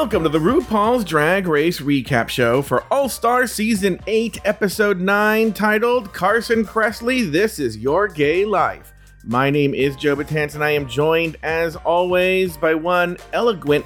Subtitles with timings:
[0.00, 5.52] Welcome to the RuPaul's Drag Race recap show for All Star Season 8, Episode 9,
[5.52, 8.94] titled Carson Kressley, This Is Your Gay Life.
[9.24, 13.84] My name is Joe Betance, and I am joined, as always, by one eloquent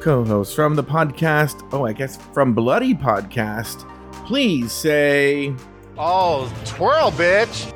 [0.00, 3.86] co host from the podcast, oh, I guess from Bloody Podcast.
[4.24, 5.54] Please say
[5.98, 7.70] Oh, twirl, bitch.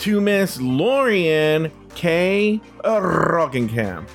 [0.00, 2.60] to Miss Lorian K.
[2.84, 4.06] Rockingham.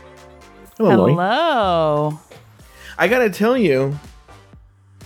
[0.78, 1.14] Hello, Lauri.
[1.14, 2.20] Hello.
[2.98, 3.98] I gotta tell you,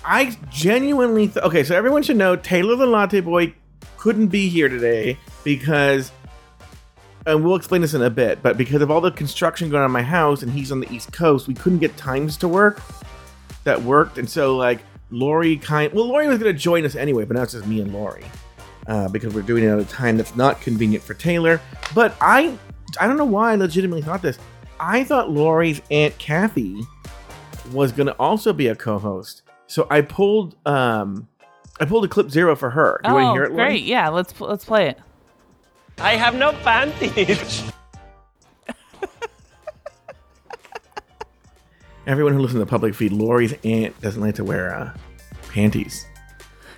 [0.06, 1.64] I genuinely th- okay.
[1.64, 3.54] So everyone should know Taylor the Latte Boy
[3.98, 6.12] couldn't be here today because,
[7.26, 8.42] and we'll explain this in a bit.
[8.42, 10.92] But because of all the construction going on in my house, and he's on the
[10.94, 12.82] East Coast, we couldn't get times to work
[13.64, 14.80] that worked, and so like
[15.10, 15.92] Lauri kind.
[15.94, 18.26] Well, Lauri was gonna join us anyway, but now it's just me and Lauri
[18.88, 21.62] uh, because we're doing it at a time that's not convenient for Taylor.
[21.94, 22.58] But I,
[23.00, 24.40] I don't know why I legitimately thought this.
[24.80, 26.82] I thought Lauri's aunt Kathy
[27.72, 29.44] was going to also be a co-host.
[29.68, 31.28] So I pulled um
[31.80, 33.00] I pulled a clip zero for her.
[33.04, 33.52] Do you want to oh, hear it?
[33.52, 33.70] Lauri?
[33.70, 33.84] great.
[33.86, 35.00] Yeah, let's pl- let's play it.
[36.00, 37.72] I have no panties.
[42.08, 44.94] Everyone who listens to the public feed, Lauri's aunt doesn't like to wear uh,
[45.52, 46.06] panties.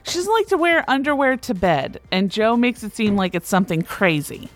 [0.04, 3.48] She doesn't like to wear underwear to bed, and Joe makes it seem like it's
[3.48, 4.50] something crazy.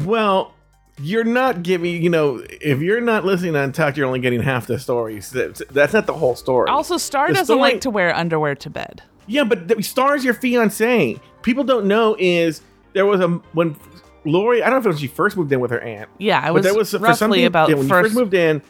[0.00, 0.52] Well,
[1.00, 4.66] you're not giving, you know, if you're not listening on Talk, you're only getting half
[4.66, 5.30] the stories.
[5.30, 6.68] That's, that's not the whole story.
[6.68, 9.02] Also, Star The doesn't story- like to wear underwear to bed.
[9.26, 11.18] Yeah, but the, Star's your fiance.
[11.42, 12.60] People don't know is
[12.92, 13.76] there was a when
[14.24, 14.62] Lauri.
[14.62, 16.08] I don't know if when she first moved in with her aunt.
[16.18, 18.06] Yeah, I but was there was for roughly something about yeah, when you first.
[18.08, 18.62] first moved in.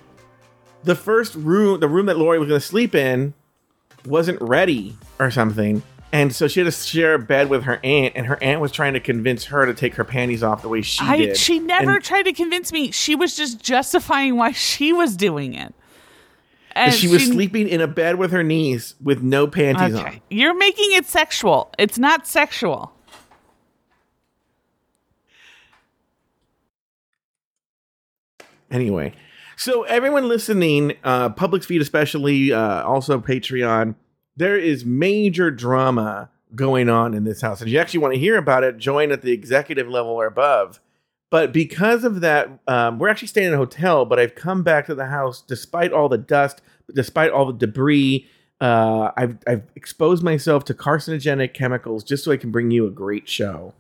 [0.84, 3.32] The first room, the room that Lauri was going to sleep in,
[4.04, 8.12] wasn't ready or something, and so she had to share a bed with her aunt.
[8.16, 10.82] And her aunt was trying to convince her to take her panties off the way
[10.82, 11.36] she I, did.
[11.36, 12.90] she never And- tried to convince me.
[12.90, 15.74] She was just justifying why she was doing it.
[16.74, 20.20] And she was sleeping in a bed with her niece with no panties Okay, on.
[20.30, 21.70] you're making it sexual.
[21.78, 22.92] It's not sexual.
[28.70, 29.12] Anyway,
[29.56, 33.94] so everyone listening, uh, public feed especially, uh, also Patreon,
[34.36, 37.60] there is major drama going on in this house.
[37.60, 40.26] And if you actually want to hear about it, join at the executive level or
[40.26, 40.80] above.
[41.30, 44.84] But because of that, um, we're actually staying in a hotel, but I've come back
[44.86, 46.60] to the house despite all the dust,
[46.94, 48.26] despite all the debris.
[48.60, 52.90] Uh, I've, I've exposed myself to carcinogenic chemicals just so I can bring you a
[52.90, 53.72] great show.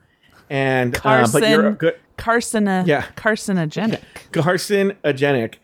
[0.48, 1.98] And uh, but you're good.
[2.16, 3.06] Carcina, Yeah.
[3.16, 4.00] carcinogenic.
[4.32, 5.54] carcinogenic.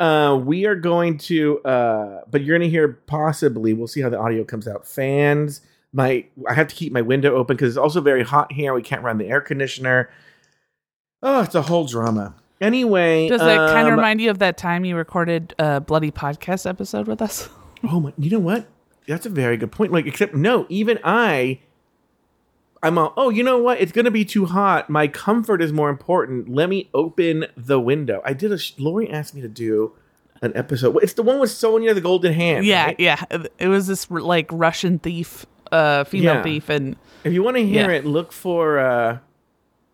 [0.00, 3.74] Uh, we are going to, uh, but you're going to hear possibly.
[3.74, 4.86] We'll see how the audio comes out.
[4.86, 5.60] Fans,
[5.92, 8.72] my I have to keep my window open because it's also very hot here.
[8.72, 10.10] We can't run the air conditioner.
[11.22, 12.34] Oh, it's a whole drama.
[12.62, 16.10] Anyway, Does it kind of um, remind you of that time you recorded a bloody
[16.10, 17.48] podcast episode with us?
[17.84, 18.12] Oh my!
[18.18, 18.68] You know what?
[19.06, 19.92] That's a very good point.
[19.92, 21.60] Like, except no, even I.
[22.82, 23.80] I'm all, oh, you know what?
[23.80, 24.88] It's gonna be too hot.
[24.88, 26.48] My comfort is more important.
[26.48, 28.22] Let me open the window.
[28.24, 28.58] I did a.
[28.58, 29.92] sh- Lauri asked me to do
[30.42, 30.96] an episode.
[31.02, 32.64] It's the one with Sonya the Golden Hand.
[32.64, 32.96] Yeah, right?
[32.98, 33.22] yeah.
[33.58, 36.42] It was this like Russian thief, uh, female Yeah.
[36.42, 37.98] thief, and If you want to hear Yeah.
[37.98, 39.18] it, look for uh,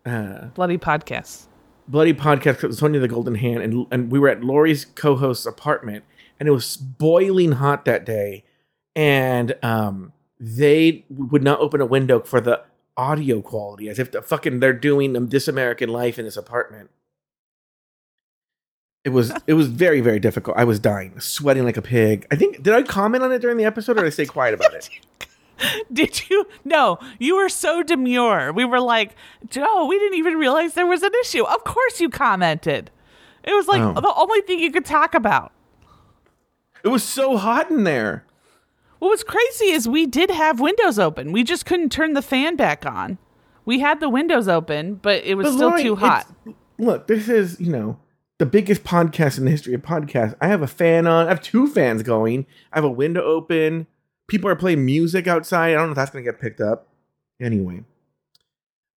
[0.05, 1.47] uh, bloody podcasts.
[1.89, 6.03] Bloody Podcast with Sonia the Golden Hand, and and we were at Lauri's co-host's apartment,
[6.39, 8.43] and it was boiling hot that day,
[8.95, 12.61] and um, they would not open a window for the
[12.97, 16.89] audio quality, as if the fucking they're doing This American Life in this apartment.
[19.03, 20.57] It was it was very very difficult.
[20.57, 22.25] I was dying, sweating like a pig.
[22.31, 24.53] I think did I comment on it during the episode, or did I stay quiet
[24.53, 24.89] about it?
[25.91, 26.45] Did you?
[26.63, 28.53] No, you were so demure.
[28.53, 29.15] We were like,
[29.49, 31.43] Joe, we didn't even realize there was an issue.
[31.45, 32.91] Of course you commented.
[33.43, 33.99] It was like Oh.
[33.99, 35.51] the only thing you could talk about.
[36.83, 38.23] It was so hot in there.
[38.99, 41.31] What was crazy is we did have windows open.
[41.31, 43.17] We just couldn't turn the fan back on.
[43.65, 46.33] We had the windows open, but it was But still too hot.
[46.79, 47.99] Look, this is, you know,
[48.39, 50.35] the biggest podcast in the history of podcasts.
[50.39, 51.25] I have a fan on.
[51.25, 52.45] I have two fans going.
[52.71, 53.87] I have a window open.
[54.27, 55.71] People are playing music outside.
[55.71, 56.87] I don't know if that's going to get picked up.
[57.41, 57.83] Anyway.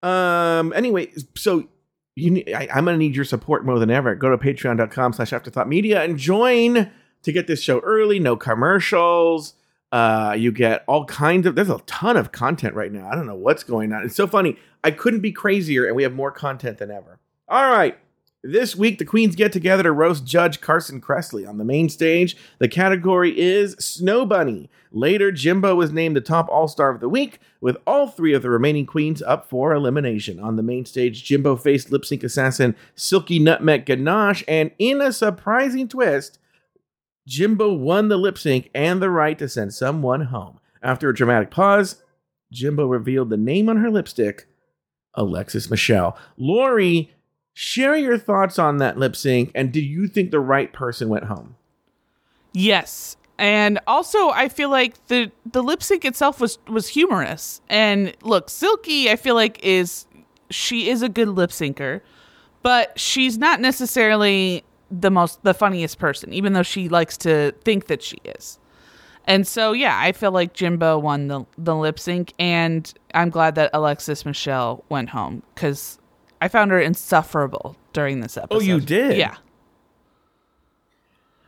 [0.02, 0.72] Um.
[0.74, 1.68] Anyway, so
[2.16, 4.16] you, I, I'm going to need your support more than ever.
[4.16, 6.92] Go to patreon.com slash afterthought media and join
[7.24, 8.20] to get this show early.
[8.20, 9.56] No commercials.
[9.92, 11.56] Uh, you get all kinds of.
[11.56, 13.10] There's a ton of content right now.
[13.10, 14.04] I don't know what's going on.
[14.04, 14.58] It's so funny.
[14.84, 17.20] I couldn't be crazier, and we have more content than ever.
[17.48, 17.98] All right.
[18.42, 22.38] This week, the Queens get together to roast Judge Carson Kressley on the main stage.
[22.60, 24.70] The category is Snow Bunny.
[24.94, 28.42] Later, Jimbo was named the top All Star of the week, with all three of
[28.42, 30.40] the remaining queens up for elimination.
[30.40, 35.12] On the main stage, Jimbo faced lip sync assassin Silky Nutmeg Ganache, and in a
[35.12, 36.39] surprising twist,
[37.30, 40.60] Jimbo won the lip sync and the right to send someone home.
[40.82, 42.02] After a dramatic pause,
[42.52, 44.48] Jimbo revealed the name on her lipstick
[45.14, 46.18] Alexis Michelle.
[46.38, 47.14] Lauri,
[47.54, 51.26] share your thoughts on that lip sync, and do you think the right person went
[51.26, 51.56] home?
[52.52, 53.16] Yes.
[53.38, 57.62] And also I feel like the the lip sync itself was was humorous.
[57.70, 60.08] And look, Silky I feel like is
[60.50, 62.02] she is a good lip syncer,
[62.64, 67.88] but she's not necessarily the most the funniest person, even though she likes to think
[67.88, 68.60] that she is.
[69.26, 73.56] And so yeah, I feel like Jimbo won the the lip sync and I'm glad
[73.56, 76.00] that Alexis Michelle went home cuz
[76.42, 78.58] I found her insufferable during this episode.
[78.58, 79.18] Oh, you did?
[79.18, 79.36] Yeah.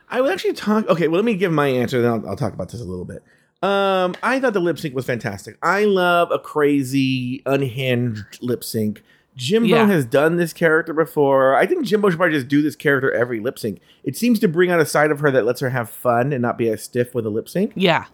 [0.08, 0.86] I would actually talk.
[0.88, 3.06] Okay, well, let me give my answer, then I'll, I'll talk about this a little
[3.06, 3.24] bit.
[3.62, 5.56] Um, I thought the lip sync was fantastic.
[5.62, 9.02] I love a crazy, unhinged lip sync.
[9.36, 9.86] Jimbo Yeah.
[9.86, 11.54] has done this character before.
[11.56, 13.80] I think Jimbo should probably just do this character every lip sync.
[14.04, 16.42] It seems to bring out a side of her that lets her have fun and
[16.42, 17.72] not be as stiff with a lip sync.
[17.74, 18.04] Yeah.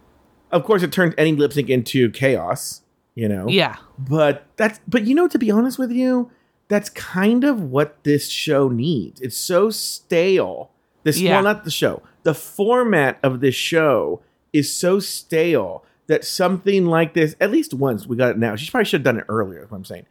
[0.50, 2.82] Of course, it turns any lip sync into chaos,
[3.14, 3.48] you know?
[3.48, 3.76] Yeah.
[3.98, 6.30] But that's but you know to be honest with you,
[6.68, 9.20] that's kind of what this show needs.
[9.20, 10.70] It's so stale.
[11.02, 11.32] This Yeah.
[11.36, 12.02] well not the show.
[12.22, 14.20] The format of this show
[14.52, 18.56] is so stale that something like this, at least once we got it now.
[18.56, 20.06] She probably should have done it earlier, is what I'm saying.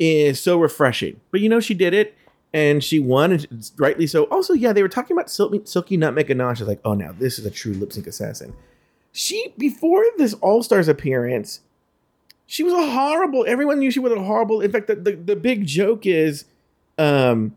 [0.00, 1.20] Is so refreshing.
[1.30, 2.16] But you know, she did it
[2.52, 4.24] and she won, and rightly so.
[4.24, 6.58] Also, yeah, they were talking about Silky, Silky Nutmeg Ganache.
[6.58, 8.54] I was like, oh, now this is a true lip sync assassin.
[9.12, 11.60] She before this All Stars appearance,
[12.46, 13.44] she was a horrible.
[13.46, 14.60] Everyone knew she was a horrible.
[14.60, 16.46] In fact, the, the, the big joke is,
[16.98, 17.54] um,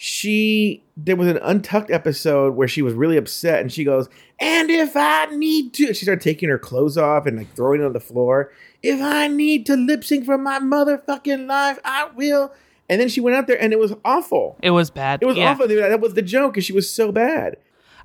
[0.00, 4.08] she there was an untucked episode where she was really upset, and she goes,
[4.40, 7.84] "And if I need to," she started taking her clothes off and like throwing it
[7.84, 8.52] on the floor.
[8.80, 12.52] If I need to lip sync for my motherfucking life, I will.
[12.88, 14.56] And then she went out there, and it was awful.
[14.62, 15.20] It was bad.
[15.20, 15.50] It was Yeah.
[15.50, 15.66] awful.
[15.66, 17.56] That was the joke, and she was so bad.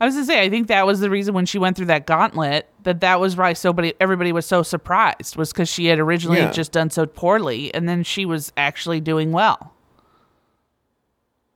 [0.01, 2.07] I was gonna say, I think that was the reason when she went through that
[2.07, 6.00] gauntlet that that was why so many everybody was so surprised was because she had
[6.00, 6.51] originally Yeah.
[6.51, 9.74] just done so poorly, and then she was actually doing well.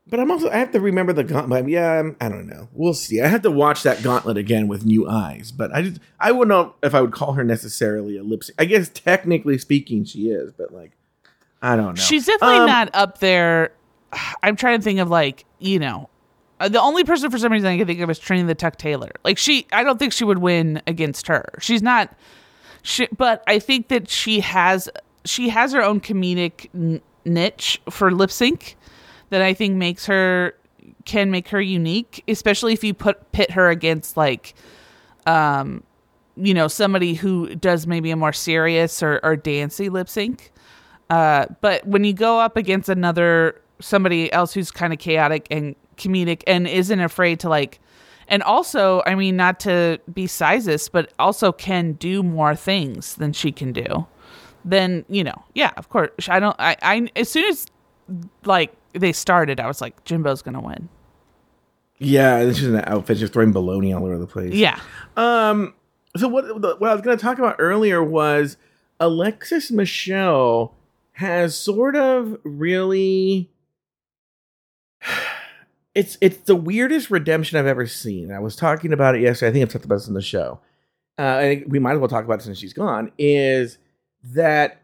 [0.09, 1.67] But I'm also I have to remember the gauntlet.
[1.67, 2.69] Yeah, I'm, I don't know.
[2.71, 3.19] We'll see.
[3.21, 5.51] I have to watch that gauntlet again with new eyes.
[5.51, 8.55] But I just I wouldn't know if I would call her necessarily a lip sync.
[8.59, 10.53] I guess technically speaking, she is.
[10.53, 10.91] But like,
[11.61, 12.01] I don't know.
[12.01, 13.71] She's definitely Um, not up there.
[14.41, 16.09] I'm trying to think of like you know,
[16.61, 18.77] uh, the only person for some reason I can think of is Trinity the Tuck
[18.77, 19.11] Taylor.
[19.25, 21.43] Like she, I don't think she would win against her.
[21.59, 22.15] She's not.
[22.83, 24.87] She, but I think that she has
[25.25, 28.77] she has her own comedic n- niche for lip sync
[29.29, 30.53] that I think makes her
[31.05, 34.53] can make her unique, especially if you put pit her against like
[35.25, 35.83] um
[36.35, 40.51] you know somebody who does maybe a more serious or, or dancey lip sync.
[41.09, 45.75] Uh, but when you go up against another somebody else who's kind of chaotic and
[45.97, 47.79] comedic and isn't afraid to like
[48.27, 53.33] and also i mean not to be sizist but also can do more things than
[53.33, 54.05] she can do
[54.63, 57.65] then you know yeah of course i don't i, I as soon as
[58.45, 60.89] like they started i was like jimbo's gonna win
[61.99, 64.53] Yeah, this is an outfit just throwing baloney all over the place.
[64.53, 64.79] yeah
[65.15, 65.73] Um.
[66.15, 66.45] So what
[66.79, 68.57] what I was to talk about earlier was
[68.99, 70.73] Alexis Michelle
[71.13, 73.49] has sort of really.
[75.95, 78.31] It's it's the weirdest redemption I've ever seen.
[78.31, 79.49] I was talking about it yesterday.
[79.49, 80.59] I think I've talked about this in the show.
[81.17, 83.11] Uh, and we might as well talk about it since she's gone.
[83.17, 83.79] Is
[84.35, 84.79] that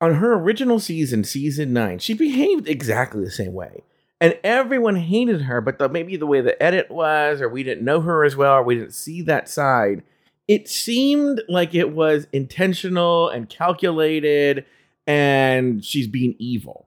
[0.00, 3.82] on her original season, season nine, she behaved exactly the same way.
[4.20, 7.84] And everyone hated her but the, maybe the way the edit was or we didn't
[7.84, 10.02] know her as well or we didn't see that side
[10.46, 14.64] it seemed like it was intentional and calculated
[15.06, 16.86] and she's being evil.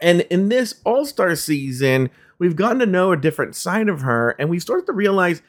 [0.00, 4.48] And in this all-star season we've gotten to know a different side of her and
[4.48, 5.42] we started to realize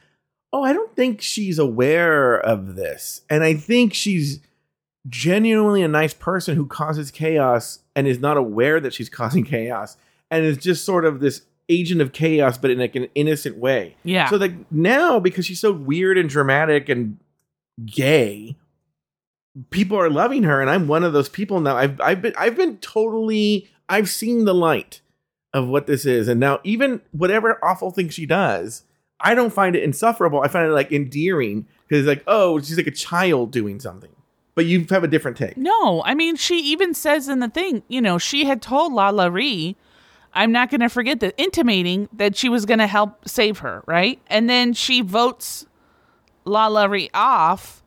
[0.52, 3.22] oh i don't think she's aware of this.
[3.30, 4.40] And i think she's
[5.08, 9.96] genuinely a nice person who causes chaos and is not aware that she's causing chaos
[10.30, 13.96] and is just sort of this agent of chaos but in like an innocent way
[14.04, 14.28] Yeah.
[14.28, 17.18] so like now because she's so weird and dramatic and
[17.84, 18.56] gay,
[19.70, 21.76] people are loving her, and I'm one of those people now.
[21.76, 25.00] I've I've been I've been totally I've seen the light
[25.52, 28.82] of what this is, and now even whatever awful thing she does,
[29.20, 30.40] I don't find it insufferable.
[30.42, 34.13] I find it like endearing because it's like oh, she's like a child doing something.
[34.54, 35.56] But you have a different take.
[35.56, 39.26] No, I mean, she even says in the thing, you know, she had told La
[39.26, 39.76] Ree,
[40.32, 43.82] I'm not going to forget that, intimating that she was going to help save her,
[43.86, 44.20] right?
[44.28, 45.66] And then she votes
[46.44, 47.82] La Ree off.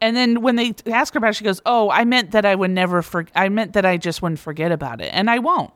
[0.00, 2.54] And then when they ask her about it, she goes, Oh, I meant that I
[2.54, 3.32] would never forget.
[3.34, 5.10] I meant that I just wouldn't forget about it.
[5.14, 5.72] And I won't.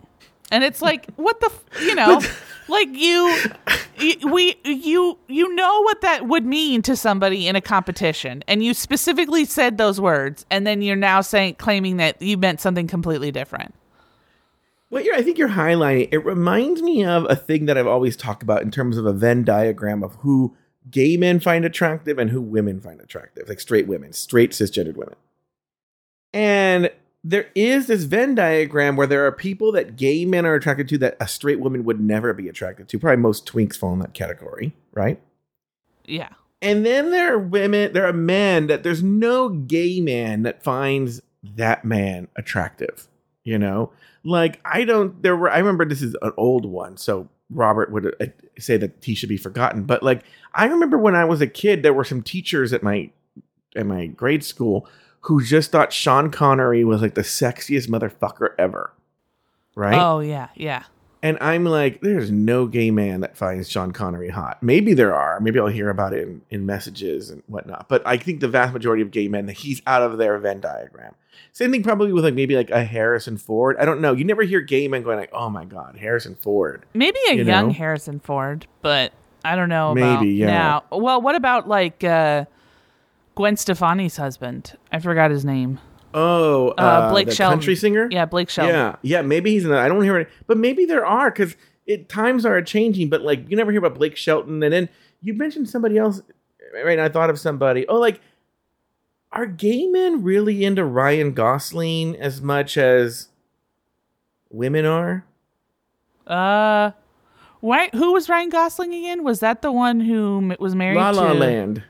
[0.50, 1.82] And it's like, what the, f-?
[1.82, 2.20] you know,
[2.68, 3.36] like you,
[3.98, 8.42] you, we, you, you know what that would mean to somebody in a competition.
[8.46, 10.46] And you specifically said those words.
[10.50, 13.74] And then you're now saying, claiming that you meant something completely different.
[14.90, 18.16] What you're, I think you're highlighting, it reminds me of a thing that I've always
[18.16, 20.56] talked about in terms of a Venn diagram of who
[20.90, 25.16] gay men find attractive and who women find attractive, like straight women, straight cisgendered women.
[26.32, 26.90] And
[27.24, 30.98] there is this Venn diagram where there are people that gay men are attracted to
[30.98, 32.98] that a straight woman would never be attracted to.
[32.98, 35.20] Probably most twinks fall in that category, right?
[36.04, 36.30] Yeah.
[36.62, 41.20] And then there are women, there are men that there's no gay man that finds
[41.42, 43.08] that man attractive,
[43.44, 43.92] you know?
[44.24, 48.14] Like, I don't, there were, I remember this is an old one, so Robert would
[48.20, 48.26] uh,
[48.58, 49.84] say that he should be forgotten.
[49.84, 53.10] But like, I remember when I was a kid, there were some teachers at my,
[53.76, 54.88] at my grade school
[55.22, 58.92] who just thought Sean Connery was like the sexiest motherfucker ever.
[59.74, 59.98] Right?
[59.98, 60.48] Oh, yeah.
[60.54, 60.84] Yeah.
[61.22, 64.62] And I'm like, there's no gay man that finds Sean Connery hot.
[64.62, 65.40] Maybe there are.
[65.40, 67.88] Maybe I'll hear about it in, in messages and whatnot.
[67.88, 71.14] But I think the vast majority of gay men, he's out of their Venn diagram.
[71.52, 73.76] Same thing probably with like maybe like a Harrison Ford.
[73.80, 74.12] I don't know.
[74.12, 76.84] You never hear gay men going like, oh my God, Harrison Ford.
[76.94, 77.72] Maybe a You young know?
[77.72, 79.12] Harrison Ford, but
[79.44, 80.46] I don't know Maybe, about yeah.
[80.46, 80.84] now.
[80.92, 82.44] Well, what about like uh,
[83.38, 84.76] Gwen Stefani's husband?
[84.90, 85.78] I forgot his name.
[86.12, 87.58] Oh, Uh, uh, Blake the Shelton.
[87.60, 88.08] country singer?
[88.10, 88.74] Yeah, Blake Shelton.
[88.74, 89.22] Yeah, yeah.
[89.22, 89.78] Maybe he's in that.
[89.78, 91.54] I don't hear it, but maybe there are because
[91.86, 93.10] it times are changing.
[93.10, 94.88] But like, you never hear about Blake Shelton, and then
[95.22, 96.20] you mentioned somebody else.
[96.84, 96.98] Right?
[96.98, 97.86] I thought of somebody.
[97.86, 98.20] Oh, like,
[99.30, 103.28] are gay men really into Ryan Gosling as much as
[104.50, 105.24] women are?
[106.26, 106.90] Uh,
[107.60, 107.90] why?
[107.94, 109.22] Who was Ryan Gosling again?
[109.22, 111.38] Was that the one who was married La La to?
[111.38, 111.84] Land.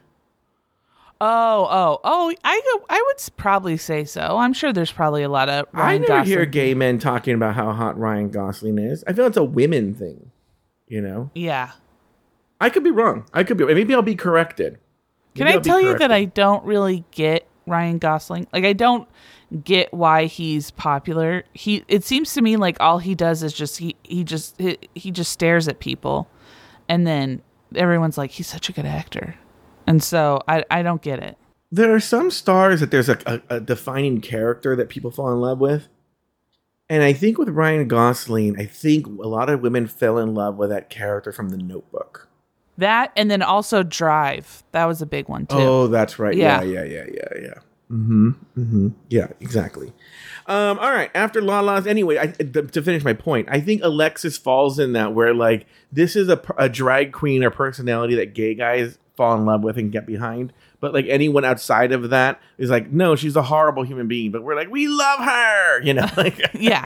[1.20, 2.32] Oh, oh, oh!
[2.44, 4.37] I go- I would probably say so.
[4.38, 6.26] I'm sure there's probably a lot of I never Gosling.
[6.26, 9.02] hear gay men talking about how hot Ryan Gosling is.
[9.06, 10.30] I feel it's a women thing.
[10.87, 11.72] You know, Yeah.
[12.60, 13.26] I could be wrong.
[13.34, 13.64] I could be.
[13.66, 14.78] Maybe I'll be corrected.
[15.34, 16.10] Can I I'll tell you that.
[16.10, 18.46] I don't really get Ryan Gosling?
[18.52, 19.08] Like I don't
[19.64, 21.44] get why he's popular.
[21.52, 24.78] He it seems to me like all he does is just he he just he,
[24.94, 26.28] he just stares at people
[26.88, 27.42] and then
[27.75, 29.34] everyone's like he's such a good actor.
[29.88, 31.37] And so I I don't get it.
[31.73, 35.40] there are some stars that there's a, a, a defining character that people fall in
[35.40, 35.88] love with.
[36.90, 40.57] And I think with Ryan Gosling, I think a lot of women fell in love
[40.57, 42.28] with that character from the notebook.
[42.78, 44.62] That and then also Drive.
[44.73, 45.57] That was a big one too.
[45.59, 46.35] Oh, that's right.
[46.37, 46.83] Yeah, Yeah.
[46.83, 47.54] yeah, yeah, yeah, yeah.
[47.90, 48.30] Mm-hmm.
[48.59, 48.88] Mm-hmm.
[49.09, 49.92] Yeah, exactly.
[50.47, 51.11] Um, all right.
[51.14, 54.92] After La Lala's, anyway, I, th- to finish my point, I think Alexis falls in
[54.92, 59.37] that where like this is a, a drag queen or personality that gay guys fall
[59.37, 60.52] in love with and get behind.
[60.80, 64.30] But like anyone outside of that is like, no, she's a horrible human being.
[64.30, 65.82] But we're like, we love her.
[65.84, 66.84] You know, like yeah.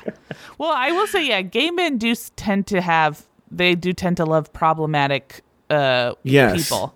[0.58, 4.24] Well, I will say, yeah, gay men do tend to have, they do tend to
[4.24, 6.56] love problematic uh, Yes.
[6.68, 6.94] people.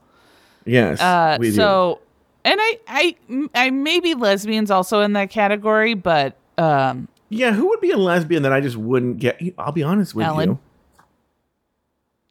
[0.64, 1.00] yes.
[1.00, 1.56] Uh, we do.
[1.56, 2.00] so,
[2.44, 3.16] and I, I,
[3.54, 8.42] I maybe lesbians also in that category, but um, Yeah, who would be a lesbian
[8.44, 9.40] that I just wouldn't get?
[9.58, 10.48] I'll be honest with Ellen.
[10.50, 10.58] you.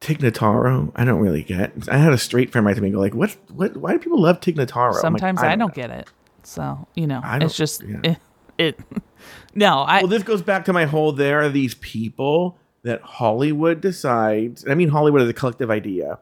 [0.00, 1.72] Tig Notaro, I don't really get.
[1.88, 3.36] I had a straight friend write to me and go like, "What?
[3.48, 3.76] What?
[3.76, 6.08] Why do people love Tig Notaro?" I'm like, sometimes I, don't, get it.
[6.42, 8.00] So you know, I it's just yeah.
[8.02, 8.18] it.
[8.58, 8.80] it
[9.54, 10.00] no, I.
[10.00, 11.12] Well, this goes back to my whole.
[11.12, 14.66] There are these people that Hollywood decides.
[14.68, 16.18] I mean, Hollywood is a collective idea.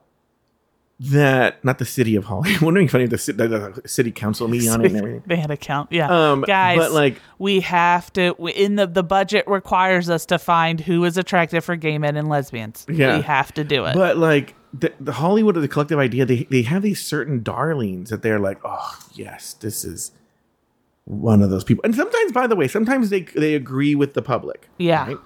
[1.00, 2.60] That not the city of Hollywood.
[2.62, 3.48] Wondering if any of the, ci- the,
[3.82, 5.22] the city council meeting on it and everything.
[5.26, 6.08] they had a count, yeah.
[6.32, 8.34] Um, Guys, but, like- we have to.
[8.38, 12.16] we- In the the budget requires us to find who is attractive for gay men
[12.16, 12.86] and lesbians.
[12.88, 13.16] Yeah.
[13.16, 13.94] we have to do it.
[13.94, 16.24] But like the, the Hollywood is a collective idea.
[16.26, 20.12] They they have these certain darlings that they're like, oh yes, this is
[21.06, 21.82] one of those people.
[21.84, 24.68] And sometimes, by the way, sometimes they they agree with the public.
[24.78, 25.18] yeah, right?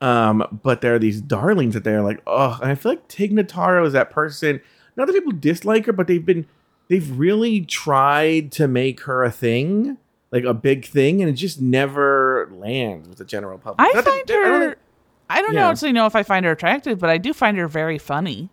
[0.00, 3.32] Um, but there are these darlings that they're like, oh, and I feel like Tig
[3.32, 4.60] Notaro is that person.
[4.96, 6.46] Not that people dislike her, but they've been
[6.88, 9.96] they've really tried to make her a thing,
[10.32, 13.80] like a big thing, and it just never lands with the general public.
[13.80, 14.76] I Not that- find I don't her.
[15.28, 15.68] I don't Yeah.
[15.68, 18.48] actually know if I find her attractive, but I do find her very funny.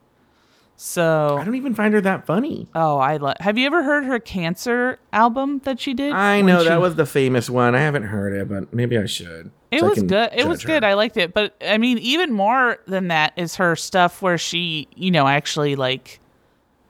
[0.76, 2.68] So I don't even find her that funny.
[2.76, 3.36] Oh, I love.
[3.40, 6.12] Have you ever heard her Cancer album that she did?
[6.14, 7.76] I know she- that was the famous one.
[7.76, 9.52] I haven't heard it, but maybe I should.
[9.72, 10.30] It so was good.
[10.34, 10.84] It was good.
[10.84, 10.90] her.
[10.90, 11.34] I liked it.
[11.34, 15.76] But I mean, even more than that is her stuff where she, you know, actually
[15.76, 16.20] like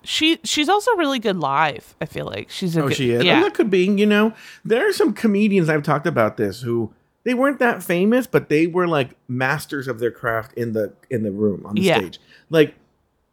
[0.03, 1.95] she she's also really good live.
[2.01, 3.23] I feel like she's a Oh, good, she is.
[3.23, 3.39] Yeah.
[3.39, 3.85] Oh, that could be.
[3.85, 4.33] You know,
[4.65, 8.67] there are some comedians I've talked about this who they weren't that famous, but they
[8.67, 11.97] were like masters of their craft in the in the room on the Yeah.
[11.99, 12.19] stage.
[12.49, 12.75] Like,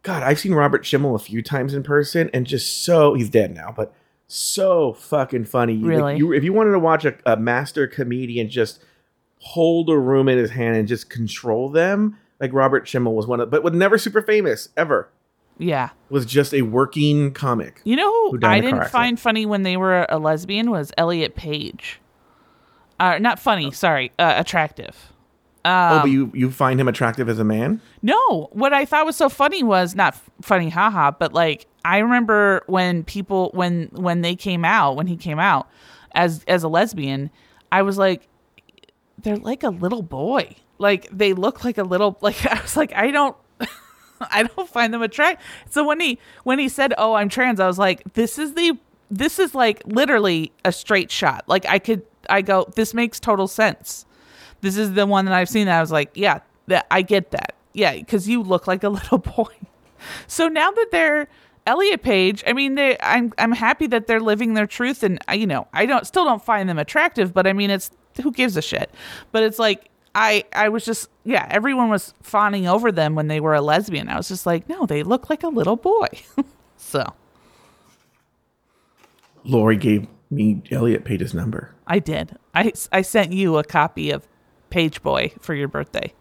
[0.03, 3.55] God, I've seen Robert Schimmel a few times in person, and just so he's dead
[3.55, 3.93] now, but
[4.27, 5.75] so fucking funny.
[5.77, 6.17] Like, Really?
[6.17, 8.83] you, if you wanted to watch a, a master comedian just
[9.39, 13.41] hold a room in his hand and just control them, like Robert Schimmel was one
[13.41, 15.11] of, but was never super famous ever.
[15.59, 15.91] yeah.
[16.09, 17.81] Was just a working comic.
[17.85, 18.91] You know Who I in a car didn't accident.
[18.93, 22.01] find funny when they were a lesbian was Elliot Page.
[22.99, 25.10] Uh, not funny, sorry, uh, attractive.
[25.65, 27.81] Oh, Um, but you you find him attractive as a man?
[28.03, 32.63] No, what I thought was so funny was not funny, haha, but like I remember
[32.67, 35.69] when people when when they came out when he came out
[36.15, 37.31] as as a lesbian,
[37.73, 38.29] I was like,
[39.23, 40.57] they're like a little boy.
[40.79, 43.37] Like they look like a little like I was like I don't.
[44.21, 45.47] I don't find them attractive.
[45.71, 48.79] So when he when he said, "Oh, I'm trans," I was like, "This is the
[49.11, 53.49] this is like literally a straight shot." Like I could I go, "This makes total
[53.49, 54.05] sense."
[54.61, 57.31] This is the one that I've seen that I was like, yeah, that I get
[57.33, 57.55] that.
[57.73, 59.53] Yeah, because you look like a little boy.
[60.27, 61.29] So now that they're
[61.67, 65.33] Elliot Page, I mean, they, I'm I'm happy that they're living their truth, and uh,
[65.33, 67.91] you know, I don't still don't find them attractive, but I mean, it's
[68.23, 68.91] who gives a shit.
[69.33, 73.41] But it's like I I was just yeah, everyone was fawning over them when they
[73.41, 74.09] were a lesbian.
[74.09, 76.09] I was just like, no, they look like a little boy.
[76.77, 77.05] so
[79.45, 81.75] Lauri gave me Elliot Page's number.
[81.87, 82.37] I did.
[82.55, 84.27] I I sent you a copy of
[84.71, 86.13] Page Boy for your birthday.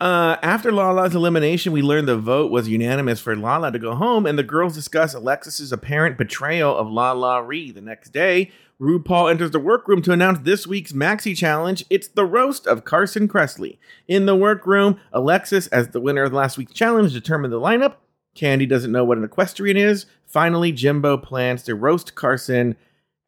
[0.00, 4.26] Uh, after Lala's elimination, we learned the vote was unanimous for Lala to go home,
[4.26, 7.70] and the girls discuss Alexis's apparent betrayal of LaLa Ri.
[7.70, 8.50] The next day,
[8.80, 11.84] RuPaul enters the workroom to announce this week's Maxi Challenge.
[11.88, 13.78] It's the roast of Carson Kressley.
[14.08, 17.94] In the workroom, Alexis, as the winner of last week's challenge, determined the lineup.
[18.34, 20.06] Candy doesn't know what an equestrian is.
[20.26, 22.76] Finally, Jimbo plans to roast Carson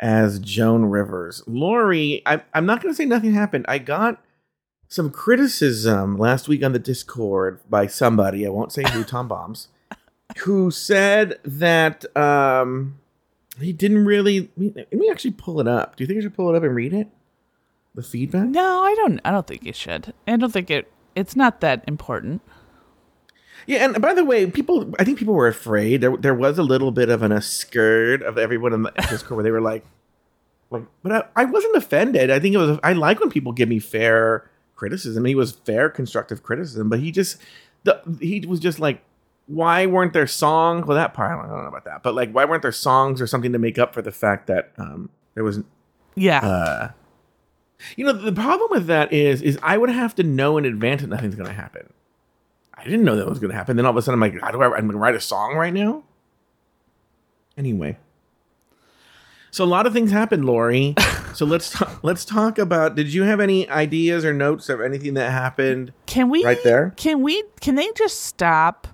[0.01, 1.43] as Joan Rivers.
[1.47, 3.65] Lauri, I, I'm not going to say nothing happened.
[3.69, 4.23] I got
[4.89, 9.69] some criticism last week on the Discord by somebody, I won't say who, Tom Bombs,
[10.39, 12.99] who said that um,
[13.61, 14.51] he didn't really.
[14.57, 15.97] Let me actually pull it up.
[15.97, 17.09] Do you think I should pull it up and read it?
[17.95, 18.49] The feedback?
[18.49, 19.21] No, I don't.
[19.25, 20.13] I don't think you should.
[20.27, 20.91] I don't think it.
[21.15, 22.43] It's not that important.
[23.67, 26.01] Yeah, and by the way, people, I think people were afraid.
[26.01, 29.37] There, there was a little bit of an a skirt of everyone in the Discord
[29.37, 29.85] where they were like,
[30.71, 32.31] like, but I, I wasn't offended.
[32.31, 32.79] I think it was.
[32.83, 35.25] I like when people give me fair criticism.
[35.25, 37.39] He was fair, constructive criticism, but he just,
[37.85, 39.03] the he was just like,
[39.47, 40.87] why weren't there songs?
[40.87, 43.27] Well, that part I don't know about that, but like, why weren't there songs or
[43.27, 45.61] something to make up for the fact that um there was
[46.17, 46.39] Yeah.
[46.41, 46.91] uh
[47.97, 51.03] you know the problem with that is is i would have to know in advance
[51.03, 51.93] that nothing's going to happen
[52.77, 54.41] i didn't know that was going to happen then all of a sudden i'm like
[54.41, 56.03] how do i i'm going to write a song right now
[57.57, 57.97] anyway
[59.51, 60.95] so a lot of things happened lauri
[61.37, 65.15] so let's talk, let's talk about did you have any ideas or notes of anything
[65.15, 66.95] that happened can we right there?
[66.97, 67.45] Can we?
[67.61, 68.89] Can they just stop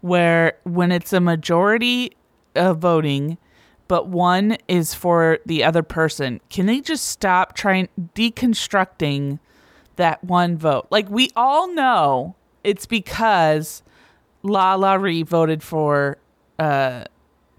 [0.00, 2.16] where when it's a majority
[2.56, 3.38] of voting,
[3.86, 6.40] but one is for the other person?
[6.50, 9.38] Can they just stop trying deconstructing
[9.94, 10.88] that one vote?
[10.90, 13.82] Like we all know it's because
[14.44, 16.18] LaLa Ri voted for
[16.58, 17.04] uh,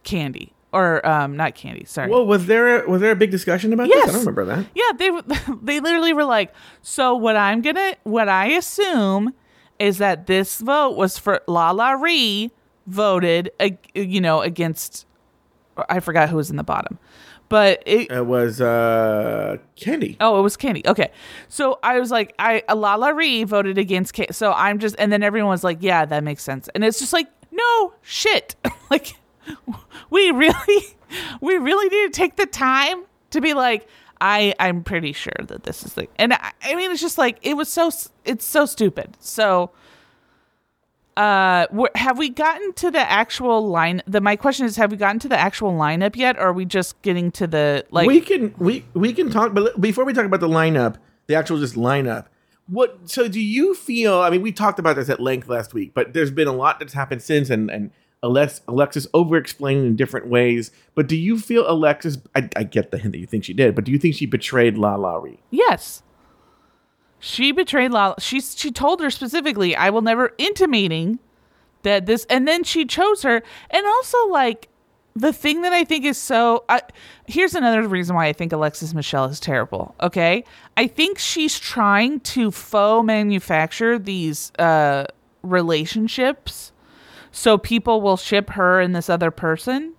[0.03, 1.83] Candy or um, not Candy.
[1.85, 2.09] Sorry.
[2.09, 4.65] well was there a, was there a big discussion about this i don't remember that
[4.75, 5.09] Yeah, they
[5.63, 9.33] they literally were like, so what I'm gonna what I assume
[9.79, 12.51] is that this vote was for LaLa Ri
[12.85, 15.05] voted, ag- you know, against
[15.88, 16.99] I forgot who was in the bottom,
[17.49, 20.83] but it, it was uh candy oh, it was Candy.
[20.85, 21.12] Okay,
[21.47, 25.23] so I was like, I LaLa Ri voted against Candy, so I'm just, and then
[25.23, 28.55] everyone was like, yeah, that makes sense, and it's just like, no shit,
[28.91, 29.15] like
[30.09, 30.83] we really,
[31.41, 33.88] we really need to take the time to be like.
[34.21, 37.38] I I'm pretty sure that this is the and I, I mean it's just like
[37.41, 37.89] it was so
[38.25, 39.15] it's so stupid.
[39.21, 39.71] So
[41.19, 44.95] uh wh- have we gotten to the actual line the my question is have we
[44.95, 48.21] gotten to the actual lineup yet or are we just getting to the like we
[48.21, 50.95] can we we can talk but before we talk about the lineup
[51.27, 52.27] the actual just lineup
[52.67, 55.93] what so do you feel i mean we talked about this at length last week
[55.93, 59.95] but there's been a lot that's happened since and and Alex, alexis over explaining in
[59.97, 63.43] different ways but do you feel alexis I, I get the hint that you think
[63.43, 65.39] she did but do you think she betrayed LaLa Ri?
[65.51, 66.01] Yes.
[67.19, 68.15] She betrayed Lala.
[68.19, 71.19] She she told her specifically, "I will never intimating
[71.84, 74.69] that this and then she chose her and also like
[75.15, 76.82] the thing that I think is so I,
[77.25, 79.95] here's another reason why I think Alexis Michelle is terrible.
[80.01, 80.43] Okay,
[80.77, 85.05] I think she's trying to faux manufacture these uh,
[85.41, 86.71] relationships
[87.32, 89.93] so people will ship her and this other person,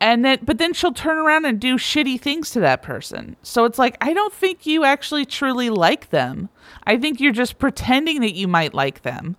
[0.00, 3.36] and then but then she'll turn around and do shitty things to that person.
[3.42, 6.48] So it's like I don't think you actually truly like them.
[6.84, 9.36] I think you're just pretending that you might like them.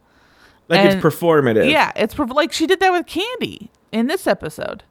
[0.67, 1.69] Like And- it's performative.
[1.69, 4.83] Yeah, it's perf- like she did that with Candy in this episode.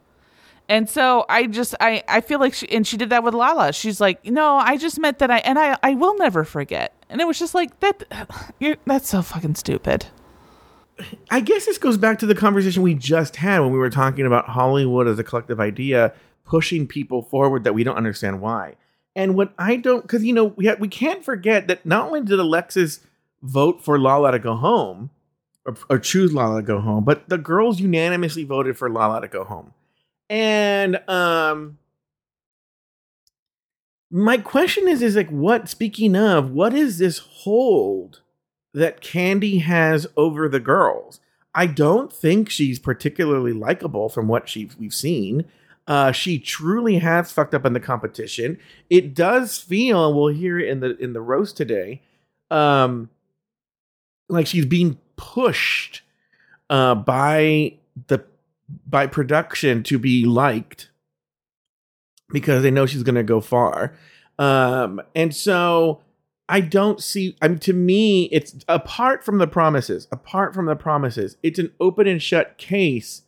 [0.69, 3.73] And so I just I I feel like she and she did that with Lala.
[3.73, 7.21] She's like, "No, I just meant that I and I I will never forget." And
[7.21, 8.03] it was just like that
[8.59, 10.07] you're that's so fucking stupid.
[11.31, 14.27] I guess this goes back to the conversation we just had when we were talking
[14.27, 18.77] about Hollywood as a collective idea pushing people forward that we don't understand why.
[19.15, 22.23] And what I don't, because you know, we ha- we can't forget that not only
[22.23, 23.01] did Alexis
[23.43, 25.11] vote for Lala to go home,
[25.65, 29.29] or, or choose Lala to go home, but the girls unanimously voted for Lala to
[29.29, 29.73] go home.
[30.31, 31.79] And um,
[34.11, 35.69] my question is, is like, what?
[35.69, 38.21] Speaking of, what is this hold?
[38.77, 41.19] That Candy has over the girls.
[41.55, 45.47] I don't think she's particularly likable from what she we've seen.
[45.87, 48.59] Uh, she truly has fucked up in the competition.
[48.91, 52.03] It does feel we'll hear it in the in the roast today,
[52.51, 53.09] um,
[54.29, 56.03] like she's being pushed
[56.69, 58.23] uh, by the
[58.87, 60.91] by production to be liked
[62.29, 63.97] because they know she's going to go far.
[64.39, 66.03] Um, and so
[66.49, 67.37] I don't see.
[67.43, 70.07] I mean, to me, it's apart from the promises.
[70.13, 73.23] Apart from the promises, it's an open and shut case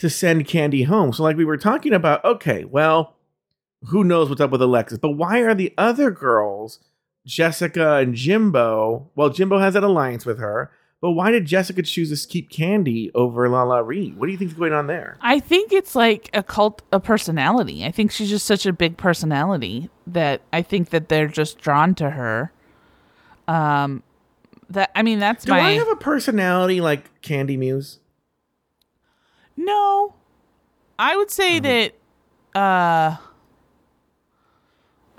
[0.00, 1.12] to send Candy home.
[1.12, 3.14] So, like we were talking about, okay, well,
[3.86, 4.98] who knows what's up with Alexis?
[4.98, 6.80] But why are the other girls,
[7.24, 9.10] Jessica and Jimbo?
[9.14, 10.72] Well, Jimbo has that alliance with her.
[11.04, 14.16] But why did Jessica choose to keep Candy over Lala Reed?
[14.16, 15.18] What do you think's going on there?
[15.20, 17.84] I think it's like a cult a personality.
[17.84, 21.94] I think she's just such a big personality that I think that they're just drawn
[21.96, 22.52] to her.
[23.46, 24.02] Um
[24.70, 27.98] that I mean that's Do my I have a personality like Candy Muse?
[29.58, 30.14] No.
[30.98, 31.92] I would say that
[32.54, 33.22] uh oh,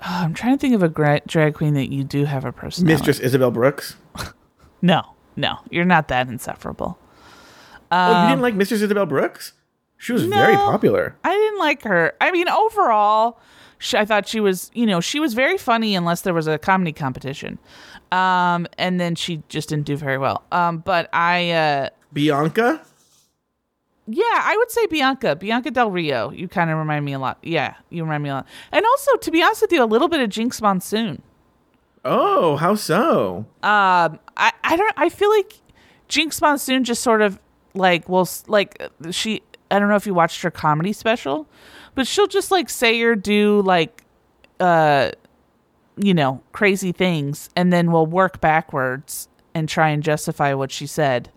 [0.00, 2.92] I'm trying to think of a gra- drag queen that you do have a personality.
[2.92, 3.94] Mistress Isabelle Brooks?
[4.82, 5.15] No.
[5.36, 5.58] No.
[5.70, 6.98] You're not that insufferable.
[7.92, 9.52] oh, you didn't like Mistress Isabelle Brooks?
[9.98, 11.16] She was very Um, popular.
[11.24, 12.12] I didn't like her.
[12.20, 13.38] I mean, overall,
[13.78, 16.58] she, I thought she was, you know, she was very funny unless there was a
[16.58, 17.58] comedy competition.
[18.12, 20.42] Um, and then she just didn't do very well.
[20.52, 22.82] Um, but I, uh, Bianca?
[24.06, 26.30] yeah, I would say Bianca, Bianca Del Rio.
[26.30, 27.38] You kind of remind me a lot.
[27.42, 28.46] Yeah, you remind me a lot.
[28.72, 31.22] And also, to be honest with you, a little bit of Jinkx Monsoon.
[32.06, 33.46] Oh, how so?
[33.62, 35.54] Um, I, I don't, I feel like
[36.08, 37.38] Jinkx Monsoon just sort of
[37.74, 41.48] like, well, like she, I don't know if you watched her comedy special,
[41.94, 44.04] but she'll just like say or do like,
[44.60, 45.10] uh,
[45.96, 50.86] you know, crazy things and then we'll work backwards and try and justify what she
[50.86, 51.30] said.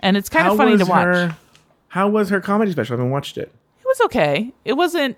[0.00, 1.04] And it's kind how of funny to watch.
[1.04, 1.36] Her,
[1.88, 2.94] how was her comedy special?
[2.94, 3.52] I haven't watched it.
[3.80, 4.52] It was okay.
[4.64, 5.16] It wasn't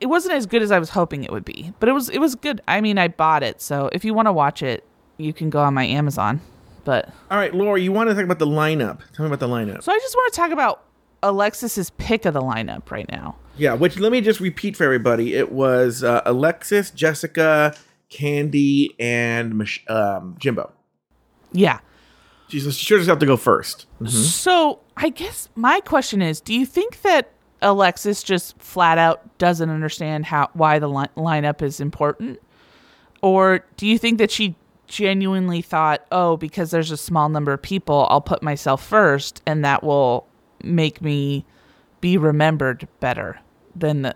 [0.00, 2.18] it wasn't as good as I was hoping it would be, but it was it
[2.18, 2.60] was good.
[2.68, 4.84] I mean, I bought it, so if you want to watch it,
[5.16, 6.40] you can go on my Amazon.
[6.84, 9.00] But All right, Laura, you want to talk about the lineup?
[9.14, 9.82] Tell me about the lineup.
[9.82, 10.84] so I just want to talk about
[11.22, 13.36] Alexis's pick of the lineup right now.
[13.56, 15.34] yeah, which let me just repeat for everybody.
[15.34, 17.74] It was uh, Alexis, Jessica,
[18.10, 20.70] Candy, and um, Jimbo.
[21.52, 21.78] Yeah.
[22.48, 23.86] She's she sure does have to go first.
[24.06, 27.32] So I guess my question is, do you think that
[27.64, 32.40] Alexis just flat out doesn't understand how why the li- lineup is important,
[33.22, 34.54] or do you think that she
[34.86, 39.64] genuinely thought, oh, because there's a small number of people, I'll put myself first, and
[39.64, 40.26] that will
[40.62, 41.44] make me
[42.00, 43.40] be remembered better
[43.74, 44.14] than the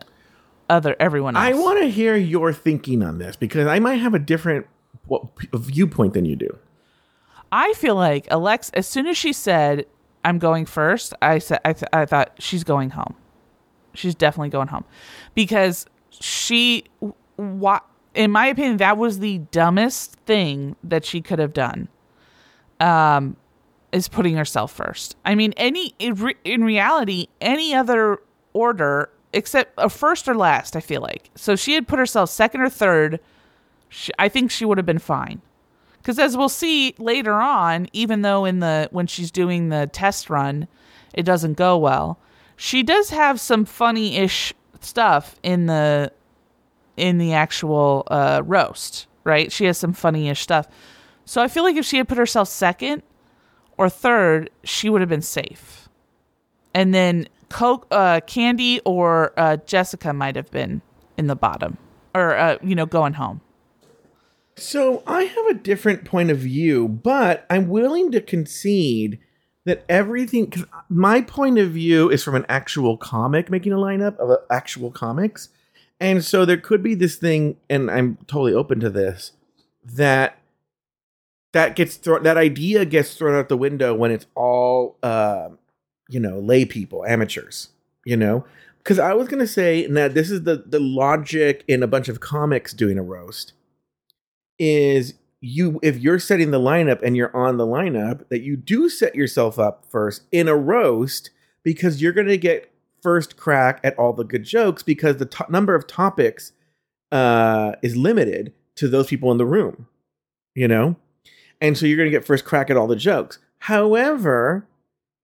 [0.68, 1.44] other everyone else?
[1.46, 4.66] I want to hear your thinking on this because I might have a different
[5.54, 6.58] viewpoint than you do.
[7.50, 9.86] I feel like Alex, as soon as she said,
[10.22, 13.16] "I'm going first, I said, I, th- I thought she's going home.
[13.98, 14.84] She's definitely going home,
[15.34, 16.84] because she,
[17.36, 17.84] what,
[18.14, 21.88] in my opinion, that was the dumbest thing that she could have done.
[22.80, 23.36] Um,
[23.90, 25.16] is putting herself first.
[25.24, 28.20] I mean, any in, reality, any other
[28.52, 30.76] order except a first or last.
[30.76, 33.18] I feel like so she had put herself second or third.
[33.88, 35.40] She, I think she would have been fine.
[35.96, 40.28] Because as we'll see later on, even though in the when she's doing the test
[40.30, 40.68] run,
[41.14, 42.18] it doesn't go well,
[42.58, 46.12] she does have some funny-ish stuff in the
[46.98, 49.06] in the actual uh, roast.
[49.24, 49.50] Right?
[49.50, 50.68] She has some funny-ish stuff.
[51.24, 53.02] So I feel like if she had put herself second,
[53.78, 55.88] or third, she would have been safe.
[56.74, 60.82] And then Coke, uh, Candy or uh, Jessica might have been
[61.16, 61.78] in the bottom,
[62.14, 63.40] or uh, you know, going home.
[64.56, 69.20] So I have a different point of view, but I'm willing to concede
[69.68, 70.46] that everything.
[70.46, 74.90] Because my point of view is from an actual comic making a lineup of actual
[74.90, 75.50] comics,
[76.00, 79.32] and so there could be this thing, and I'm totally open to this
[79.84, 80.38] that
[81.52, 82.22] that gets thrown.
[82.24, 85.50] That idea gets thrown out the window when it's all, uh,
[86.08, 87.68] you know, lay people, amateurs.
[88.04, 88.44] You know,
[88.78, 92.20] because I was gonna say that this is the the logic in a bunch of
[92.20, 93.52] comics doing a roast
[94.58, 98.88] is you if you're setting the lineup and you're on the lineup that you do
[98.88, 101.30] set yourself up first in a roast
[101.62, 102.72] because you're going to get
[103.02, 106.52] first crack at all the good jokes because the to- number of topics
[107.12, 109.86] uh, is limited to those people in the room
[110.54, 110.96] you know?
[111.60, 113.38] And so you're going to get first crack at all the jokes.
[113.58, 114.66] However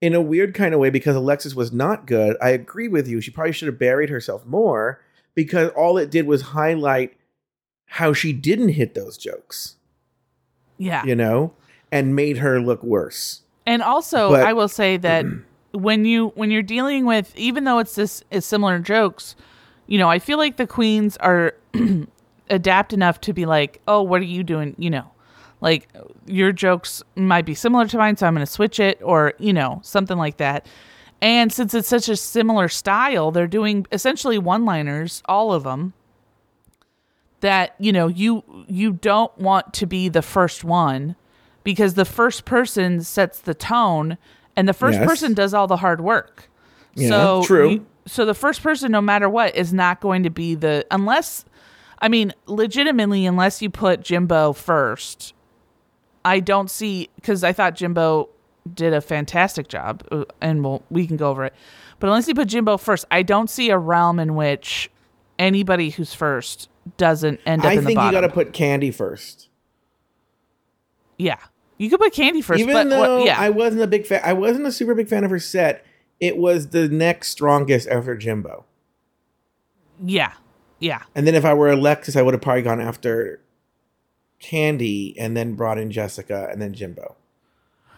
[0.01, 3.23] in a weird kind of way because alexis was not good i agree with you
[3.23, 5.01] she probably should have buried herself more
[5.35, 7.17] because all it did was highlight
[7.87, 9.77] how she didn't hit those jokes,
[10.85, 11.05] Yeah.
[11.05, 11.53] you know,
[11.91, 13.43] and made her look worse.
[13.67, 15.25] And also, But- I will say that
[15.73, 19.35] when you when you're dealing with, even though it's this is similar jokes,
[19.87, 21.55] you know, I feel like the queens are
[22.51, 24.75] adapt enough to be like, oh, what are you doing?
[24.79, 25.11] You know,
[25.61, 25.89] like
[26.27, 29.53] your jokes might be similar to mine, so I'm going to switch it, or you
[29.53, 30.67] know, something like that.
[31.23, 35.95] And since it's such a similar style, they're doing essentially one-liners, all of them.
[37.45, 41.15] That you know, you you don't want to be the first one
[41.63, 44.17] because the first person sets the tone
[44.57, 45.07] and the first Yes.
[45.07, 46.49] person does all the hard work.
[46.95, 47.69] Yeah, so true.
[47.69, 51.45] you- so the first person, no matter what, is not going to be the unless,
[52.01, 55.35] I mean, legitimately, unless you put Jimbo first.
[56.25, 58.31] I don't see because I thought Jimbo
[58.75, 61.53] did a fantastic job, uh, and we'll, we can go over it.
[61.99, 64.91] But unless you put Jimbo first, I don't see a realm in which
[65.39, 68.91] anybody who's first doesn't end up I in the think you got to put Candy
[68.91, 69.49] first.
[71.19, 71.39] yeah,
[71.79, 74.21] you could put Candy first, Even but though what, yeah, I wasn't a big fan,
[74.25, 75.85] I wasn't a super big fan of her set.
[76.21, 78.65] It was the next strongest after Jimbo.
[80.05, 80.33] yeah,
[80.79, 81.03] yeah.
[81.15, 83.41] And then if I were Alexis, I would have probably gone after
[84.41, 87.17] Candy and then brought in Jessica and then Jimbo.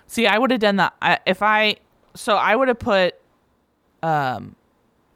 [0.06, 1.76] See, I would have done that I, if I.
[2.14, 3.14] So I would have put.
[4.02, 4.54] Um,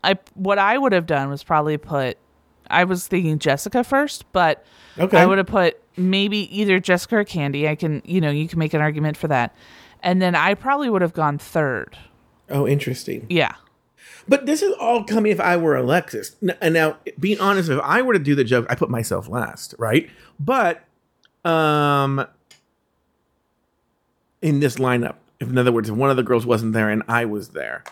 [0.02, 2.18] I what I would have done was probably put.
[2.70, 4.64] I was thinking Jessica first, but
[4.98, 5.18] Okay.
[5.18, 7.68] I would have put maybe either Jessica or Candy.
[7.68, 9.54] I can, you know, you can make an argument for that,
[10.02, 11.96] and then I probably would have gone third.
[12.48, 13.26] Oh, interesting.
[13.30, 13.54] Yeah,
[14.26, 16.34] But this is all coming if I were Alexis.
[16.60, 19.74] And now, being honest, if I were to do the joke, I put myself last,
[19.78, 20.10] right?
[20.40, 20.82] But,
[21.44, 22.26] um,
[24.42, 27.02] in this lineup, if in other words, if one of the girls wasn't there and
[27.06, 27.84] I was there,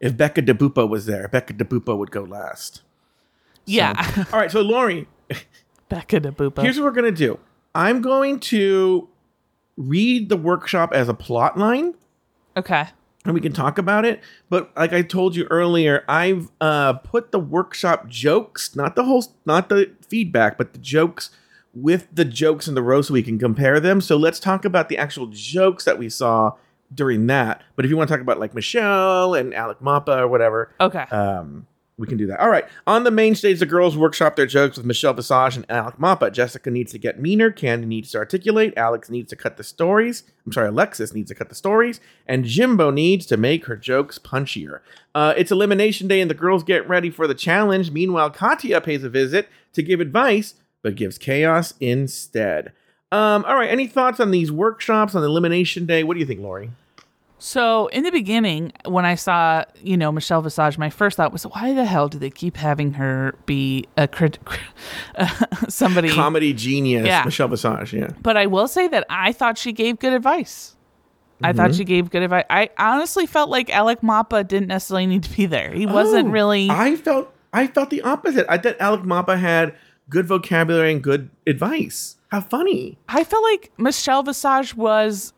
[0.00, 2.82] if Becca DeBupa was there, Becca DeBupa would go last.
[3.66, 4.24] Yeah.
[4.32, 5.06] All right, so Lauri,
[5.88, 6.62] Becca de Boopa.
[6.62, 7.38] here's what we're gonna do.
[7.74, 9.08] I'm going to
[9.76, 11.94] read the workshop as a plot line.
[12.56, 12.86] okay.
[13.24, 14.20] and we can talk about it.
[14.48, 19.24] But like I told you earlier, I've uh, put the workshop jokes, not the whole,
[19.46, 21.30] not the feedback, but the jokes
[21.74, 24.00] with the jokes in the row, so we can compare them.
[24.00, 26.52] So let's talk about the actual jokes that we saw
[26.94, 27.62] during that.
[27.74, 31.02] But if you want to talk about like Michelle and Alec Mapa or whatever, Okay.
[31.10, 32.40] um, we can do that.
[32.40, 32.64] All right.
[32.88, 36.30] On the main stage, the girls workshop their jokes with Michelle Visage and Alec Mapa.
[36.30, 37.52] Jessica needs to get meaner.
[37.52, 38.74] Candy needs to articulate.
[38.76, 40.24] Alex needs to cut the stories.
[40.44, 42.00] I'm sorry, Alexis needs to cut the stories.
[42.26, 44.80] And Jimbo needs to make her jokes punchier.
[45.14, 47.92] Uh, it's elimination day, and the girls get ready for the challenge.
[47.92, 52.72] Meanwhile, Katya pays a visit to give advice, but gives chaos instead.
[53.12, 53.70] Um, all right.
[53.70, 56.02] Any thoughts on these workshops on elimination day?
[56.02, 56.72] What do you think, Lauri?
[57.38, 61.44] So in the beginning, when I saw you know Michelle Visage, my first thought was,
[61.44, 64.38] why the hell do they keep having her be a crit-
[65.68, 66.08] somebody?
[66.10, 67.24] Comedy genius, Yeah.
[67.24, 67.92] Michelle Visage.
[67.92, 68.10] Yeah.
[68.22, 70.76] But I will say that I thought she gave good advice.
[71.42, 71.56] I Mm-hmm.
[71.58, 72.44] thought she gave good advice.
[72.48, 75.72] I honestly felt like Alec Mapa didn't necessarily need to be there.
[75.72, 76.70] He wasn't Oh, really.
[76.70, 78.46] I felt I felt the opposite.
[78.48, 79.74] I thought Alec Mapa had
[80.08, 82.16] good vocabulary and good advice.
[82.30, 82.98] How funny!
[83.08, 85.32] I felt like Michelle Visage was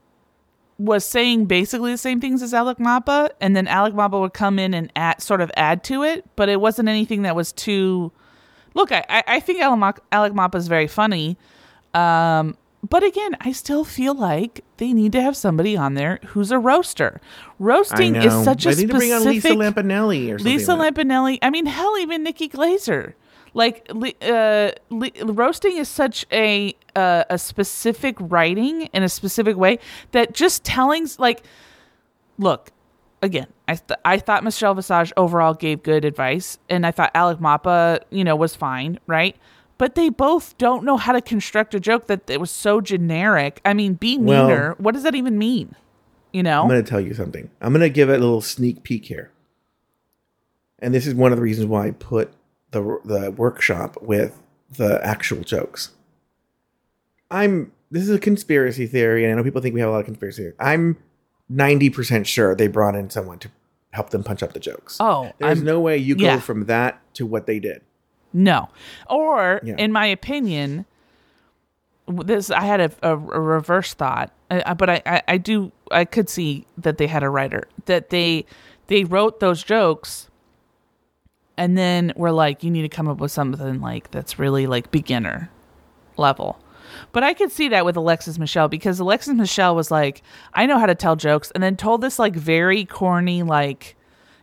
[0.79, 4.59] was saying basically the same things as Alec Mapa, and then Alec Mapa would come
[4.59, 8.13] in and add, sort of add to it, but it wasn't anything that was too.
[8.75, 11.39] Look, I I think Alec Mapa, is very funny,
[11.95, 12.57] um,
[12.89, 16.59] but again, I still feel like they need to have somebody on there who's a
[16.59, 17.21] roaster.
[17.59, 19.59] Roasting is such a I need to bring on Lisa specific.
[19.59, 20.57] Lampanelli or something.
[20.57, 20.95] Lisa like.
[20.95, 21.39] Lampanelli.
[21.41, 23.15] I mean, hell, even Nikki Glazer.
[23.57, 23.91] Like
[24.21, 29.79] uh, roasting is such a uh, a specific writing in a specific way
[30.13, 31.43] that just telling like,
[32.39, 32.71] look,
[33.23, 37.41] again, I th- I thought Michelle Visage overall gave good advice, and I thought Alec
[37.41, 39.35] Mapa, you know, was fine, right?
[39.79, 43.63] But they both don't know how to construct a joke that it was so generic.
[43.65, 44.75] I mean, be Well- meaner.
[44.77, 45.75] what does that even mean?
[46.33, 46.63] You know?
[46.63, 47.51] I'm going to tell you something.
[47.63, 49.31] I'm going to give it a little sneak peek here.
[50.79, 52.33] And this is one of the reasons why I put
[52.73, 54.39] the the workshop with
[54.77, 55.91] the actual jokes.
[57.31, 59.99] I'm this is a conspiracy theory, and I know people think we have a lot
[60.01, 60.57] of conspiracy theories.
[60.59, 60.97] I'm
[61.53, 63.49] 90% sure they brought in someone to
[63.93, 64.97] help them punch up the jokes.
[65.01, 67.83] Oh, There's I'm- no way you go from that to what they did.
[68.33, 68.69] No.
[69.09, 69.77] Or, Yeah.
[69.79, 70.85] in my opinion,
[72.09, 75.71] this I had a, a, a reverse thought, uh, uh, but I, I, I do
[75.93, 78.45] I could see that they had a writer that they
[78.89, 80.29] they wrote those jokes,
[81.59, 84.91] and then we're like, you need to come up with something like that's really like
[84.91, 85.51] beginner
[86.17, 86.59] level.
[87.13, 90.23] But I could see that with Alexis Michelle because Alexis Michelle was like,
[90.55, 93.97] I know how to tell jokes, and then told this like very corny like,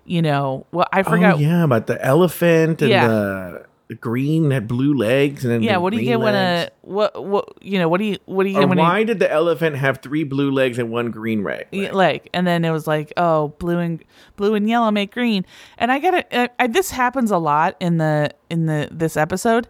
[0.05, 3.07] you know, well I oh, forgot Oh, yeah, about the elephant and Yeah.
[3.07, 3.65] the, the
[3.99, 6.71] green had blue legs, and then Yeah, what do you get when legs.
[6.83, 8.99] a what what you know what do you what do you Or get when why
[8.99, 11.67] you did the elephant have three blue legs and one green leg?
[11.93, 14.03] like and then it was like oh blue and
[14.35, 15.45] blue and yellow make green
[15.77, 19.67] and I got uh, it this happens a lot in the in the this episode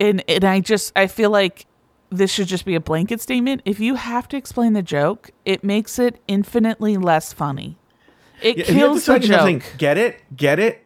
[0.00, 1.66] and and I just I feel like
[2.10, 5.64] this should just be a blanket statement if you have to explain the joke it
[5.64, 7.76] makes it infinitely less funny
[8.40, 10.20] it Yeah, if you have to kills the joke Get it?
[10.36, 10.82] Get it?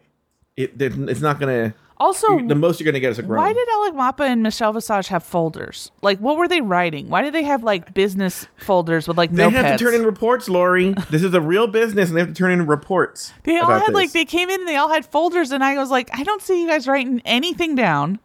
[0.57, 1.73] It, it's not gonna.
[2.01, 3.37] Also the most you're gonna get is a groan.
[3.37, 5.91] Why did Alec Mapa and Michelle Visage have folders?
[6.01, 7.09] Like, what were they writing?
[7.09, 9.51] Why did they have like business folders with like no?
[9.51, 9.63] they notepads?
[9.63, 10.95] have to turn in reports, Lauri.
[11.11, 13.31] this is a real business, and they have to turn in reports.
[13.43, 15.91] They all had like they came in and they all had folders, and I was
[15.91, 18.19] like, I don't see you guys writing anything down.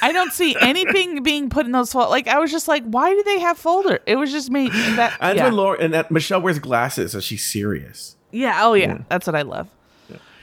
[0.00, 2.10] I don't see anything being put in those folders.
[2.10, 3.98] Like, I was just like, why do they have folder?
[4.06, 4.68] It was just me.
[4.68, 5.44] That That's yeah.
[5.44, 8.16] when Lauri and that Michelle wears glasses, so she's serious.
[8.30, 8.60] yeah.
[8.62, 8.98] Oh yeah.
[9.08, 9.68] That's what I love.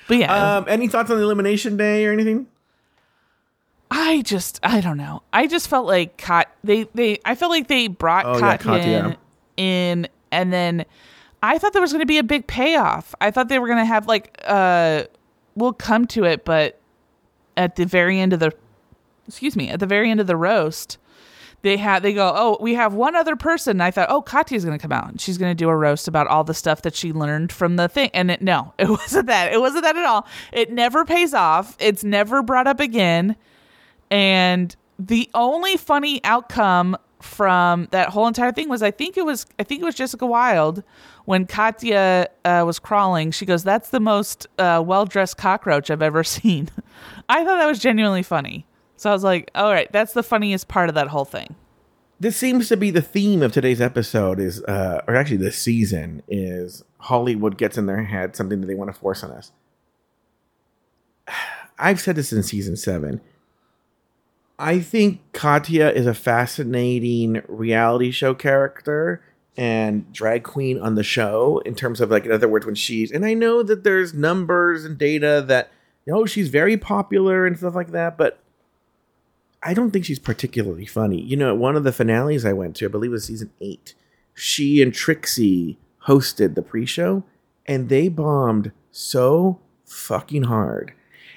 [0.06, 2.48] But yeah, Um, any thoughts on the elimination day or anything?
[3.96, 5.22] I just I don't know.
[5.32, 9.18] I just felt like Kat they they I felt like they brought Oh, yeah, Katya
[9.56, 10.86] in, in and then
[11.44, 13.14] I thought there was going to be a big payoff.
[13.22, 15.04] I thought they were going to have like uh
[15.56, 16.80] we'll come to it but
[17.56, 18.52] at the very end of the
[19.28, 20.98] excuse me, at the very end of the roast
[21.62, 24.66] they had they go, "Oh, we have one other person." And I thought, "Oh, Katya's
[24.66, 26.82] going to come out and she's going to do a roast about all the stuff
[26.82, 29.54] that she learned from the thing." And it, no, it wasn't that.
[29.54, 30.28] It wasn't that at all.
[30.52, 31.78] It never pays off.
[31.80, 33.36] It's never brought up again.
[34.14, 39.48] And the only funny outcome from that whole entire thing was I think it was
[39.58, 40.84] I think it was Jessica Wild
[41.26, 43.32] when Katya uh, was crawling.
[43.32, 46.70] She goes, "That's the most uh, well dressed cockroach I've ever seen."
[47.28, 48.68] I thought that was genuinely funny.
[48.98, 51.56] So I was like, "All right, that's the funniest part of that whole thing."
[52.20, 54.40] This seems to be the theme of today's episode.
[54.40, 58.76] Is uh, or actually this season is Hollywood gets in their head something that they
[58.76, 59.52] want to force on us.
[61.80, 63.20] I've said this in season seven.
[64.64, 69.22] I think Katya is a fascinating reality show character
[69.58, 73.12] and drag queen on the show in terms of like in other words when she's
[73.12, 75.70] and I know that there's numbers and data that
[76.06, 78.40] you know she's very popular and stuff like that, but
[79.62, 81.22] I don't think she's particularly funny.
[81.22, 83.96] You know, one of the finales I went to, I believe it was season eight,
[84.34, 87.26] she and Trixie hosted the pre-show
[87.66, 90.94] and they bombed so fucking hard.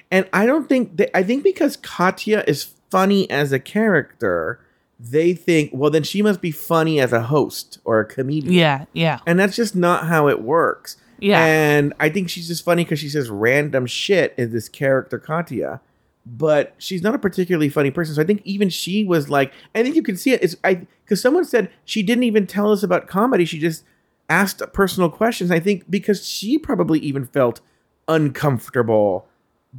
[0.09, 4.59] And I don't think they, I think because Katya is funny as a character,
[4.99, 8.53] they think, well, then she must be funny as a host or a comedian.
[8.53, 9.19] Yeah, yeah.
[9.25, 10.97] And that's just not how it works.
[11.19, 11.43] Yeah.
[11.43, 15.81] And I think she's just funny because she says random shit in this character, Katya.
[16.25, 18.15] But she's not a particularly funny person.
[18.15, 20.43] So I think even she was like, I think you can see it.
[20.43, 23.45] It's I because someone said she didn't even tell us about comedy.
[23.45, 23.85] She just
[24.29, 25.51] asked personal questions.
[25.51, 27.61] I think because she probably even felt
[28.09, 29.25] uncomfortable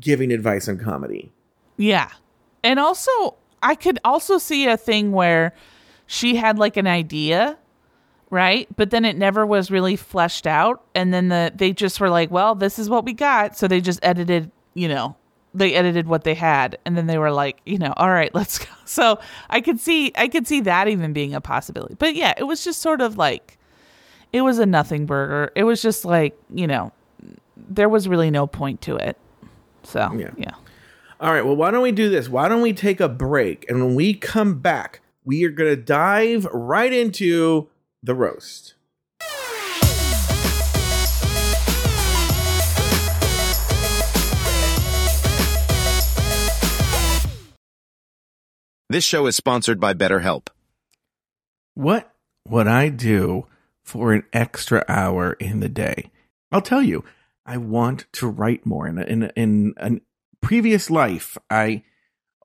[0.00, 1.30] giving advice on comedy.
[1.76, 2.08] Yeah.
[2.62, 5.54] And also, I could also see a thing where
[6.06, 7.58] she had like an idea,
[8.30, 8.68] right?
[8.76, 10.82] But then it never was really fleshed out.
[10.94, 13.56] And then the they just were like, well, this is what we got.
[13.56, 15.16] So they just edited, you know,
[15.54, 16.78] they edited what they had.
[16.84, 18.66] And then they were like, you know, all right, let's go.
[18.84, 19.18] So
[19.50, 21.94] I could see I could see that even being a possibility.
[21.98, 23.58] But yeah, it was just sort of like
[24.32, 25.52] it was a nothing burger.
[25.54, 26.92] It was just like, you know,
[27.56, 29.16] there was really no point to it.
[29.84, 30.30] So Yeah.
[30.36, 30.54] yeah.
[31.20, 32.28] All right, well, why don't we do this?
[32.28, 33.68] Why don't we take a break?
[33.68, 37.68] And when we come back, we are going to dive right into
[38.04, 38.74] the roast.
[48.88, 50.46] This show is sponsored by BetterHelp.
[51.74, 52.14] What
[52.46, 53.46] would I do
[53.82, 56.12] for an extra hour in the day?
[56.52, 57.02] I'll tell you,
[57.44, 58.86] I want to write more.
[58.86, 59.90] In a, in a, in a
[60.40, 61.82] previous life, I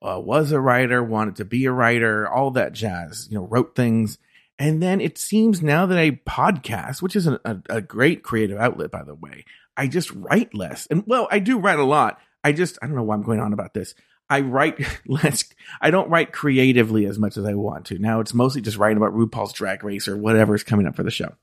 [0.02, 3.28] uh, was a writer, wanted to be a writer, all that jazz.
[3.30, 4.18] You know, wrote things,
[4.58, 8.58] and then it seems now that I podcast, which is a, a, a great creative
[8.58, 9.44] outlet, by the way,
[9.76, 10.86] I just write less.
[10.86, 12.20] And well, I do write a lot.
[12.42, 13.94] I just I don't know why I'm going on about this.
[14.28, 15.44] I write less.
[15.80, 17.98] I don't write creatively as much as I want to.
[17.98, 21.02] Now it's mostly just writing about RuPaul's Drag Race or whatever is coming up for
[21.02, 21.34] the show.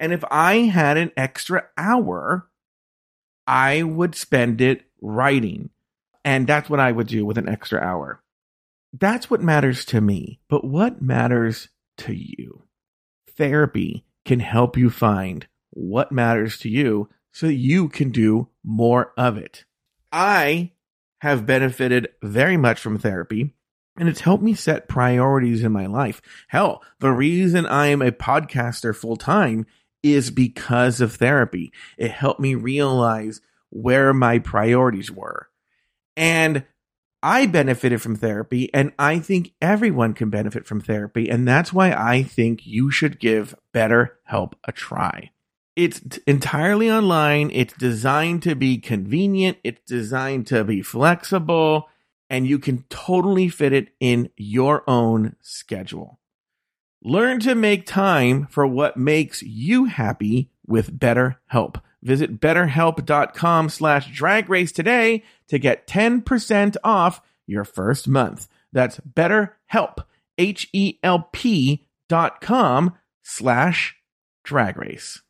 [0.00, 2.48] And if I had an extra hour,
[3.46, 5.70] I would spend it writing.
[6.24, 8.22] And that's what I would do with an extra hour.
[8.92, 10.40] That's what matters to me.
[10.48, 12.64] But what matters to you?
[13.36, 19.12] Therapy can help you find what matters to you so that you can do more
[19.16, 19.64] of it.
[20.12, 20.72] I
[21.18, 23.54] have benefited very much from therapy
[23.96, 26.20] and it's helped me set priorities in my life.
[26.48, 29.66] Hell, the reason I am a podcaster full time
[30.02, 31.72] is because of therapy.
[31.96, 33.40] It helped me realize
[33.74, 35.48] where my priorities were.
[36.16, 36.64] And
[37.22, 41.28] I benefited from therapy, and I think everyone can benefit from therapy.
[41.28, 45.30] And that's why I think you should give BetterHelp a try.
[45.74, 47.50] It's entirely online.
[47.52, 49.58] It's designed to be convenient.
[49.64, 51.88] It's designed to be flexible,
[52.30, 56.20] and you can totally fit it in your own schedule.
[57.02, 61.80] Learn to make time for what makes you happy with BetterHelp.
[62.04, 68.46] Visit betterhelp.com slash drag race today to get 10% off your first month.
[68.72, 70.04] That's betterhelp,
[70.36, 73.96] H-E-L-P dot com slash
[74.44, 75.22] drag race.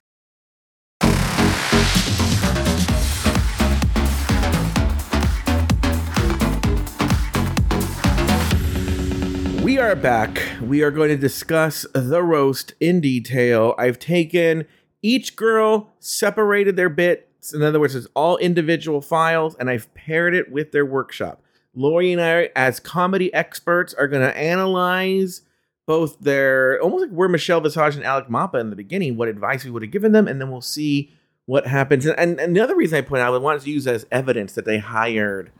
[9.63, 10.43] We are back.
[10.61, 13.75] We are going to discuss the roast in detail.
[13.79, 14.67] I've taken
[15.05, 17.53] each girl, separated their bits.
[17.53, 21.43] In other words, it's all individual files, and I've paired it with their workshop.
[21.75, 25.43] Lauri and I, as comedy experts, are going to analyze
[25.87, 29.63] both their almost like we're Michelle Visage and Alec Mapa in the beginning, what advice
[29.65, 31.13] we would have given them, and then we'll see
[31.45, 32.07] what happens.
[32.07, 34.55] And, and, and the other reason I point out, I wanted to use as evidence
[34.55, 35.51] that they hired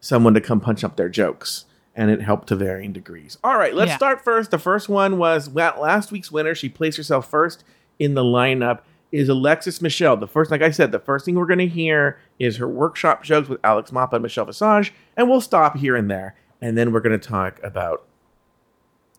[0.00, 3.36] someone to come punch up their jokes and it helped to varying degrees.
[3.44, 3.96] All right, let's Yeah.
[3.96, 4.50] start first.
[4.50, 6.54] The first one was well, last week's winner.
[6.54, 7.62] She placed herself first
[7.98, 8.80] in the lineup.
[9.14, 10.16] Is Alexis Michelle.
[10.16, 13.22] The first, like I said, the first thing we're going to hear is her workshop
[13.22, 16.92] jokes with Alex Mapa and Michelle Visage, and we'll stop here and there, and then
[16.92, 18.02] we're going to talk about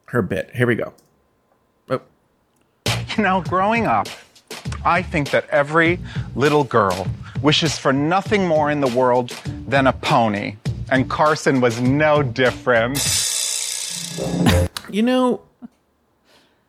[0.07, 0.51] her bit.
[0.53, 0.93] Here we go.
[1.89, 2.01] Oh,
[3.15, 4.09] You know, growing up,
[4.83, 5.99] I think that every
[6.35, 7.07] little girl
[7.41, 9.29] wishes for nothing more in the world
[9.65, 10.57] than a pony.
[10.91, 12.97] And Carson was no different.
[14.89, 15.41] you know,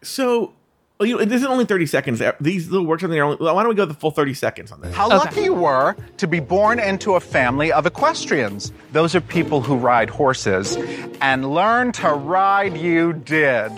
[0.00, 0.52] so
[0.98, 2.20] well, you know, this is only thirty seconds.
[2.20, 3.36] Uh, these little workshops are only.
[3.36, 4.94] Why don't we go the full thirty seconds on this?
[4.94, 5.16] How Okay.
[5.16, 8.72] lucky you were to be born into a family of equestrians.
[8.92, 10.76] Those are people who ride horses,
[11.20, 13.72] and learn to ride you did.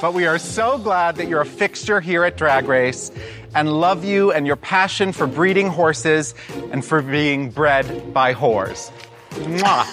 [0.00, 3.10] But we are so glad that you're a fixture here at Drag Race
[3.54, 6.34] and love you and your passion for breeding horses
[6.72, 8.90] and for being bred by whores.
[9.30, 9.84] Mwah.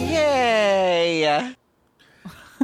[0.00, 1.54] Yay!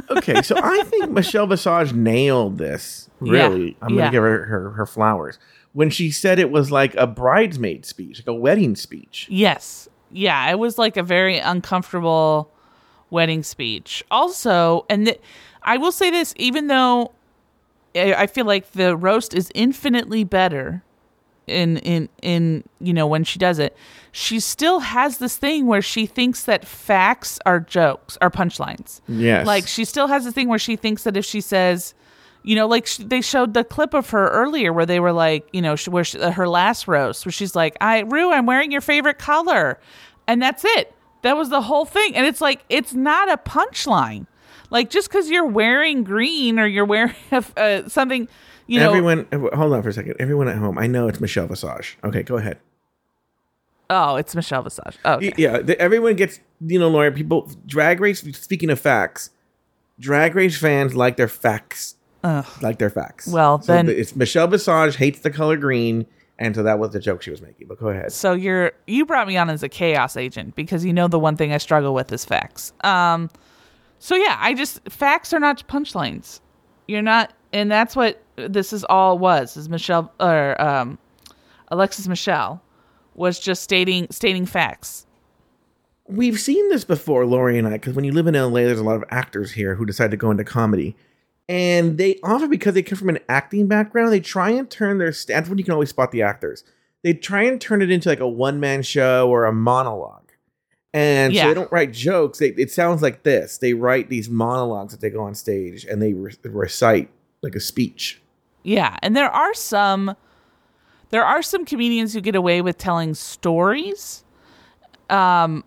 [0.09, 3.09] Okay, so I think Michelle Visage nailed this.
[3.19, 4.11] Really, Yeah, I'm gonna yeah.
[4.11, 5.39] give her, her her flowers
[5.73, 9.27] when she said it was like a bridesmaid speech, like a wedding speech.
[9.29, 9.89] Yes.
[10.11, 12.49] Yeah, it was like a very uncomfortable
[13.09, 14.03] wedding speech.
[14.09, 15.19] Also, and th-
[15.63, 17.11] I will say this even though
[17.95, 20.83] I I feel like the roast is infinitely better
[21.47, 23.75] in in in you know when she does it,
[24.11, 29.01] she still has this thing where she thinks that facts are jokes, are punchlines.
[29.07, 31.93] Yes, Like she still has this thing where she thinks that if she says,
[32.43, 35.47] you know, like sh- they showed the clip of her earlier where they were like,
[35.53, 38.45] you know, sh- where she, uh, her last roast where she's like, "I Rue, I'm
[38.45, 39.79] wearing your favorite color,"
[40.27, 40.93] and that's it.
[41.23, 44.27] That was the whole thing, and it's like it's not a punchline.
[44.71, 47.13] Like just because you're wearing green or you're wearing
[47.57, 48.27] uh, something,
[48.67, 48.89] you know.
[48.89, 49.27] everyone.
[49.53, 50.15] Hold on for a second.
[50.19, 51.97] Everyone at home, I know it's Michelle Visage.
[52.03, 52.57] Okay, go ahead.
[53.89, 54.97] oh, it's Michelle Visage.
[55.05, 55.33] Oh, okay.
[55.37, 57.11] Yeah, the, everyone gets you know, Laura.
[57.11, 58.21] People, Drag Race.
[58.37, 59.29] Speaking of facts,
[59.99, 61.95] Drag Race fans like their facts,
[62.61, 63.27] like their facts.
[63.27, 66.05] Well, So then- the- it's Michelle Visage hates the color green,
[66.39, 67.67] and so that was the joke she was making.
[67.67, 68.11] But go ahead.
[68.11, 71.35] So you're you brought me on as a chaos agent because you know the one
[71.37, 72.73] thing I struggle with is facts.
[72.83, 73.29] Um
[73.99, 76.39] so yeah, I just facts are not punchlines.
[76.87, 80.97] You're not and that's what this is all was is Michelle or um
[81.69, 82.61] Alexis Michelle
[83.15, 85.05] was just stating stating facts.
[86.07, 88.83] we've seen this before, Lauri and I, because when you live in LA, there's a
[88.83, 90.95] lot of actors here who decide to go into comedy.
[91.47, 95.13] And they often, because they come from an acting background, they try and turn their
[95.27, 96.63] that's when you can always spot the actors.
[97.03, 100.31] They try and turn it into like a one man show or a monologue.
[100.93, 102.39] And so they don't write jokes.
[102.39, 103.57] They, it sounds like this.
[103.57, 107.09] They write these monologues that they go on stage and they re- recite
[107.41, 108.21] like a speech.
[108.65, 110.15] Yeah, and there are some
[111.11, 114.23] there are some comedians who get away with telling stories.
[115.09, 115.63] Um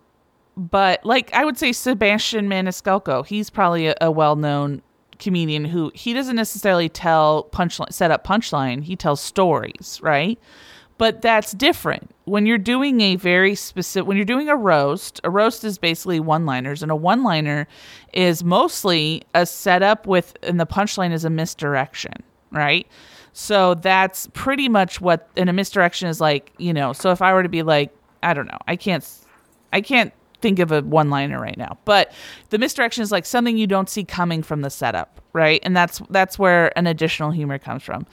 [0.56, 4.82] but like I would say Sebastian Maniscalco, he's probably a, a well-known
[5.20, 10.38] comedian who he doesn't necessarily tell punchline set up punchline, he tells stories, right?
[10.96, 12.10] But that's different.
[12.24, 16.18] When you're doing a very specific when you're doing a roast, a roast is basically
[16.18, 17.68] one-liners and a one-liner
[18.12, 22.86] is mostly a setup with and the punchline is a misdirection, right?
[23.32, 27.32] So that's pretty much what and a misdirection is like, you know, so if I
[27.32, 27.90] were to be like,
[28.22, 29.08] I don't know, I can't
[29.72, 31.78] I can't think of a one liner right now.
[31.84, 32.12] But
[32.50, 35.60] the misdirection is like something you don't see coming from the setup, right?
[35.62, 38.06] And that's that's where an additional humor comes from.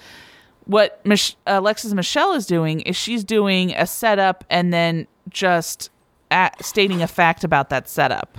[0.66, 5.92] What Mich- Alexis Michelle is doing is she's doing a setup and then just
[6.32, 8.38] at, stating a fact about that setup.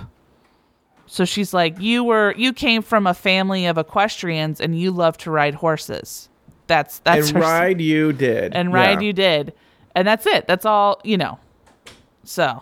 [1.07, 5.17] So she's like, "You were you came from a family of equestrians and you love
[5.19, 6.29] to ride horses."
[6.67, 8.53] That's that's and ride you did.
[8.53, 8.75] and Yeah.
[8.75, 9.53] ride you did,
[9.95, 10.47] and that's it.
[10.47, 11.39] That's all you know.
[12.25, 12.61] So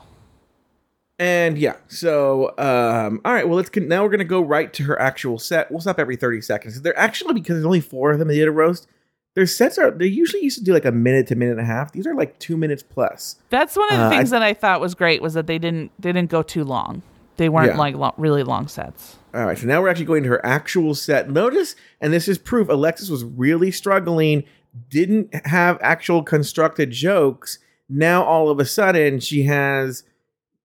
[1.17, 3.47] And yeah, so um, all right.
[3.47, 5.71] Well, let's con- now we're gonna go right to her actual set.
[5.71, 6.81] We'll stop every thirty seconds.
[6.81, 8.27] They're actually because there's only four of them.
[8.27, 8.87] They did a roast.
[9.33, 11.61] Their sets are they usually used to do like a minute to a minute and
[11.61, 11.91] a half.
[11.93, 13.37] These are like two minutes plus.
[13.49, 15.57] That's one of the Uh, things I- that I thought was great was that they
[15.57, 17.01] didn't they didn't go too long.
[17.37, 17.77] They weren't Yeah.
[17.77, 19.17] like really long sets.
[19.33, 21.29] All right, so now we're actually going to her actual set.
[21.29, 24.43] Notice, and this is proof, Alexis was really struggling,
[24.89, 27.59] didn't have actual constructed jokes.
[27.89, 30.03] Now all of a sudden she has,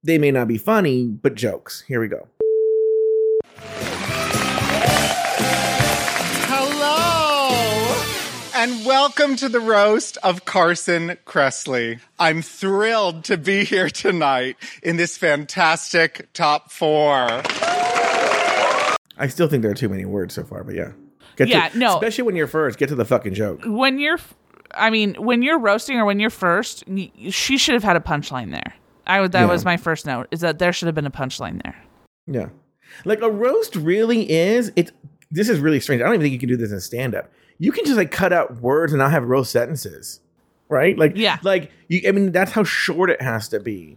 [0.05, 1.83] they may not be funny, but jokes.
[1.89, 2.29] Here we go.
[8.61, 11.99] And welcome to the roast of Carson Kressley.
[12.19, 17.27] I'm thrilled to be here tonight in this fantastic top four.
[19.17, 20.93] I still think there are too many words so far, but yeah.
[21.37, 21.95] Get Yeah, to, no.
[21.95, 23.63] Especially when you're first, get to the fucking joke.
[23.65, 24.19] When you're,
[24.73, 26.85] I mean, when you're roasting or when you're first,
[27.31, 28.75] she should have had a punchline there.
[29.07, 29.33] I would.
[29.33, 29.47] That Yeah.
[29.47, 30.29] was my first note.
[30.33, 31.83] Is that there should have been a punchline there.
[32.27, 32.51] Yeah.
[33.07, 34.93] Like a roast really is, it's,
[35.31, 36.03] this is really strange.
[36.03, 37.33] I don't even think you can do this in stand up.
[37.61, 40.21] You can just like cut out words and not have real sentences.
[40.69, 40.99] Right?
[40.99, 41.39] Like, Yeah.
[41.43, 43.97] Like, you, I mean, that's how short it has to be.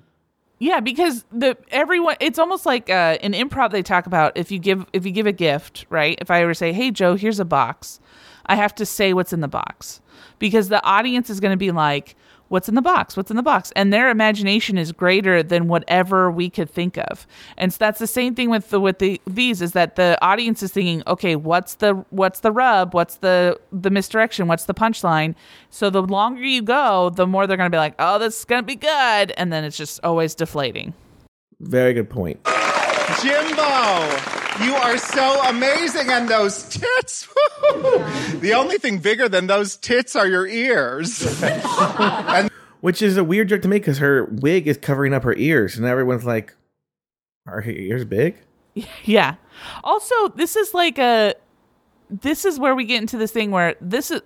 [0.59, 4.59] Yeah, because the everyone it's almost like uh, in improv they talk about if you
[4.59, 6.17] give if you give a gift, right?
[6.21, 7.99] If I ever say, "Hey Joe, here's a box,"
[8.45, 10.01] I have to say what's in the box
[10.39, 12.15] because the audience is going to be like,
[12.53, 13.17] "What's in the box?
[13.17, 17.25] What's in the box?" And their imagination is greater than whatever we could think of.
[17.57, 20.61] And so that's the same thing with the with the these is that the audience
[20.61, 22.93] is thinking, "Okay, what's the what's the rub?
[22.93, 24.47] What's the the misdirection?
[24.47, 25.33] What's the punchline?"
[25.71, 28.45] So the longer you go, the more they're going to be like, "Oh, this is
[28.45, 30.93] going to be good," and then it's just always deflating.
[31.59, 32.39] Very good point.
[33.21, 37.27] Jimbo, you are so amazing, and those tits.
[38.39, 41.41] the only thing bigger than those tits are your ears.
[41.43, 42.49] and-
[42.81, 45.77] Which is a weird joke to make because her wig is covering up her ears,
[45.77, 46.53] and everyone's like,
[47.47, 48.37] "Are her ears big?"
[49.03, 49.35] Yeah.
[49.83, 51.35] Also, this is like a
[52.09, 54.21] this is where we get into this thing where this is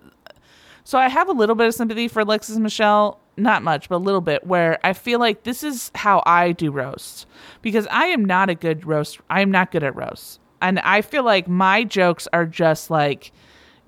[0.83, 3.97] so I have a little bit of sympathy for Alexis Michelle, not much, but a
[3.97, 7.25] little bit, where I feel like this is how I do roasts.
[7.61, 10.39] Because I am not a good roast I am not good at roasts.
[10.61, 13.31] And I feel like my jokes are just like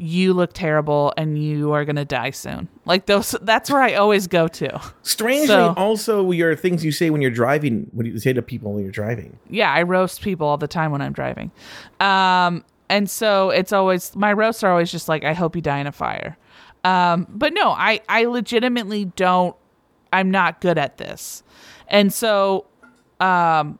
[0.01, 2.69] you look terrible and you are gonna die soon.
[2.85, 4.79] Like those that's where I always go to.
[5.01, 8.41] Strangely, So- also your things you say when you're driving, what do you say to
[8.41, 9.37] people when you're driving?
[9.49, 11.51] yeah, I roast people all the time when I'm driving.
[11.99, 15.79] Um, and so it's always my roasts are always just like, I hope you die
[15.79, 16.37] in a fire.
[16.83, 19.55] Um, but no, I I legitimately don't.
[20.11, 21.43] I'm not good at this,
[21.87, 22.65] and so,
[23.19, 23.77] um,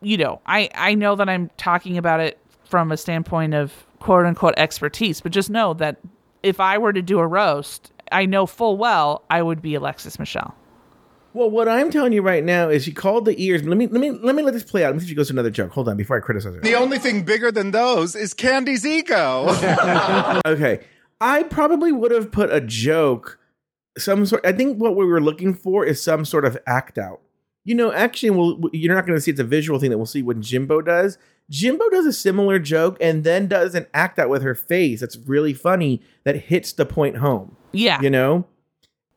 [0.00, 4.26] you know, I I know that I'm talking about it from a standpoint of quote
[4.26, 5.96] unquote expertise, but just know that
[6.42, 10.18] if I were to do a roast, I know full well I would be Alexis
[10.18, 10.54] Michelle.
[11.32, 13.62] Well, what I'm telling you right now is she called the ears.
[13.62, 14.88] Let me let me let me let this play out.
[14.88, 15.70] Let me see if she goes to another joke.
[15.72, 16.60] Hold on, before I criticize her.
[16.60, 19.46] the only thing bigger than those is Kandy's ego.
[20.46, 20.80] Okay.
[21.20, 23.38] I probably would have put a joke,
[23.98, 24.44] some sort.
[24.44, 27.20] I think what we were looking for is some sort of act out.
[27.64, 30.06] You know, actually, we'll, you're not going to see it's a visual thing that we'll
[30.06, 31.18] see when Jimbo does.
[31.50, 35.16] Jimbo does a similar joke and then does an act out with her face that's
[35.16, 37.56] really funny that hits the point home.
[37.72, 38.46] Yeah, You know,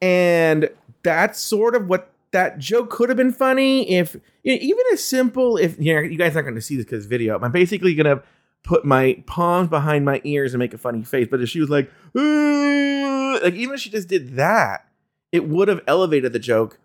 [0.02, 0.70] and
[1.04, 5.04] that's sort of what that joke could have been funny if you know, even as
[5.04, 7.40] simple if you know you guys aren't going to see this because video.
[7.40, 8.24] I'm basically going to
[8.64, 11.28] put my palms behind my ears and make a funny face.
[11.30, 14.88] But if she was like, "Ooh," like even if she just did that,
[15.32, 16.80] it would have elevated the joke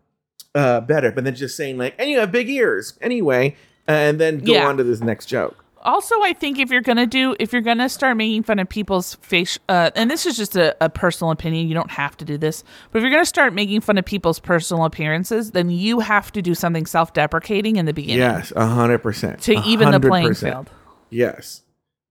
[0.54, 1.12] uh, better.
[1.12, 3.56] But then just saying like, and you have big ears anyway,
[3.86, 4.66] and then go Yeah.
[4.66, 5.64] on to this next joke.
[5.82, 9.14] Also, I think if you're gonna do, if you're gonna start making fun of people's
[9.22, 12.36] face, uh, and this is just a, a personal opinion, you don't have to do
[12.36, 16.32] this, but if you're gonna start making fun of people's personal appearances, then you have
[16.32, 20.34] to do something self-deprecating in the beginning Yes, a hundred percent to even the playing
[20.34, 20.68] field.
[21.10, 21.62] Yes.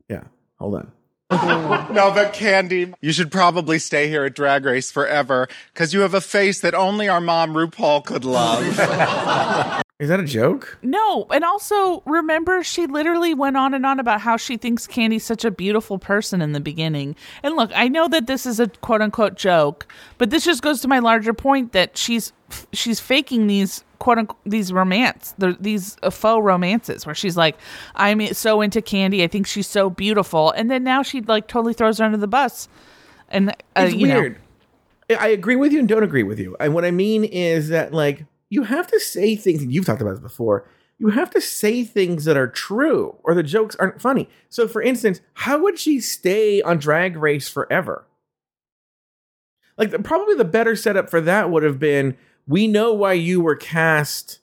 [0.09, 0.23] Yeah.
[0.59, 0.91] Hold on.
[1.89, 6.13] No, but Kandy, you should probably stay here at Drag Race forever because you have
[6.13, 8.63] a face that only our mom RuPaul could love.
[9.99, 10.77] Is that a joke?
[10.83, 15.25] No, and also remember she literally went on and on about how she thinks Kandy's
[15.25, 17.15] such a beautiful person in the beginning.
[17.41, 19.87] And look, I know that this is a quote unquote joke,
[20.19, 22.31] but this just goes to my larger point that she's
[22.73, 27.57] she's faking these quote unquote these romance these uh, faux romances where she's like
[27.95, 31.73] I'm so into Kandy, I think she's so beautiful, and then now she like totally
[31.73, 32.67] throws her under the bus.
[33.29, 34.37] And uh, It's you know, weird.
[35.09, 36.55] I I agree with you and don't agree with you.
[36.59, 40.01] And what I mean is that like you have to say things and you've talked
[40.01, 40.69] about this before.
[40.99, 44.29] You have to say things that are true or the jokes aren't funny.
[44.49, 48.05] So for instance, how would she stay on drag race forever?
[49.77, 52.17] Like the, probably the better setup for that would have been
[52.47, 54.39] we know why you were cast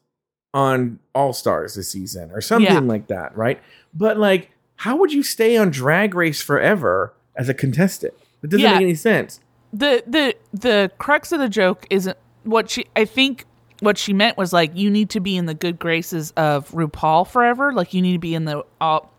[0.52, 2.78] on All Stars this season or something Yeah.
[2.80, 3.60] like that, right?
[3.92, 8.14] But like how would you stay on drag race forever as a contestant?
[8.42, 8.72] It doesn't Yeah.
[8.74, 9.40] make any sense.
[9.72, 13.44] the the the crux of the joke isn't what she I think
[13.80, 17.26] what she meant was like you need to be in the good graces of RuPaul
[17.26, 19.10] forever like you need to be in the all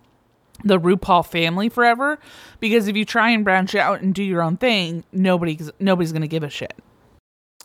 [0.63, 2.17] the RuPaul family forever
[2.61, 6.21] because if you try and branch out and do your own thing nobody's nobody's going
[6.21, 6.73] to give a shit.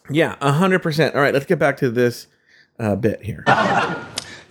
[0.09, 1.15] Yeah, a hundred percent.
[1.15, 2.27] All right, let's get back to this
[2.79, 3.45] uh, bit here.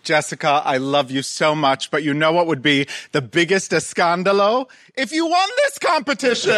[0.03, 4.69] Jessica, I love you so much, but you know what would be the biggest escandalo?
[4.95, 6.53] If you won this competition!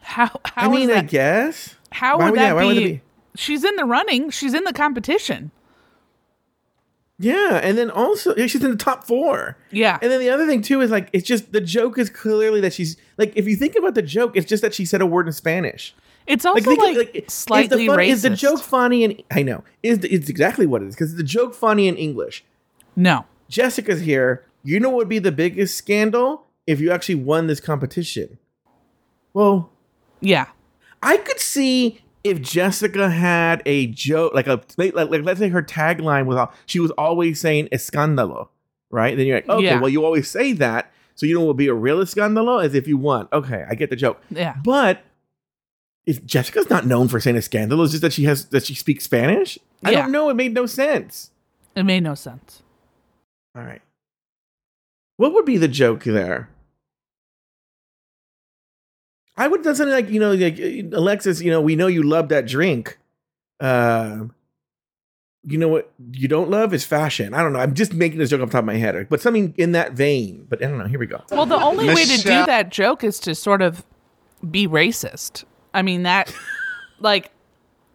[0.00, 1.76] How how I is mean, I guess.
[1.90, 3.00] how would would- that yeah, why would be, be?
[3.36, 5.50] She's in the running, she's in the competition.
[7.18, 9.56] Yeah, and then also yeah, she's in the top four.
[9.70, 9.98] Yeah.
[10.02, 12.72] And then the other thing too is like it's just the joke is clearly that
[12.72, 15.26] she's like if you think about the joke, it's just that she said a word
[15.28, 15.94] in Spanish.
[16.26, 18.08] It's also like, is the slightly fun- racist.
[18.10, 19.04] Is the joke funny?
[19.04, 21.96] And I know is the, it's exactly what it is because the joke funny in
[21.96, 22.44] English.
[22.96, 23.24] No.
[23.48, 24.44] Jessica's here.
[24.64, 28.38] You know what would be the biggest scandal if you actually won this competition?
[29.32, 29.70] Well,
[30.20, 30.46] Yeah.
[31.02, 35.48] I could see if Jessica had a joke, like a like, like, like, let's say
[35.48, 38.48] her tagline was all- she was always saying escándalo,
[38.90, 39.16] right?
[39.16, 39.80] Then you're like, okay, Yeah.
[39.80, 42.74] well you always say that, so you know what would be a real escándalo is
[42.76, 43.26] if you won.
[43.32, 44.20] Okay, I get the joke.
[44.30, 44.54] Yeah.
[44.64, 45.00] But
[46.06, 48.74] if Jessica's not known for saying a scandal, it's just that she has that she
[48.74, 49.58] speaks Spanish.
[49.84, 50.02] I Yeah.
[50.02, 50.28] don't know.
[50.30, 51.30] It made no sense.
[51.74, 52.62] It made no sense.
[53.56, 53.82] All right,
[55.16, 56.48] what would be the joke there?
[59.36, 61.40] I would do something like you know, like uh, Alexis.
[61.40, 62.98] You know, we know you love that drink.
[63.60, 64.24] Uh,
[65.44, 67.34] you know what you don't love is fashion.
[67.34, 67.58] I don't know.
[67.58, 69.92] I'm just making this joke off the top of my head, but something in that
[69.92, 70.46] vein.
[70.48, 70.86] But I don't know.
[70.86, 71.22] Here we go.
[71.30, 73.84] Well, the only way to do that joke is to sort of
[74.50, 75.44] be racist.
[75.74, 76.34] I mean, that,
[77.00, 77.30] like,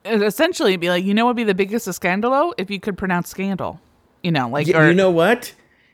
[0.06, 2.54] essentially be like, you know what would be the biggest scandalo?
[2.58, 3.80] If you could pronounce scandal.
[4.24, 5.54] You know, like, Y- or, you know what?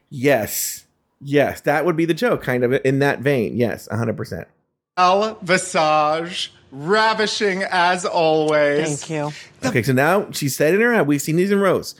[0.09, 0.85] Yes,
[1.21, 3.55] yes, that would be the joke, kind of in that vein.
[3.57, 4.15] Yes, 100.
[4.15, 4.47] percent
[4.95, 9.03] El Visage, ravishing as always.
[9.05, 9.67] Thank you.
[9.67, 11.95] Okay, so now she said in her head, we've seen these in rows.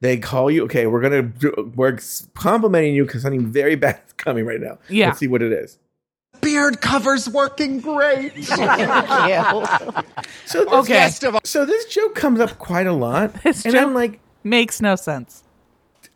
[0.00, 0.62] They call you.
[0.64, 1.98] Okay, we're gonna do- we're
[2.34, 4.78] complimenting you because something very bad is coming right now.
[4.88, 5.06] Yeah.
[5.08, 5.78] Let's see what it is.
[6.56, 8.32] Beard cover's working great.
[10.46, 10.92] So this, Okay.
[10.94, 11.40] Best of all.
[11.44, 14.96] so this joke comes up quite a lot, This and joke- I'm like, makes no
[14.96, 15.42] sense.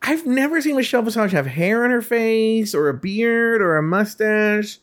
[0.03, 3.83] I've never seen Michelle Visage have hair on her face or a beard or a
[3.83, 4.79] mustache.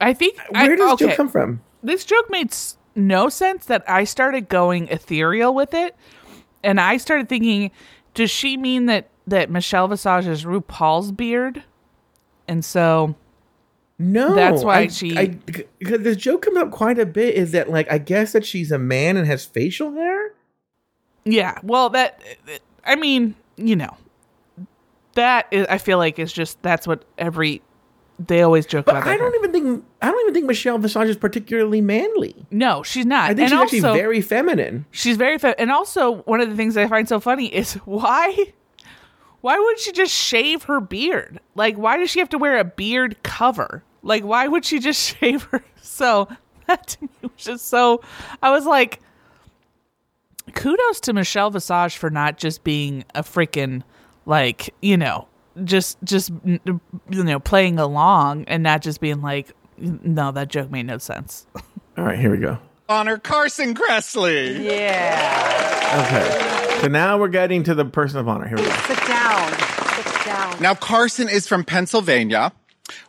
[0.00, 0.38] I think.
[0.38, 1.06] Uh, I- Where does okay.
[1.08, 1.60] joke come from?
[1.82, 5.94] this joke made s- no sense that I started going ethereal with it.
[6.64, 7.70] And I started thinking,
[8.14, 11.62] does she mean that, that Michelle Visage is RuPaul's beard?
[12.48, 13.14] And so
[13.98, 17.34] No, That's why I- she- I, because the joke comes up quite a bit.
[17.34, 20.32] Is that like I guess that she's a man and has facial hair?
[21.24, 22.20] Yeah, well, that
[22.84, 23.96] I mean, you know,
[25.14, 27.62] that is, I feel like is just that's what every
[28.18, 29.08] they always joke But about.
[29.08, 29.40] I don't hair.
[29.44, 32.46] even think I don't even think Michelle Visage is particularly manly.
[32.50, 33.24] No, she's not.
[33.30, 34.84] I think and she's also, actually very feminine.
[34.90, 38.52] she's very fe- and also one of the things I find so funny is why
[39.46, 41.38] why would she just shave her beard?
[41.54, 43.84] Like why does she have to wear a beard cover?
[44.02, 45.64] Like why would she just shave her?
[45.80, 46.26] So
[46.66, 48.02] that to me was just so
[48.42, 49.00] I was like
[50.54, 53.84] kudos to Michelle Visage for not just being a freaking
[54.24, 55.28] like you know
[55.62, 56.60] just just you
[57.08, 61.46] know playing along and not just being like no that joke made no sense.
[61.96, 62.58] All right, here we go.
[62.88, 64.64] Honor Carson Kressley.
[64.64, 66.04] Yeah.
[66.06, 66.80] Okay.
[66.80, 68.46] So now we're getting to the person of honor.
[68.46, 68.70] Here we go.
[68.70, 69.52] Sit down.
[70.04, 70.62] Sit down.
[70.62, 72.52] Now, Carson is from Pennsylvania,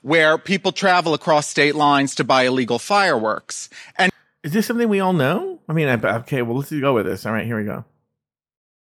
[0.01, 3.69] where people travel across state lines to buy illegal fireworks.
[3.97, 4.11] And
[4.43, 5.59] Is this something we all know?
[5.67, 7.25] I mean, I, okay, well, let's go with this.
[7.25, 7.85] All right, here we go.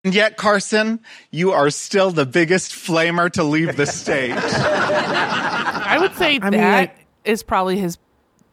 [0.06, 4.32] And yet, Carson, you are still the biggest flamer to leave the state.
[4.38, 7.98] I would say I that mean, is probably his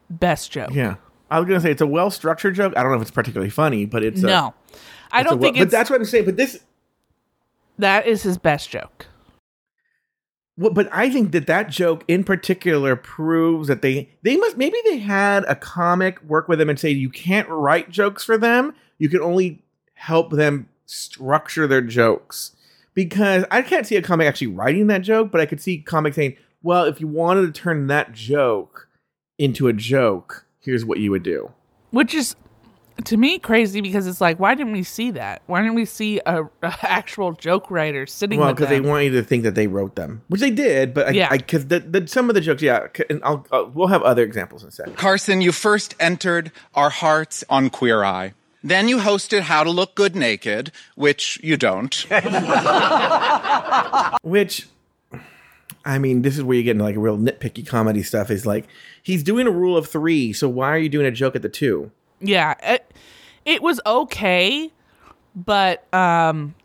[0.09, 0.71] best joke.
[0.73, 0.95] Yeah.
[1.29, 2.73] I was going to say it's a well structured joke.
[2.77, 4.23] I don't know if it's particularly funny, but it's.
[4.23, 4.53] A, no,
[5.11, 6.25] I it's don't think well- it's But that's what I'm saying.
[6.25, 6.63] But this.
[7.77, 9.07] that is his best joke.
[10.59, 14.77] Well, but I think that that joke in particular proves that they they must maybe
[14.85, 18.73] they had a comic work with them and say you can't write jokes for them.
[18.97, 19.61] You can only
[19.93, 22.55] help them structure their jokes
[22.95, 26.15] because I can't see a comic actually writing that joke, but I could see comic
[26.15, 28.87] saying, "Well, if you wanted to turn that joke
[29.37, 31.51] into a joke, here's what you would do."
[31.91, 32.35] which is
[33.05, 36.19] to me crazy because it's like why didn't we see that why didn't we see
[36.25, 36.49] a, a
[36.81, 38.47] actual joke writer sitting there?
[38.47, 41.09] Well, because they want you to think that they wrote them, which they did, but
[41.09, 41.29] I, Yeah.
[41.29, 44.63] because the, the some of the jokes, yeah, and I'll, i we'll have other examples
[44.63, 44.97] in a second.
[44.97, 48.33] Carson, you first entered our hearts on Queer Eye.
[48.63, 51.93] Then you hosted How to Look Good Naked, which you don't.
[54.23, 54.67] Which,
[55.87, 58.29] I mean, this is where you get into like real nitpicky comedy stuff.
[58.29, 58.67] Is like
[59.01, 61.49] he's doing a rule of three, so why are you doing a joke at the
[61.49, 61.91] two?
[62.19, 62.91] yeah it,
[63.45, 64.71] it was okay
[65.35, 66.55] but um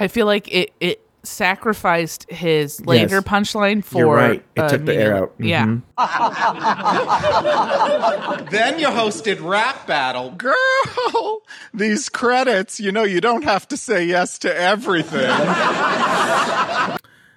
[0.00, 3.22] i feel like it it sacrificed his later Yes.
[3.24, 4.44] punchline for You're right.
[4.56, 5.32] It uh, took the air out.
[5.38, 5.82] yeah Mhm.
[8.50, 10.30] then you hosted Rap Battle.
[10.32, 11.42] Girl,
[11.74, 15.20] these credits, you know, you don't have to say yes to everything.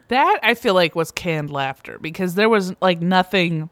[0.10, 3.70] that i feel like was canned laughter because there was like nothing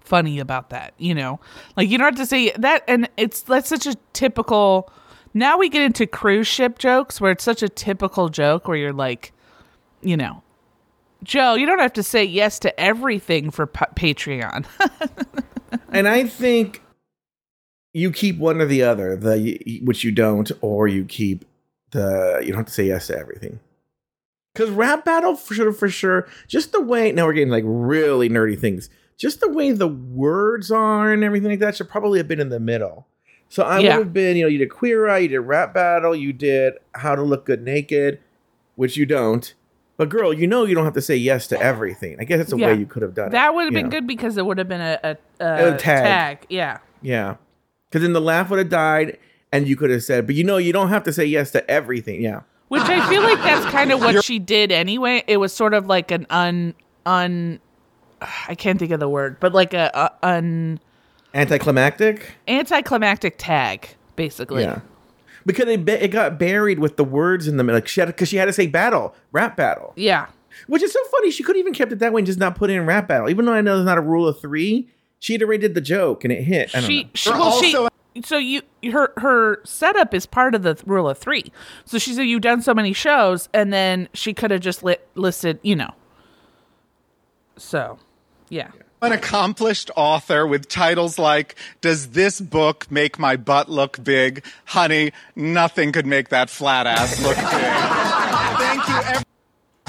[0.00, 1.38] funny about that you know
[1.76, 4.90] like you don't have to say that and it's that's such a typical
[5.34, 8.92] now we get into cruise ship jokes where it's such a typical joke where you're
[8.92, 9.32] like
[10.02, 10.42] you know
[11.22, 14.66] joe you don't have to say yes to everything for pa- patreon
[15.92, 16.82] and I think
[17.92, 21.44] you keep one or the other, the which you don't, or you keep
[21.90, 23.60] the you don't have to say yes to everything.
[24.54, 28.28] Because rap battle for sure, for sure, just the way now we're getting like really
[28.28, 28.90] nerdy things.
[29.16, 32.48] Just the way the words are and everything like that should probably have been in
[32.48, 33.06] the middle.
[33.48, 33.96] So I Yeah.
[33.98, 36.74] would have been, you know, you did Queer Eye, you did Rap Battle, you did
[36.94, 38.18] How to Look Good Naked,
[38.76, 39.52] which you don't.
[39.96, 42.16] But girl, you know you don't have to say yes to everything.
[42.18, 42.68] I guess that's a Yeah.
[42.68, 43.32] way you could have done it.
[43.32, 43.90] that would have been Yeah.
[43.90, 46.38] good because it would have been a, a, A a tag.
[46.40, 47.36] tag yeah Yeah.
[47.88, 49.18] Because then the laugh would have died,
[49.52, 51.68] and you could have said, but you know, you don't have to say yes to
[51.70, 52.22] everything.
[52.22, 52.40] Yeah.
[52.70, 55.22] Which I feel like that's kind of what she did anyway.
[55.26, 57.58] It was sort of like an un un
[58.48, 60.78] I can't think of the word, but like a, a un
[61.34, 62.32] Anticlimactic?
[62.48, 64.62] anticlimactic tag, basically.
[64.62, 64.80] Yeah.
[65.46, 67.76] Because it, it got buried with the words in the middle.
[67.78, 69.92] Like she had, because she had to say battle, rap battle.
[69.96, 70.26] Yeah.
[70.66, 71.30] Which is so funny.
[71.30, 73.30] She could have even kept it that way and just not put in rap battle.
[73.30, 75.80] Even though I know there's not a rule of three, she had already did the
[75.80, 76.70] joke and it hit.
[76.74, 77.10] I don't She, know.
[77.14, 77.88] she They're well also- she
[78.24, 81.52] so you her her setup is part of the th- rule of 3.
[81.84, 84.96] So she said you've done so many shows and then she could have just li-
[85.14, 85.90] listed, you know.
[87.56, 87.98] So,
[88.48, 88.68] yeah.
[89.02, 94.44] An accomplished author with titles like Does This Book Make My Butt Look Big?
[94.66, 97.44] Honey, nothing could make that flat ass look big.
[98.60, 99.22] Thank you,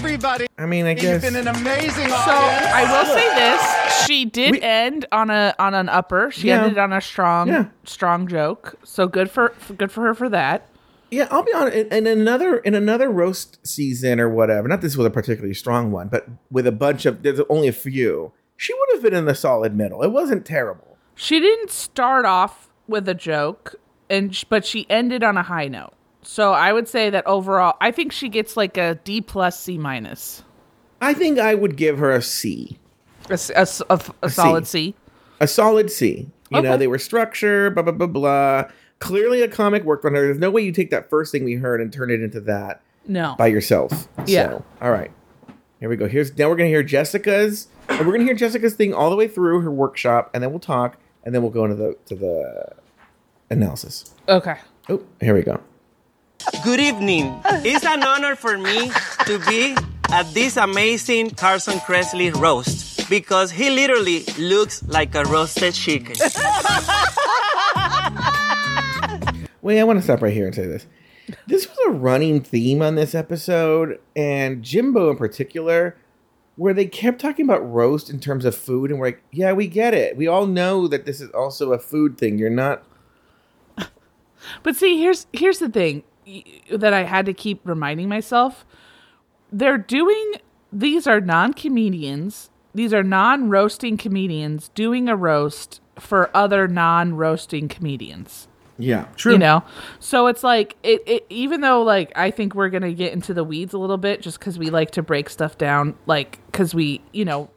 [0.05, 0.47] everybody.
[0.57, 1.21] I mean, I You've guess.
[1.21, 2.73] been an amazing So audience.
[2.73, 6.31] I will say this: she did We- end on a on an upper.
[6.31, 6.63] She Yeah.
[6.63, 7.65] ended on a strong Yeah.
[7.83, 8.75] strong joke.
[8.83, 10.67] So good for good for her for that.
[11.11, 11.75] Yeah, I'll be honest.
[11.77, 15.91] In, in another in another roast season or whatever, not this was a particularly strong
[15.91, 18.31] one, but with a bunch of there's only a few.
[18.57, 20.01] She would have been in the solid middle.
[20.03, 20.97] It wasn't terrible.
[21.15, 23.75] She didn't start off with a joke,
[24.09, 25.93] and but she ended on a high note.
[26.23, 29.77] So I would say that overall, I think she gets like a D plus C
[29.77, 30.43] minus,
[31.01, 32.77] I think I would give her a C,
[33.29, 34.93] a, s- a s- a f- a solid C.
[35.39, 36.29] a solid C.
[36.51, 38.65] You know, they were structure, blah blah blah blah.
[38.99, 40.21] Clearly, a comic worked on her.
[40.21, 42.81] There's no way you take that first thing we heard and turn it into that
[43.07, 44.07] No, by yourself.
[44.27, 44.49] Yeah.
[44.49, 45.09] So, all right.
[45.79, 46.07] Here we go.
[46.07, 49.27] Here's now we're gonna hear Jessica's, and we're gonna hear Jessica's thing all the way
[49.27, 52.73] through her workshop, and then we'll talk, and then we'll go into the to the
[53.49, 54.13] analysis.
[54.29, 54.57] okay.
[54.89, 55.59] Oh, here we go.
[56.63, 57.39] Good evening.
[57.45, 58.91] It's an honor for me
[59.25, 59.75] to be
[60.11, 66.15] at this amazing Carson Kressley roast because he literally looks like a roasted chicken.
[69.61, 70.87] Wait, I want to stop right here and say this.
[71.47, 75.95] This was a running theme on this episode, and Jimbo in particular,
[76.55, 79.67] where they kept talking about roast in terms of food, and we're like, yeah, we
[79.67, 80.17] get it.
[80.17, 82.37] We all know that this is also a food thing.
[82.39, 82.83] You're not.
[84.63, 86.03] But see, here's here's the thing y-
[86.71, 88.65] that I had to keep reminding myself.
[89.51, 90.33] They're doing
[90.71, 92.49] these are non-comedians.
[92.73, 98.47] These are non-roasting comedians doing a roast for other non-roasting comedians.
[98.77, 99.33] Yeah, true.
[99.33, 99.63] You know.
[99.99, 103.33] So it's like it, it even though like I think we're going to get into
[103.33, 106.73] the weeds a little bit just cuz we like to break stuff down like cuz
[106.73, 107.49] we, you know,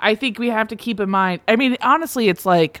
[0.00, 1.40] I think we have to keep in mind.
[1.46, 2.80] I mean, honestly, it's like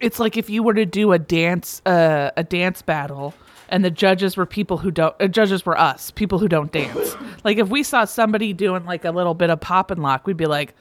[0.00, 3.34] it's like if you were to do a dance uh, a dance battle
[3.68, 7.16] and the judges were people who don't uh, judges were us people who don't dance
[7.44, 10.36] like if we saw somebody doing like a little bit of pop and lock we'd
[10.36, 10.74] be like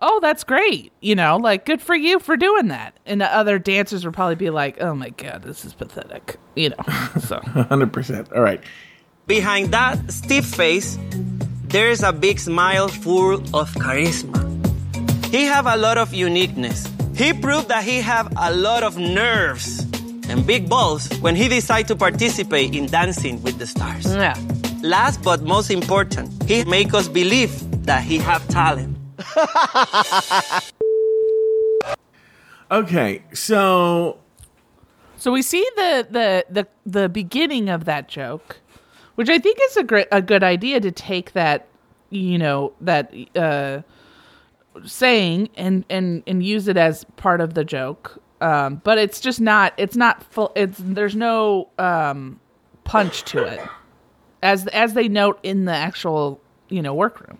[0.00, 3.58] oh that's great you know like good for you for doing that and the other
[3.58, 6.76] dancers would probably be like oh my god this is pathetic you know
[7.20, 7.40] so
[7.74, 8.34] 100%.
[8.34, 8.60] All right.
[9.26, 10.98] Behind that stiff face,
[11.64, 14.36] there's a big smile full of charisma.
[15.26, 16.88] He have a lot of uniqueness.
[17.16, 19.86] He proved that he have a lot of nerves
[20.28, 24.06] and big balls when he decided to participate in Dancing with the Stars.
[24.06, 24.34] yeah
[24.82, 27.52] Last but most important, he make us believe
[27.86, 28.96] that he have talent.
[32.70, 34.18] Okay, so
[35.16, 38.60] So we see the the the the beginning of that joke,
[39.14, 41.66] which I think is a great a good idea to take that
[42.10, 43.82] you know that uh
[44.84, 48.20] saying and and and use it as part of the joke.
[48.44, 52.38] Um but it's just not it's not full it's there's no um
[52.84, 53.60] punch to it.
[54.42, 57.38] As as they note in the actual, you know, workroom.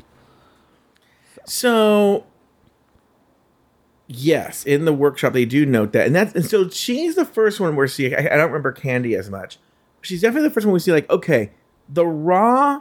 [1.44, 2.24] So
[4.06, 7.60] yes, in the workshop they do note that, and that's and so she's the first
[7.60, 8.14] one we're seeing.
[8.14, 9.58] I, I don't remember Kandy as much.
[10.00, 10.92] She's definitely the first one we see.
[10.92, 11.50] Like, okay,
[11.86, 12.80] the raw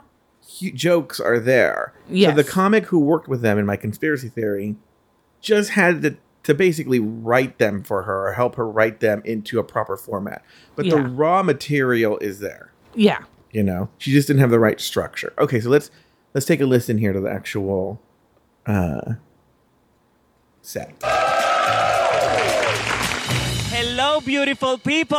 [0.74, 1.92] jokes are there.
[2.08, 2.30] Yes.
[2.30, 4.76] So the comic who worked with them in my conspiracy theory
[5.42, 9.58] just had to to basically write them for her or help her write them into
[9.58, 10.44] a proper format.
[10.76, 12.72] But the raw material is there.
[12.94, 13.24] Yeah.
[13.50, 15.32] You know, she just didn't have the right structure.
[15.38, 15.90] Okay, so let's
[16.34, 18.00] let's take a listen here to the actual
[18.66, 19.14] uh
[20.62, 20.94] set.
[23.70, 25.16] Hello, beautiful people!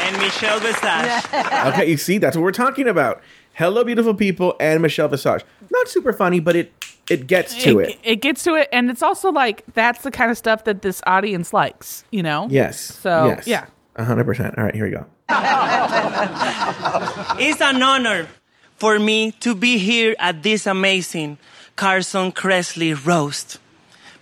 [0.00, 1.24] And Michelle Visage.
[1.74, 3.22] Okay, you see, that's what we're talking about.
[3.54, 5.44] Hello, beautiful people, and Michelle Visage.
[5.70, 6.72] Not super funny, but it
[7.10, 7.98] it gets to it.
[8.02, 11.02] It gets to it and it's also like that's the kind of stuff that this
[11.06, 12.46] audience likes, you know?
[12.50, 12.80] Yes.
[12.80, 13.46] So, yes.
[13.46, 13.66] yeah.
[13.98, 14.56] hundred percent.
[14.56, 15.06] All right, here we go.
[17.38, 18.28] It's an honor
[18.76, 21.38] for me to be here at this amazing
[21.76, 23.58] Carson Kressley roast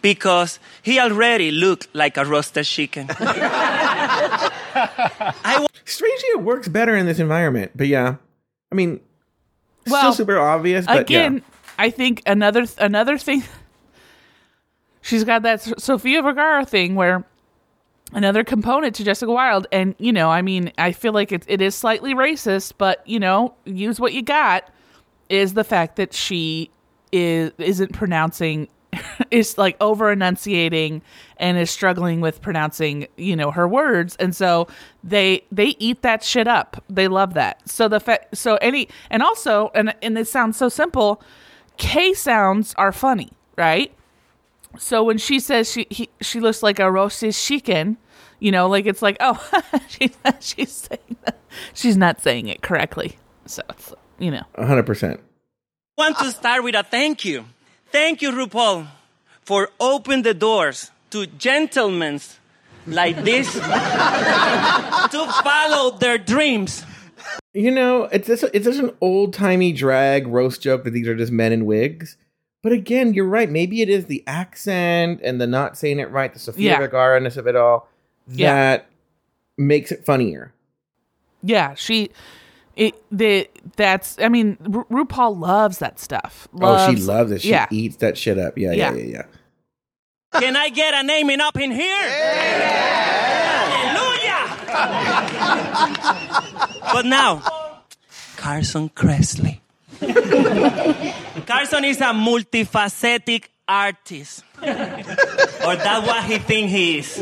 [0.01, 3.09] because he already looked like a roasted chicken.
[5.85, 8.17] Strangely, it works better in this environment, but yeah,
[8.71, 9.01] I mean,
[9.87, 10.87] Well, still super obvious.
[10.87, 11.41] But Again, yeah.
[11.83, 13.43] I think another another thing
[15.03, 17.25] she's got that Sofia Vergara thing where
[18.13, 19.67] another component to Jessica Wild.
[19.73, 23.19] And you know, I mean, I feel like it, it is slightly racist, but you
[23.19, 24.71] know, use what you got
[25.29, 26.71] is the fact that she
[27.11, 28.69] is isn't pronouncing
[29.33, 31.03] is like over enunciating
[31.39, 34.15] and is struggling with pronouncing you know her words.
[34.21, 34.69] And so
[35.03, 36.85] they they eat that shit up.
[36.89, 37.69] They love that.
[37.69, 41.21] So the fact so any and also and and it sounds so simple
[41.77, 43.93] k sounds are funny right
[44.79, 47.97] so when she says she he, she looks like a roasted chicken
[48.41, 49.39] you know like it's like oh
[49.89, 51.39] she's not, she's saying that.
[51.75, 53.17] she's not saying it correctly
[53.47, 55.21] so it's you know hundred percent.
[55.99, 57.45] want to start with a thank you.
[57.91, 58.87] Thank you, RuPaul,
[59.43, 62.21] for opening the doors to gentlemen
[62.87, 63.61] like this to
[65.45, 66.85] follow their dreams.
[67.55, 71.15] You know, it's just, it's just an old timey drag roast joke that these are
[71.15, 72.17] just men in wigs.
[72.63, 73.51] But again, you're right.
[73.51, 76.79] Maybe it is the accent and the not saying it right, the Sofia Yeah.
[76.79, 77.89] Vergara ness of it all
[78.29, 78.83] that Yeah.
[79.59, 80.53] makes it funnier.
[81.43, 82.11] Yeah, she
[82.77, 86.47] it the that's I mean Ru- RuPaul loves that stuff.
[86.61, 87.43] oh, she Loves- loves it.
[87.43, 87.67] She yeah.
[87.71, 88.57] eats that shit up.
[88.57, 88.97] Yeah, yeah, Yeah.
[89.03, 89.05] yeah,
[90.33, 90.41] yeah.
[90.41, 92.09] Can I get a naming up in here?
[92.11, 93.62] Hallelujah!
[96.93, 97.43] But now,
[98.37, 99.61] Carson Kressley.
[101.47, 104.45] Carson is a multifaceted artist.
[104.61, 104.67] or
[105.77, 107.19] that's what he think he is.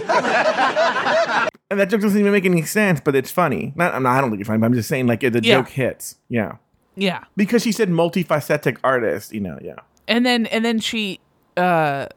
[1.73, 3.73] And that joke doesn't even make any sense, but it's funny.
[3.77, 5.57] Not, I'm not, I don't think it's funny, but I'm just saying, like, the Yeah.
[5.59, 6.17] joke hits.
[6.29, 6.57] Yeah.
[6.97, 7.25] Yeah.
[7.37, 9.77] Because she said multifaceted artist, you know, yeah.
[10.09, 11.21] And then and then she
[11.57, 12.11] uh s-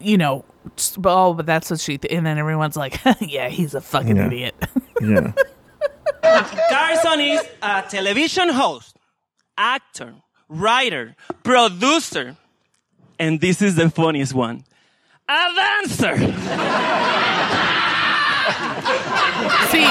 [0.00, 0.44] you know,
[0.76, 1.98] s- oh, but that's what she.
[1.98, 2.12] Th-.
[2.12, 4.26] And then everyone's like, yeah, he's a fucking Yeah.
[4.26, 4.54] idiot.
[5.02, 5.32] Yeah.
[6.22, 8.96] Carson is a television host,
[9.56, 10.12] actor,
[10.48, 12.36] writer, producer,
[13.18, 14.62] and this is the funniest one
[15.26, 16.16] a dancer.
[19.70, 19.84] See,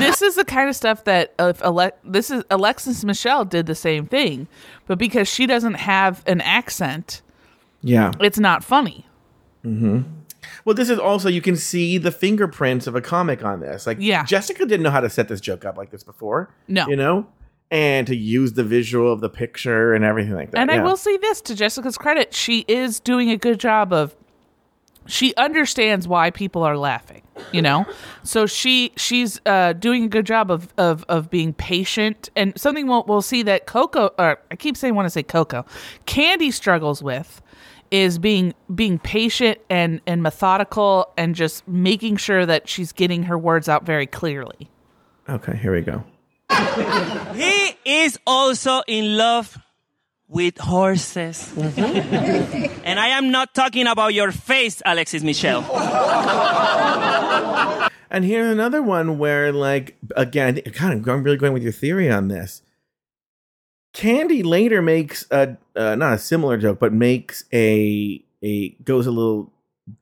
[0.00, 3.74] this is the kind of stuff that if Ale- this is Alexis Michelle did the
[3.74, 4.48] same thing,
[4.86, 7.20] but because she doesn't have an accent,
[7.82, 8.12] Yeah.
[8.20, 9.06] it's not funny.
[10.64, 13.86] Well, this is also you can see the fingerprints of a comic on this.
[13.86, 14.24] Like, Yeah.
[14.24, 16.50] Jessica didn't know how to set this joke up like this before.
[16.68, 16.86] No.
[16.88, 17.26] you know,
[17.70, 20.60] and to use the visual of the picture and everything like that.
[20.60, 24.14] And I will say this to Jessica's credit, she is doing a good job of
[25.06, 27.22] she understands why people are laughing,
[27.52, 27.86] you know?
[28.22, 32.86] So she she's uh, doing a good job of, of of being patient and something
[32.86, 35.64] we'll we'll see that Coco or I keep saying want to say Coco.
[36.06, 37.40] Kandy struggles with
[37.90, 43.38] is being being patient and and methodical and just making sure that she's getting her
[43.38, 44.70] words out very clearly.
[45.28, 46.04] Okay, here we go.
[47.34, 49.56] He is also in love
[50.28, 51.52] with horses.
[51.54, 52.80] Mm-hmm.
[52.84, 55.62] and I am not talking about your face, Alexis Michelle.
[58.12, 61.62] And here's another one where, like, again, I think, kind of, I'm really going with
[61.62, 62.62] your theory on this.
[63.92, 69.10] Kandy later makes a uh, not a similar joke, but makes a a goes a
[69.10, 69.52] little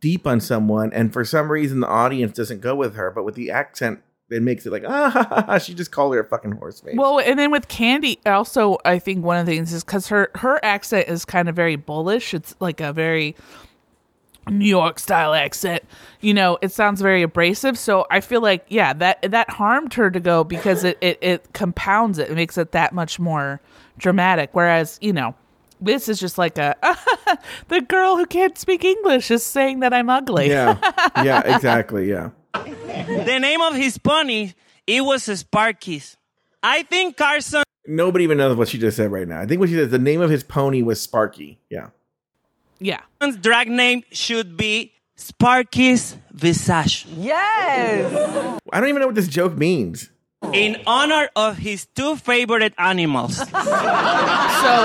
[0.00, 3.34] deep on someone, and for some reason the audience doesn't go with her, but with
[3.34, 6.24] the accent, it makes it like ah, ha, ha, ha, she just called her a
[6.24, 6.96] fucking horse face.
[6.96, 10.30] Well, and then with Kandy, also, I think one of the things is because her
[10.34, 12.34] her accent is kind of very bullish.
[12.34, 13.36] It's like a very
[14.50, 15.82] New York style accent.
[16.20, 17.78] You know, it sounds very abrasive.
[17.78, 21.52] So I feel like, yeah, that that harmed her to go because it it, it
[21.52, 22.30] compounds it.
[22.30, 23.60] It makes it that much more
[23.98, 24.50] dramatic.
[24.52, 25.34] Whereas, you know,
[25.80, 26.76] this is just like a
[27.68, 30.48] the girl who can't speak English is saying that I'm ugly.
[30.48, 30.78] yeah,
[31.22, 32.30] yeah, exactly, yeah.
[32.54, 34.54] The name of his pony,
[34.86, 36.16] it was Sparky's.
[36.62, 39.40] I think Carson Nobody even knows what she just said right now.
[39.40, 41.58] I think what she said, the name of his pony was Sparky.
[41.70, 41.88] Yeah.
[42.80, 43.00] Yeah.
[43.20, 47.06] Carson's drag name should be Sparky's Visage.
[47.16, 48.60] Yes.
[48.72, 50.10] I don't even know what this joke means.
[50.52, 53.42] In honor of his two favorite animals.
[54.58, 54.84] So,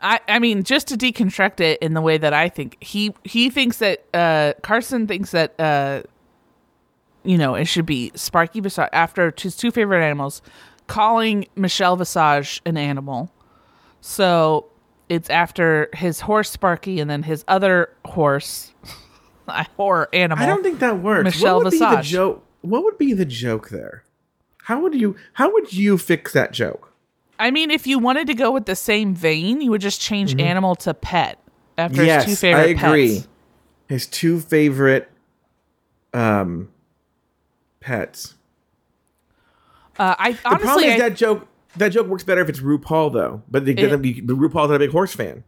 [0.00, 3.48] I I mean, just to deconstruct it in the way that I think, he he
[3.48, 6.02] thinks that uh, Carson thinks that uh,
[7.24, 10.42] you know it should be Sparky Visage after his two favorite animals,
[10.88, 13.30] calling Michelle Visage an animal.
[14.00, 14.66] So
[15.08, 18.72] it's after his horse Sparky and then his other horse,
[19.48, 20.42] a horror animal.
[20.42, 21.24] I don't think that works.
[21.24, 22.08] Michelle what would be the Visage.
[22.10, 22.44] joke?
[22.62, 24.04] What would be the joke there?
[24.64, 26.92] How would you how would you fix that joke?
[27.38, 30.38] I mean, if you wanted to go with the same vein, you would just change
[30.40, 31.38] animal to pet
[31.78, 33.14] after his two yes, favorite I agree.
[33.16, 33.28] pets.
[33.88, 35.08] His two favorite
[36.12, 36.68] um
[37.80, 38.34] pets.
[39.98, 41.46] Uh, I The problem honestly, is I, that joke
[41.78, 43.42] that joke works better if it's RuPaul though.
[43.50, 45.44] But they It- be the RuPaul's not a big horse fan.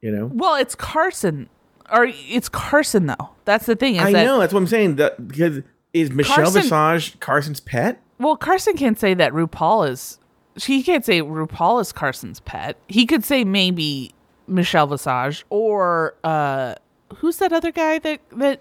[0.00, 0.30] You know?
[0.34, 1.48] well, it's Carson,
[1.92, 3.30] or it's Carson though.
[3.44, 3.94] That's the thing.
[3.96, 4.96] Is I that, know, that's what I'm saying.
[4.96, 5.60] That because
[5.92, 8.00] is Michelle Carson- Visage Carson's pet?
[8.18, 10.18] Well, Carson can't say that RuPaul is.
[10.56, 12.76] She can't say RuPaul is Carson's pet.
[12.88, 14.12] He could say maybe
[14.48, 16.74] Michelle Visage or uh,
[17.16, 18.60] who's that other guy that that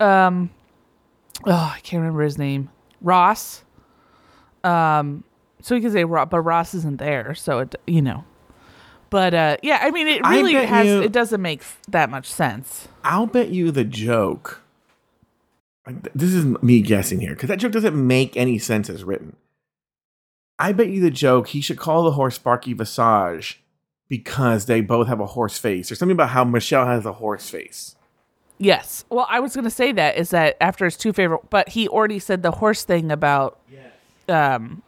[0.00, 0.50] um
[1.46, 2.68] oh I can't remember his name
[3.00, 3.64] Ross.
[4.64, 5.24] Um,
[5.62, 8.24] so he could say Ross, but Ross isn't there, so it you know.
[9.10, 10.86] But uh, yeah, I mean, it really has.
[10.86, 12.88] you- It doesn't make that much sense.
[13.04, 14.60] I'll bet you the joke.
[16.14, 19.36] This is me guessing here because that joke doesn't make any sense as written.
[20.58, 23.60] I bet you the joke he should call the horse Sparky Visage
[24.08, 27.50] because they both have a horse face or something about how Michelle has a horse
[27.50, 27.96] face.
[28.58, 29.04] Yes.
[29.10, 31.88] Well, I was going to say that is that after his two favorite, but he
[31.88, 33.58] already said the horse thing about
[34.28, 34.82] um,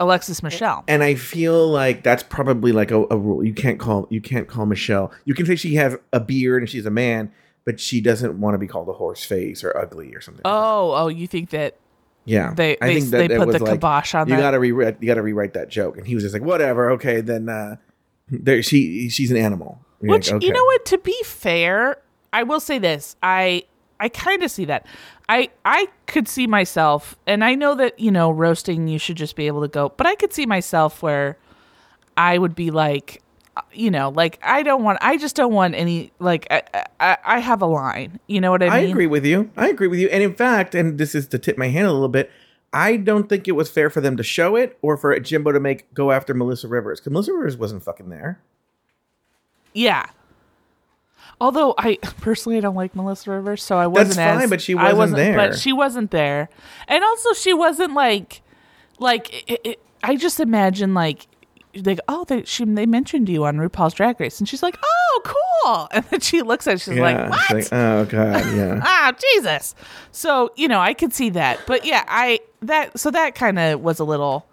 [0.00, 0.82] Alexis Michelle.
[0.88, 3.44] And I feel like that's probably like a, a rule.
[3.44, 5.12] You can't call you can't call Michelle.
[5.26, 7.30] You can say she has a beard and she's a man,
[7.64, 10.42] but she doesn't want to be called a horse face or ugly or something.
[10.44, 11.76] Oh, oh, you think that?
[12.24, 14.34] Yeah, They- I they- think that they that put was the like, kibosh on you
[14.36, 14.40] that.
[14.40, 14.96] gotta rewrite.
[15.00, 16.90] You gotta rewrite that joke, and he was just like, whatever.
[16.92, 17.76] Okay, then uh,
[18.28, 19.80] there she she's an animal.
[20.02, 20.84] You're Which like, you know what?
[20.86, 21.96] To be fair,
[22.32, 23.16] I will say this.
[23.22, 23.64] I
[24.00, 24.86] I kind of see that.
[25.28, 29.36] I I could see myself, and I know that you know roasting you should just
[29.36, 31.36] be able to go, but I could see myself where
[32.16, 33.22] I would be like,
[33.56, 34.98] uh, you know, like I don't want.
[35.02, 36.12] I just don't want any.
[36.18, 36.62] Like I
[36.98, 38.18] I, I have a line.
[38.26, 38.88] You know what I I mean?
[38.88, 39.50] I agree with you.
[39.56, 40.08] I agree with you.
[40.08, 42.30] And in fact, and this is to tip my hand a little bit.
[42.72, 45.60] I don't think it was fair for them to show it or for Jimbo to
[45.60, 48.40] make go after Melissa Rivers because Melissa Rivers wasn't fucking there.
[49.74, 50.06] Yeah.
[51.40, 54.74] Although I personally I don't like Melissa Rivers, so I wasn't fine, as but she
[54.74, 55.36] I wasn't there.
[55.36, 56.48] But she wasn't there,
[56.88, 58.42] and also she wasn't like
[58.98, 61.26] like it, it, I just imagine like
[61.74, 65.20] like oh they she they mentioned you on RuPaul's Drag Race, and she's like oh
[65.24, 67.40] cool, and then she looks at it, she's like what?
[67.50, 68.80] it's like, oh god, yeah.
[68.82, 69.74] ah jesus
[70.12, 73.80] so you know i could see that but yeah i that so that kind of
[73.80, 74.46] was a little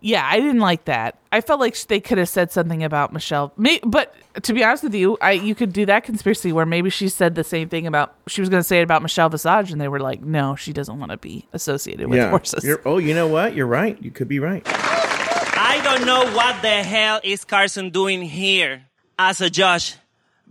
[0.00, 3.52] yeah i didn't like that i felt like they could have said something about michelle
[3.56, 6.90] May, but to be honest with you i you could do that conspiracy where maybe
[6.90, 9.72] she said the same thing about she was going to say it about michelle visage
[9.72, 12.30] and they were like no she doesn't want to be associated with yeah.
[12.30, 13.54] horses You're, oh, you know what?
[13.54, 14.00] You're right.
[14.02, 14.62] You could be right.
[14.66, 18.82] I don't know what the hell is Carson doing here
[19.18, 19.94] as a judge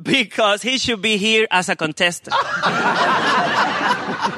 [0.01, 2.35] because he should be here as a contestant.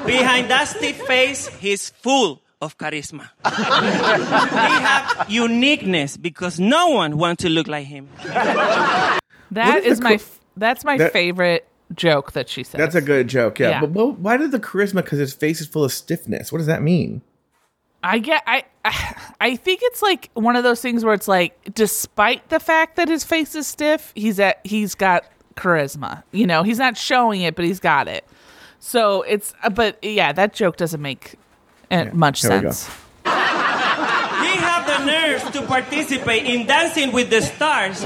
[0.05, 3.29] Behind that stiff face, he's full of charisma.
[3.45, 8.09] he have uniqueness because no one wants to look like him.
[8.23, 9.19] that
[9.51, 10.23] What is is my co-
[10.55, 13.59] that's my That- favorite joke that she said That's a good joke.
[13.59, 13.69] Yeah.
[13.69, 13.81] Yeah.
[13.81, 14.95] But well, why did the charisma?
[15.03, 16.51] Because his face is full of stiffness.
[16.51, 17.21] What does that mean?
[18.03, 18.65] I get I
[19.41, 23.07] I think it's like one of those things where it's like despite the fact that
[23.07, 26.23] his face is stiff, he's at he's got charisma.
[26.31, 28.25] You know, he's not showing it, but he's got it.
[28.79, 31.35] So it's uh, but yeah, that joke doesn't make
[31.91, 32.71] uh, much here we go.
[32.71, 32.89] sense.
[34.57, 37.97] Have the nerve to participate in Dancing with the Stars.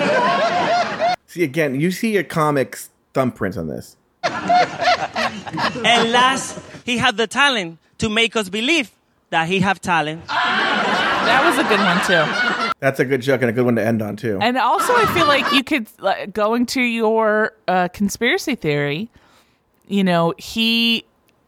[1.27, 1.79] See again.
[1.79, 3.95] You see a comic's thumbprints on this.
[4.23, 8.91] And last, he had the talent to make us believe
[9.29, 10.27] that he have talent.
[10.27, 12.73] That was a good one too.
[12.79, 14.39] That's a good joke and a good one to end on too.
[14.41, 19.09] And also, I feel like you could like, going to your uh, conspiracy theory.
[19.87, 21.05] You know, he,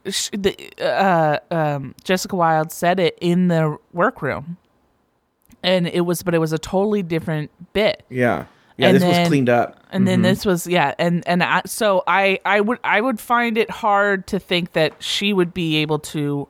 [0.09, 4.57] sh- the, uh, um, Jessica Wild said it in the workroom,
[5.61, 8.03] and it was, but it was a totally different bit.
[8.09, 8.45] yeah.
[8.75, 8.87] Yeah.
[8.87, 9.77] And this was cleaned up.
[9.91, 13.55] And then this was yeah, and and I, so I I would I would find
[13.55, 16.47] it hard to think that she would be able to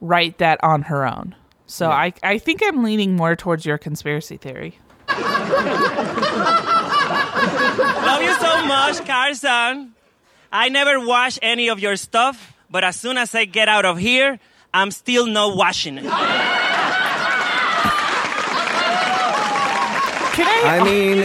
[0.00, 1.34] write that on her own.
[1.66, 4.78] So I I think I'm leaning more towards your conspiracy theory.
[5.08, 5.18] Love
[8.22, 9.94] you so much, Carson.
[10.52, 13.98] I never wash any of your stuff, but as soon as I get out of
[13.98, 14.38] here,
[14.72, 16.04] I'm still not washing it.
[20.38, 20.78] Can I?
[20.78, 21.16] I mean,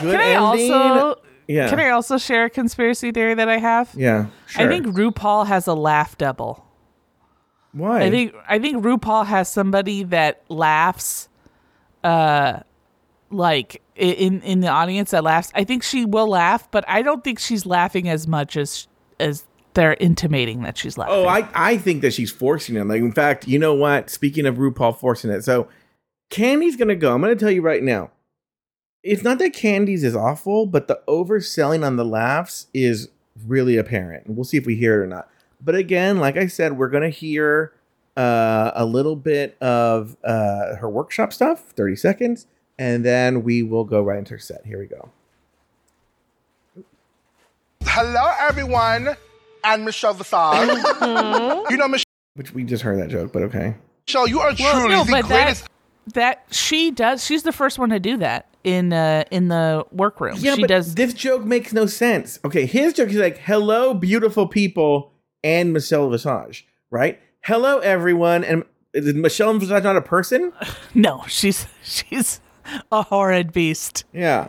[0.00, 0.72] good can I ending.
[0.72, 1.20] also?
[1.46, 1.68] yeah.
[1.68, 3.90] Can I also share a conspiracy theory that I have?
[3.94, 4.26] yeah.
[4.46, 4.64] Sure.
[4.64, 6.64] I think RuPaul has a laugh double.
[7.72, 8.02] Why?
[8.02, 11.28] I think I think RuPaul has somebody that laughs,
[12.02, 12.60] uh,
[13.30, 15.52] like in in the audience that laughs.
[15.54, 18.88] I think she will laugh, but I don't think she's laughing as much as
[19.20, 21.14] as they're intimating that she's laughing.
[21.14, 22.84] Oh, I, I think that she's forcing it.
[22.84, 24.10] Like, in fact, you know what?
[24.10, 25.68] Speaking of RuPaul forcing it, so
[26.30, 27.14] Kandy's gonna go.
[27.14, 28.10] I'm gonna tell you right now.
[29.02, 33.08] It's not that Kandy's is awful, but the overselling on the laughs is
[33.46, 34.28] really apparent.
[34.28, 35.28] We'll see if we hear it or not.
[35.60, 37.72] But again, like I said, we're gonna hear
[38.16, 42.46] uh, a little bit of uh, her workshop stuff, 30 seconds,
[42.78, 44.66] and then we will go right into her set.
[44.66, 45.10] Here we go.
[47.84, 49.16] Hello, everyone.
[49.64, 50.68] And Michelle Visage.
[51.70, 52.04] you know, Michelle.
[52.34, 53.74] Which we just heard that joke, but okay.
[54.06, 55.62] Michelle, you are well, truly no, the but greatest.
[55.62, 55.70] that
[56.14, 57.24] that she does.
[57.24, 60.36] She's the first one to do that in uh in the workroom.
[60.38, 60.94] Yeah, she but does.
[60.94, 62.38] this joke makes no sense.
[62.44, 67.20] Okay, his joke is like, "Hello, beautiful people," and Michelle Visage, right?
[67.42, 70.52] Hello, everyone, and is Michelle Visage not a person?
[70.94, 72.40] no, she's she's
[72.90, 74.04] a horrid beast.
[74.12, 74.48] Yeah.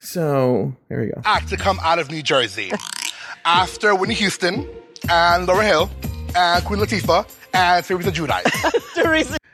[0.00, 1.20] So there we go.
[1.24, 2.72] act to come out of New Jersey
[3.44, 4.68] after Whitney Houston
[5.10, 5.90] and Lauryn Hill
[6.36, 9.36] and Queen Latifah and Teresa Giudice.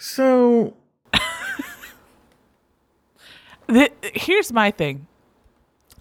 [0.00, 0.74] So
[3.66, 5.06] the, here's my thing.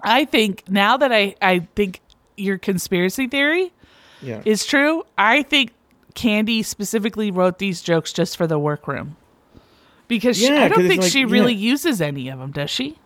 [0.01, 2.01] I think now that I I think
[2.37, 3.73] your conspiracy theory
[4.21, 5.71] yeah, is true, I think
[6.13, 9.17] Kandy specifically wrote these jokes just for the workroom.
[10.07, 11.69] Because she, Yeah, I 'cause don't think like- she really yeah.
[11.71, 12.97] uses any of them, does she?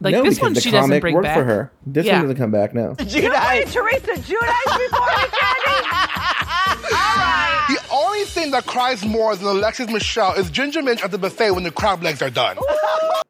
[0.00, 1.72] Like no, this one, the she doesn't comic bring worked back for her.
[1.86, 2.14] This Yeah.
[2.18, 2.74] one doesn't come back.
[2.74, 2.94] No.
[3.00, 5.82] You played Teresa Giudice before me, Kandy?
[6.92, 7.66] All right.
[7.68, 11.52] the only thing that cries more than Alexis Michelle is Ginger Minj at the buffet
[11.52, 12.58] when the crab legs are done.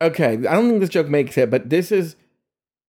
[0.03, 2.17] Okay, I don't think this joke makes it, but this is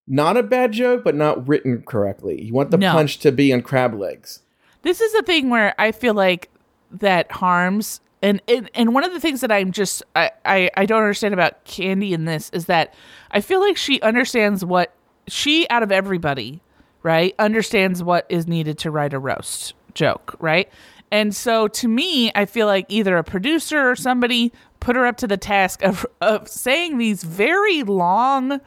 [0.07, 2.41] not a bad joke, but not written correctly.
[2.43, 2.91] You want the No.
[2.93, 4.41] punch to be on crab legs.
[4.81, 6.49] this is a thing where I feel like
[6.91, 10.85] that harms and and, and one of the things that I'm just I, I I
[10.85, 12.93] don't understand about Kandy in this is that
[13.31, 14.93] I feel like she understands what
[15.27, 16.61] she out of everybody,
[17.03, 20.69] right, understands what is needed to write a roast joke, right?
[21.11, 25.17] And so to me, I feel like either a producer or somebody put her up
[25.17, 28.59] to the task of of saying these very long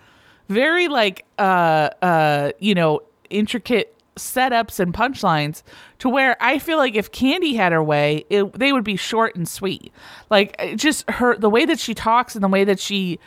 [0.49, 3.01] very like uh uh you know
[3.31, 5.63] intricate setups and punchlines
[5.99, 9.37] to where I feel like if Kandy had her way, it, they would be short
[9.37, 9.93] and sweet.
[10.29, 13.19] Like just her the way that she talks and the way that she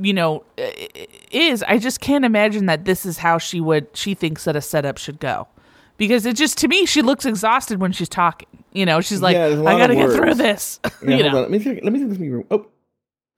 [0.00, 3.86] you know i- i- is I just can't imagine that this is how she would
[3.94, 5.48] she thinks that a setup should go.
[5.96, 8.48] Because it just to me she looks exhausted when she's talking.
[8.72, 10.78] You know, she's like Yeah, there's a I lot got to get through this.
[11.02, 11.36] Yeah, you hold know.
[11.38, 11.42] on.
[11.42, 11.80] Let me think.
[11.82, 12.10] Let me think.
[12.10, 12.44] This room.
[12.50, 12.66] Oh,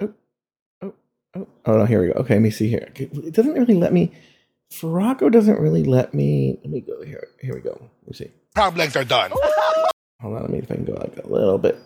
[0.01, 0.13] oh,
[0.83, 0.93] oh,
[1.37, 1.47] oh.
[1.67, 2.15] Oh no, here we go.
[2.21, 2.89] Okay, let me see here.
[2.97, 4.13] It doesn't really let me.
[4.71, 6.59] Farrago doesn't really let me.
[6.63, 7.27] Let me go here.
[7.41, 7.71] Here we go.
[7.71, 8.31] Let me see.
[8.55, 9.31] Crab legs are done.
[10.21, 10.43] Hold on.
[10.43, 11.79] Let me if I can go like a little bit.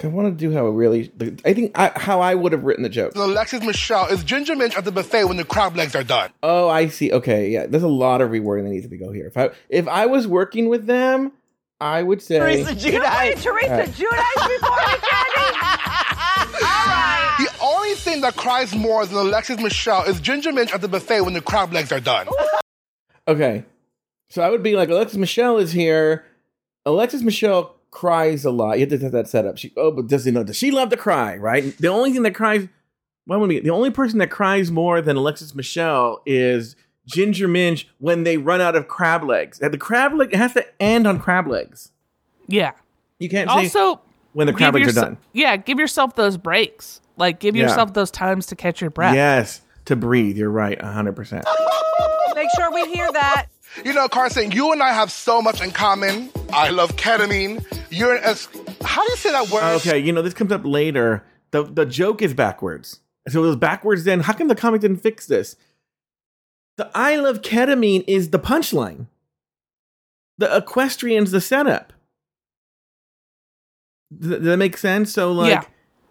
[0.00, 1.12] 'Cause I want to do how it really.
[1.44, 3.14] I think I, how I would have written the joke.
[3.16, 6.30] Alexis Michelle is Ginger Minj at the buffet when the crab legs are done.
[6.42, 7.12] Oh, I see.
[7.12, 7.66] Okay, yeah.
[7.66, 9.26] There's a lot of rewording that needs to go here.
[9.26, 11.32] If I if I was working with them,
[11.82, 12.38] I would say.
[12.38, 13.42] Teresa Giudice.
[13.42, 13.88] Teresa Alright.
[13.90, 15.52] Giudice before me, Kandy.
[16.62, 17.36] All right.
[17.38, 21.20] The only thing that cries more than Alexis Michelle is Ginger Minj at the buffet
[21.20, 22.26] when the crab legs are done.
[23.28, 23.64] Okay.
[24.30, 26.24] So I would be like, Alexis Michelle is here.
[26.86, 28.78] Alexis Michelle cries a lot.
[28.78, 29.58] You have to have that set up.
[29.58, 31.76] She oh, but does you know does she love to cry, right?
[31.78, 32.68] The only thing that cries
[33.26, 36.76] well, let me the only person that cries more than Alexis Michelle is
[37.06, 39.58] Ginger Minj when they run out of crab legs.
[39.58, 41.90] The crab leg it has to end on crab legs.
[42.46, 42.72] Yeah.
[43.18, 44.00] You can't say Also
[44.32, 45.18] when the crab give legs are yourse- done.
[45.32, 47.00] Yeah, give yourself those breaks.
[47.16, 47.64] Like give Yeah.
[47.64, 49.14] yourself those times to catch your breath.
[49.14, 50.36] Yes, to breathe.
[50.38, 51.44] You're right, hundred percent.
[52.34, 53.46] Make sure we hear that.
[53.84, 56.30] You know, Carson, you and I have so much in common.
[56.52, 57.64] I love ketamine.
[57.90, 58.48] You're an es-
[58.82, 59.62] how do you say that word?
[59.76, 61.24] Okay, you know this comes up later.
[61.50, 63.00] the The joke is backwards.
[63.28, 64.04] So it was backwards.
[64.04, 65.56] Then how come the comic didn't fix this?
[66.76, 69.06] The I love ketamine is the punchline.
[70.38, 71.92] The equestrian's the setup.
[74.20, 75.12] Th- Does that make sense?
[75.12, 75.62] So like, yeah.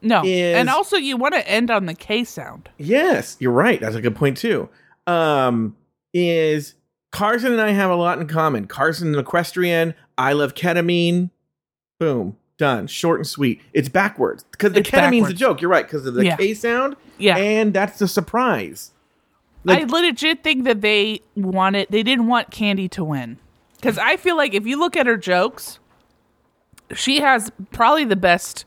[0.01, 0.21] No.
[0.23, 2.69] is- and also you want to end on the K sound.
[2.77, 3.79] yes, you're right.
[3.81, 4.69] That's a good point too.
[5.07, 5.75] Um,
[6.13, 6.75] is
[7.11, 8.67] Carson and I have a lot in common.
[8.67, 9.93] Carson an equestrian.
[10.17, 11.31] I love ketamine.
[11.99, 12.35] Boom.
[12.57, 12.87] Done.
[12.87, 13.61] Short and sweet.
[13.73, 15.61] It's backwards because the ketamine's a joke.
[15.61, 16.35] You're right because of the Yeah.
[16.35, 16.95] K sound.
[17.17, 17.37] Yeah.
[17.37, 18.91] and that's the surprise.
[19.63, 23.37] Like, I legit think that they wanted they didn't want Kandy to win.
[23.81, 25.79] Cuz I feel like if you look at her jokes,
[26.95, 28.65] she has probably the best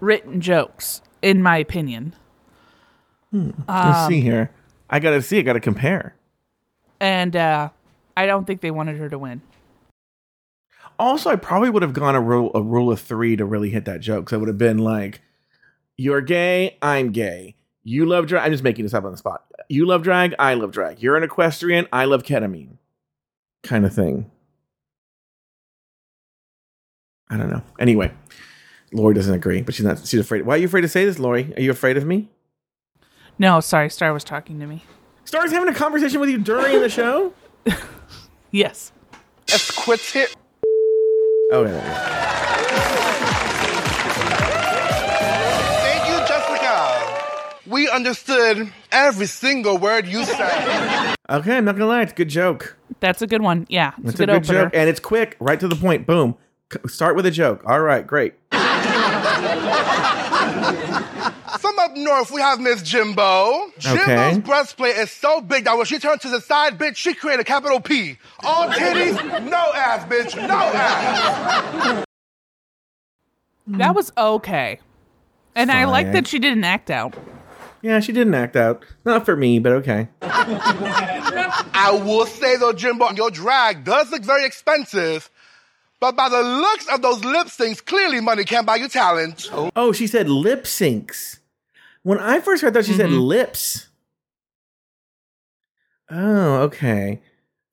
[0.00, 2.14] written jokes in my opinion.
[3.32, 4.50] Let's Um, see here.
[4.90, 5.38] I gotta see.
[5.38, 6.14] I gotta compare.
[7.00, 7.70] And uh
[8.16, 9.40] I don't think they wanted her to win.
[10.98, 13.84] Also, I probably would have gone a rule a rule of three to really hit
[13.86, 14.28] that joke.
[14.30, 15.20] So I would have been like,
[15.96, 16.78] "You're gay.
[16.82, 17.56] I'm gay.
[17.82, 18.44] You love drag.
[18.44, 19.44] I'm just making this up on the spot.
[19.68, 20.34] You love drag.
[20.38, 21.02] I love drag.
[21.02, 21.86] You're an equestrian.
[21.92, 22.76] I love ketamine.
[23.62, 24.30] Kind of thing.
[27.28, 27.62] I don't know.
[27.78, 28.12] Anyway,
[28.92, 30.06] Lauri doesn't agree, but she's not.
[30.06, 30.42] She's afraid.
[30.42, 31.52] Why are you afraid to say this, Lauri?
[31.56, 32.28] Are you afraid of me?
[33.38, 34.84] No, sorry, Star was talking to me.
[35.24, 37.32] Star's having a conversation with you during the show.
[38.52, 38.92] Yes.
[39.48, 40.26] Let's quit here.
[41.54, 42.08] Oh, yeah, yeah.
[45.82, 47.70] Thank you, Jessica.
[47.70, 51.14] We understood every single word you said.
[51.28, 52.02] Okay, I'm not gonna lie.
[52.02, 52.76] It's a good joke.
[53.00, 53.66] That's a good one.
[53.68, 53.92] Yeah.
[53.98, 54.62] It's It's a good, opener.
[54.64, 56.06] joke, and it's quick, right to the point.
[56.06, 56.36] Boom.
[56.86, 57.62] Start with a joke.
[57.66, 58.34] All right, great.
[61.60, 63.70] From up north, we have Miss Jimbo.
[63.78, 64.38] Jimbo's Okay.
[64.40, 67.44] breastplate is so big that when she turned to the side, bitch, she created a
[67.44, 68.18] capital P.
[68.42, 69.14] All titties,
[69.50, 72.04] no ass, bitch, no ass.
[73.66, 74.80] That was okay.
[75.54, 77.14] And I like that she didn't act out.
[77.82, 78.84] Yeah, she didn't act out.
[79.04, 80.08] Not for me, but okay.
[80.22, 85.30] I will say though, Jimbo, your drag does look very expensive.
[86.00, 89.48] But by the looks of those lip syncs, clearly money can't buy you talent.
[89.76, 91.38] Oh, she said lip syncs.
[92.02, 93.18] When I first heard that, she said Mm-hmm.
[93.20, 93.88] lips.
[96.10, 97.20] Oh, okay.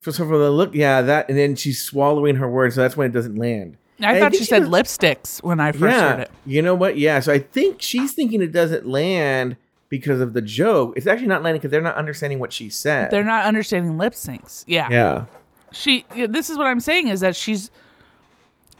[0.02, 2.96] So, so for the look, yeah, that, and then she's swallowing her words, so that's
[2.96, 3.76] when it doesn't land.
[4.00, 6.30] I And thought she said was- lipsticks when I first yeah, heard it.
[6.46, 6.96] you know what?
[6.96, 9.56] Yeah, so I think she's thinking it doesn't land
[9.90, 10.94] because of the joke.
[10.96, 13.10] It's actually not landing because they're not understanding what she said.
[13.10, 14.64] They're not understanding lip syncs.
[14.66, 14.88] Yeah.
[14.90, 15.24] Yeah.
[15.72, 17.70] She this is what I'm saying is that she's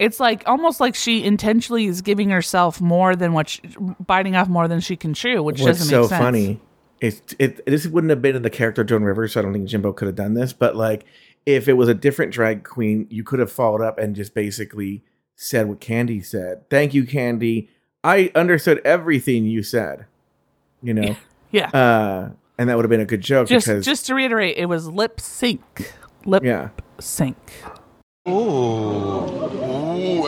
[0.01, 3.61] it's like almost like she intentionally is giving herself more than what she,
[4.05, 6.21] biting off more than she can chew, which What's doesn't so make sense.
[6.23, 6.61] funny
[7.01, 9.53] is it this wouldn't have been in the character of Joan Rivers, so I don't
[9.53, 10.53] think Jimbo could have done this.
[10.53, 11.05] But like,
[11.47, 15.03] if it was a different drag queen, you could have followed up and just basically
[15.37, 16.69] said what Kandy said.
[16.71, 17.69] Thank you, Kandy.
[18.03, 20.07] I understood everything you said.
[20.83, 21.17] You know,
[21.51, 21.69] Yeah.
[21.71, 24.67] uh, and that would have been a good joke just because just to reiterate, it
[24.67, 25.93] was lip sync.
[26.25, 27.37] Lip yeah, sync.
[28.29, 29.27] Ooh,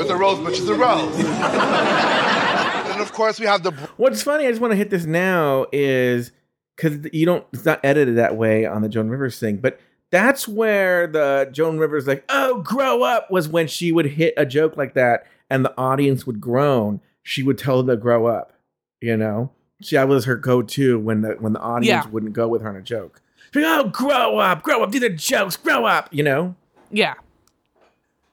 [0.01, 1.15] it's a rose, bitch, it's a rose.
[2.93, 5.67] and of course, we have the What's funny, I just want to hit this now,
[5.73, 6.33] is
[6.77, 7.47] because you don't.
[7.53, 9.79] It's not edited that way on the Joan Rivers thing, but
[10.11, 14.45] that's where the Joan Rivers like, "Oh, grow up," was when she would hit a
[14.47, 17.01] joke like that, and the audience would groan.
[17.23, 18.53] She would tell them to grow up.
[19.01, 19.51] You know,
[19.81, 22.11] she that was her go-to when the when the audience Yeah.
[22.11, 23.21] wouldn't go with her on a joke.
[23.53, 26.09] She'd be, oh, grow up, grow up, do the jokes, grow up.
[26.13, 26.55] You know.
[26.91, 27.15] Yeah.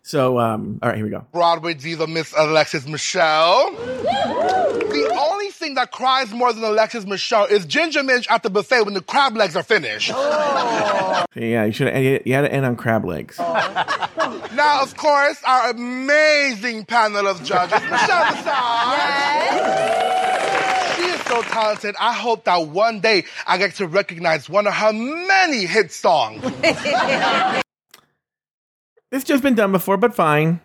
[0.09, 1.23] So, um, all right, here we go.
[1.31, 3.69] Broadway diva Miss Alexis Michelle.
[3.73, 8.81] The only thing that cries more than Alexis Michelle is Ginger Minj at the buffet
[8.85, 10.11] when the crab legs are finished.
[11.35, 11.95] Yeah, you should.
[12.25, 13.37] You had to end on crab legs.
[13.39, 18.45] Now, of course, our amazing panel of judges, Michelle Visage.
[20.95, 21.95] She is so talented.
[21.99, 26.43] I hope that one day I get to recognize one of her many hit songs.
[29.11, 30.61] It's just been done before, but fine.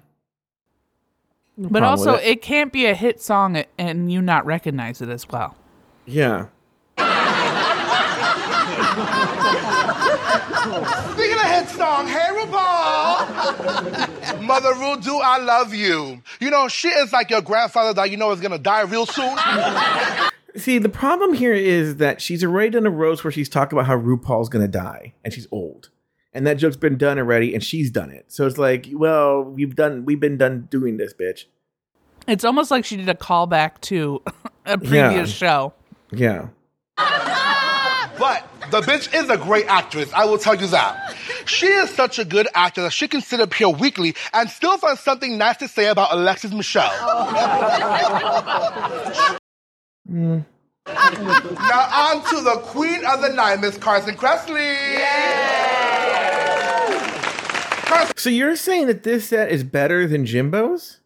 [1.57, 2.25] But also, it.
[2.25, 5.57] it can't be a hit song and you not recognize it as well.
[6.05, 6.49] Yeah.
[11.13, 14.43] Speaking of hit song, hey RuPaul!
[14.43, 16.21] Mother Rudu, I love you.
[16.41, 19.39] You know, she is like your grandfather that you know is gonna die real soon.
[20.57, 23.87] See, the problem here is that she's already done a roast where she's talking about
[23.87, 25.91] how RuPaul's gonna die and she's old.
[26.35, 28.25] And that joke's been done already and she's done it.
[28.33, 31.45] So it's like, well, we've done we've been done doing this, bitch.
[32.27, 34.21] It's almost like she did a callback to
[34.67, 35.49] a previous Yeah.
[35.49, 35.73] show.
[36.11, 36.49] Yeah.
[38.19, 41.15] But the bitch is a great actress, I will tell you that.
[41.47, 44.79] She is such a good actor that she can sit up here weekly and still
[44.79, 46.91] find something nice to say about Alexis Michelle.
[50.87, 54.77] Now on to the queen of the night, Miss Carson Kressley.
[58.17, 61.01] So you're saying that this set is better than Jimbo's?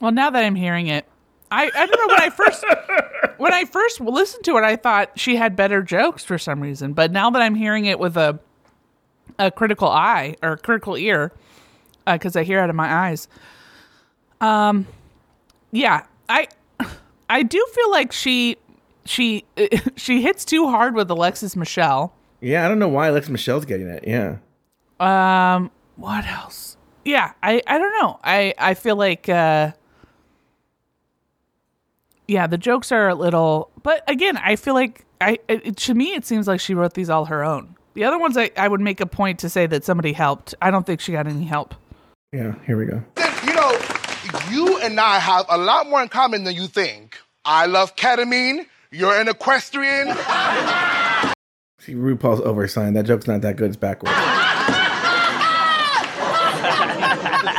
[0.00, 1.06] Well, now that I'm hearing it,
[1.50, 2.64] I, I don't know when I first
[3.38, 6.92] when I first listened to it, I thought she had better jokes for some reason.
[6.92, 8.38] But now that I'm hearing it with a
[9.38, 11.32] a critical eye or a critical ear,
[12.06, 13.28] because I hear out of my eyes,
[14.40, 14.86] um,
[15.72, 16.48] yeah, I
[17.28, 18.56] I do feel like she
[19.04, 19.44] she
[19.96, 22.12] she hits too hard with Alexis Michelle.
[22.40, 24.04] Yeah, I don't know why Alexis Michelle's getting it.
[24.06, 24.36] Yeah.
[25.00, 26.76] Um, what else?
[27.04, 28.18] Yeah, I I don't know.
[28.24, 29.72] I I feel like uh
[32.28, 36.14] yeah, the jokes are a little but again, I feel like I it, to me
[36.14, 37.76] it seems like she wrote these all her own.
[37.94, 40.54] The other ones I, I would make a point to say that somebody helped.
[40.60, 41.74] I don't think she got any help.
[42.32, 43.02] Yeah, here we go.
[43.46, 43.78] You know,
[44.50, 47.16] you and I have a lot more in common than you think.
[47.44, 48.66] I love ketamine.
[48.90, 50.08] You're an equestrian.
[51.78, 52.96] See, RuPaul's oversigned.
[52.96, 53.68] That joke's not that good.
[53.68, 54.12] It's backwards.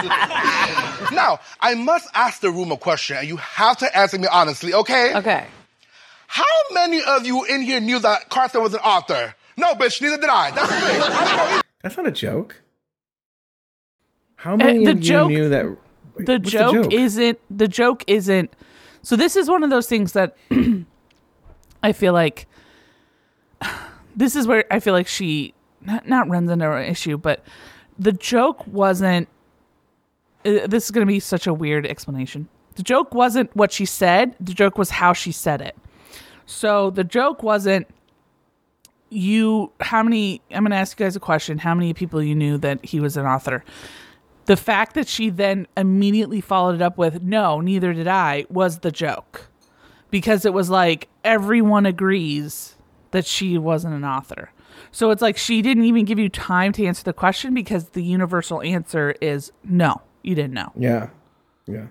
[1.14, 4.74] now, I must ask the room a question, and you have to answer me honestly,
[4.74, 5.16] okay?
[5.16, 5.46] Okay.
[6.28, 9.34] How many of you in here knew that Carson was an author?
[9.56, 10.52] No, bitch, neither did I.
[10.52, 11.02] That's the thing.
[11.02, 11.66] I didn't.
[11.82, 12.62] That's not a joke.
[14.36, 15.64] How many Uh, the of joke- you knew that?
[15.64, 15.78] the
[16.14, 16.94] what's the joke, joke?
[16.94, 18.52] isn't the joke isn't
[19.04, 20.36] so this is one of those things that
[21.84, 22.48] i feel like
[24.16, 27.44] this is where i feel like she not, not runs into an issue but
[28.00, 29.28] the joke wasn't
[30.46, 32.48] uh, this is going to be such a weird explanation.
[32.76, 35.76] The joke wasn't what she said the joke was how she said it.
[36.46, 37.88] So the joke wasn't
[39.10, 42.36] you how many i'm going to ask you guys a question how many people you
[42.36, 43.64] knew that he was an author?
[44.46, 48.80] The fact that she then immediately followed it up with no neither did i was
[48.80, 49.50] the joke.
[50.10, 52.76] Because it was like everyone agrees
[53.12, 54.52] that she wasn't an author.
[54.92, 58.04] So it's like she didn't even give you time to answer the question because the
[58.04, 61.10] universal answer is no you didn't know Yeah,
[61.66, 61.88] yeah.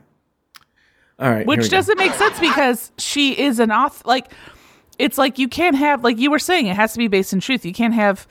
[1.18, 1.46] All right.
[1.46, 4.32] which doesn't make sense because she is an author like
[4.98, 7.40] it's like you can't have like you were saying it has to be based in
[7.40, 8.26] truth you can't have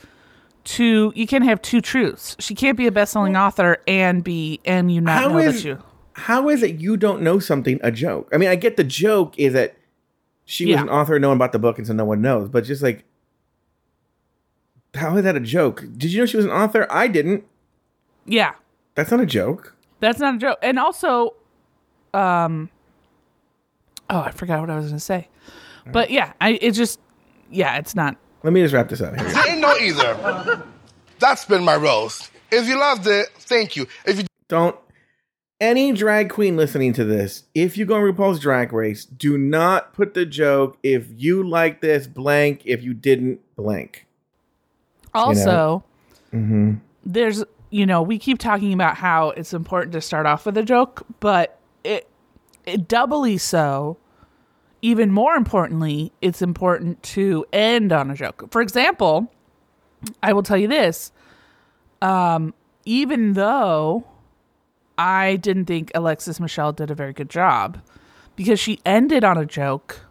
[0.64, 4.92] two you can't have two truths she can't be a best-selling author and be and
[4.92, 5.84] you not How know is that you
[6.16, 8.30] how is it you don't know something a joke?
[8.32, 9.76] I mean, I get the joke is that
[10.46, 12.48] she was an author, no one bought the book, and so no one knows.
[12.48, 13.04] But just like,
[14.94, 15.84] how is that a joke?
[15.98, 16.88] Did you know she was an author?
[16.90, 17.44] I didn't.
[18.26, 18.54] yeah
[18.96, 19.75] That's not a joke.
[20.06, 20.60] That's not a joke.
[20.62, 21.34] And also,
[22.14, 22.70] um,
[24.08, 25.30] oh, I forgot what I was going to say.
[25.92, 27.00] But yeah, I it just
[27.50, 28.18] yeah, it's not.
[28.44, 29.16] Let me just wrap this up.
[29.16, 29.44] Here we go.
[29.44, 30.64] Didn't know either.
[31.18, 32.30] That's been my roast.
[32.52, 33.88] If you loved it, thank you.
[34.06, 34.76] If you Don't
[35.60, 39.94] any drag queen listening to this, if you go on RuPaul's Drag Race, do not
[39.94, 44.06] put the joke if you like this blank, if you didn't blank.
[45.16, 45.84] Also,
[47.04, 47.44] there's
[47.76, 51.06] you know we keep talking about how it's important to start off with a joke,
[51.20, 52.08] but it
[52.66, 53.98] it doubly so.
[54.82, 58.50] even more importantly, it's important to end on a joke.
[58.52, 59.32] For example,
[60.22, 61.12] I will tell you this.
[62.02, 62.54] Um,
[62.86, 64.06] even though
[64.98, 67.82] I didn't think Alexis Michelle did a very good job
[68.36, 70.02] because she ended on a joke,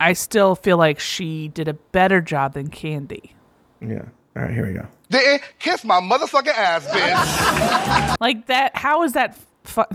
[0.00, 3.32] I still feel like she did a better job than Kandy.
[3.80, 4.06] Yeah.
[4.38, 4.86] All right, here we go.
[5.10, 8.16] Didn't kiss my motherfucking ass, bitch.
[8.20, 9.86] Like that, how is that fun?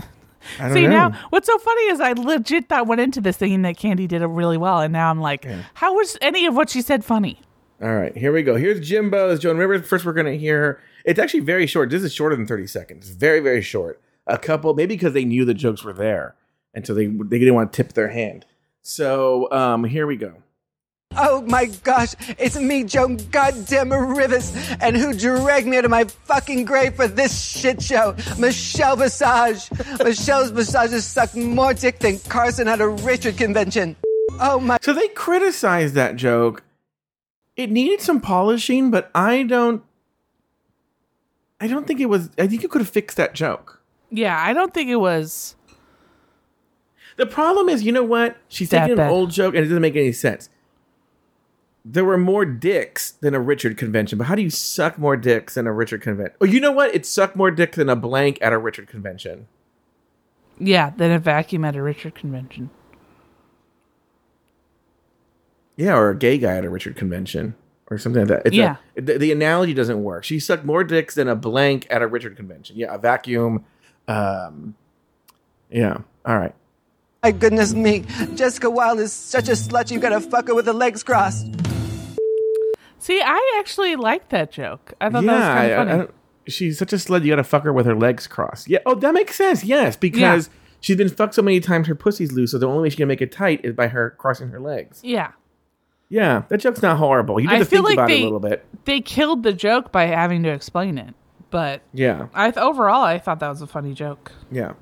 [0.58, 1.08] I don't See know.
[1.08, 4.20] now, what's so funny is I legit thought went into this thinking that Kandy did
[4.20, 7.40] it really well, and now I'm like, how was any of what she said funny?
[7.82, 8.56] All right, here we go.
[8.56, 9.28] Here's Jimbo.
[9.28, 9.86] Jimbo's Joan Rivers.
[9.86, 10.80] First, we're going to hear her.
[11.04, 11.88] It's actually very short.
[11.90, 13.08] This is shorter than 30 seconds.
[13.10, 14.00] Very, very short.
[14.26, 16.34] A couple, maybe because they knew the jokes were there.
[16.72, 18.46] And so they, they didn't want to tip their hand.
[18.82, 20.34] So um, here we go.
[21.16, 26.04] Oh my gosh, it's me, Joan Goddamn Rivers, and who dragged me out of my
[26.04, 28.14] fucking grave for this shit show?
[28.38, 29.70] Michelle Visage.
[30.02, 33.96] Michelle's massages suck more dick than Carson at a Richard convention.
[34.40, 34.78] Oh my.
[34.82, 36.62] So they criticized that joke.
[37.56, 39.82] It needed some polishing, but I don't.
[41.60, 42.30] I don't think it was.
[42.38, 43.80] I think you could have fixed that joke.
[44.10, 45.56] Yeah, I don't think it was.
[47.16, 48.36] The problem is, you know what?
[48.48, 50.48] She's That taking an old joke and it doesn't make any sense.
[51.86, 55.54] There were more dicks than a Richard convention, but how do you suck more dicks
[55.54, 56.34] than a Richard convention?
[56.40, 56.94] Oh, you know what?
[56.94, 59.46] It sucked more dick than a blank at a Richard convention.
[60.58, 62.70] Yeah, than a vacuum at a Richard convention.
[65.76, 67.54] Yeah, or a gay guy at a Richard convention
[67.90, 68.46] or something like that.
[68.46, 68.76] It's a- Yeah.
[68.94, 70.24] the, the analogy doesn't work.
[70.24, 72.76] She sucked more dicks than a blank at a Richard convention.
[72.78, 73.64] Yeah, a vacuum.
[74.08, 74.74] Um,
[75.70, 75.98] yeah.
[76.24, 76.54] All right.
[77.22, 78.04] My goodness me.
[78.34, 81.48] Jessica Wild is such a slut, you gotta fuck her with her legs crossed.
[83.04, 84.94] See, I actually liked that joke.
[84.98, 85.98] I thought yeah, that was kind of funny.
[85.98, 86.14] don't-
[86.46, 87.22] she's such a slut.
[87.22, 88.66] You got to fuck her with her legs crossed.
[88.66, 88.78] Yeah.
[88.86, 89.62] Oh, that makes sense.
[89.62, 90.48] Yes, because
[90.80, 92.52] she's been fucked so many times, her pussy's loose.
[92.52, 95.00] So the only way she can make it tight is by her crossing her legs.
[95.04, 95.32] yeah.
[96.10, 97.40] Yeah, that joke's not horrible.
[97.40, 98.64] You have to feel think like about it a little bit.
[98.84, 101.14] They killed the joke by having to explain it.
[101.50, 102.28] But Yeah.
[102.34, 104.30] I th- overall, I thought that was a funny joke.
[104.50, 104.74] Yeah.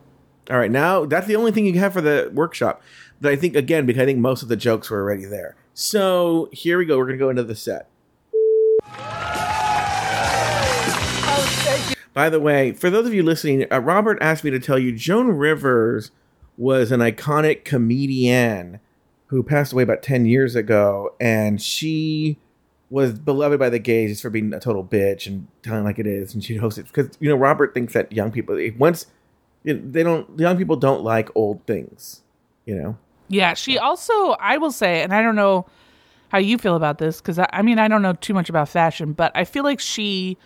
[0.51, 0.71] All right.
[0.71, 2.83] Now that's the only thing you have for the workshop.
[3.21, 5.55] But I think again because I think most of the jokes were already there.
[5.75, 6.99] So here we go.
[6.99, 7.89] We're gonna go into the set.
[12.15, 14.93] By the way, for those of you listening, uh, Robert asked me to tell you
[14.93, 16.11] Joan Rivers
[16.59, 18.81] was an iconic comedian
[19.29, 22.39] who passed away about 10 years ago, and she
[22.91, 26.07] was beloved by the gays just for being a total bitch and telling like it
[26.07, 26.35] is.
[26.35, 29.07] And she hosted because, you know, Robert thinks that young people, once
[29.65, 32.21] you know, they don't, young people don't like old things,
[32.67, 32.99] you know?
[33.29, 35.65] Yeah, she also, I will say, and I don't know
[36.33, 38.71] how you feel about this because I, I mean, I don't know too much about
[38.71, 40.39] fashion, but I feel like she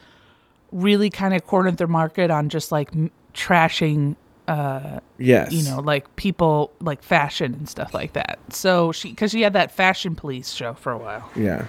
[0.73, 4.17] really kind of cornered the market on just like m- trashing,
[4.49, 5.53] uh, Yes.
[5.53, 8.41] you know, like people like fashion and stuff like that.
[8.49, 11.31] So she, because she had that fashion police show for a while.
[11.37, 11.67] Yeah.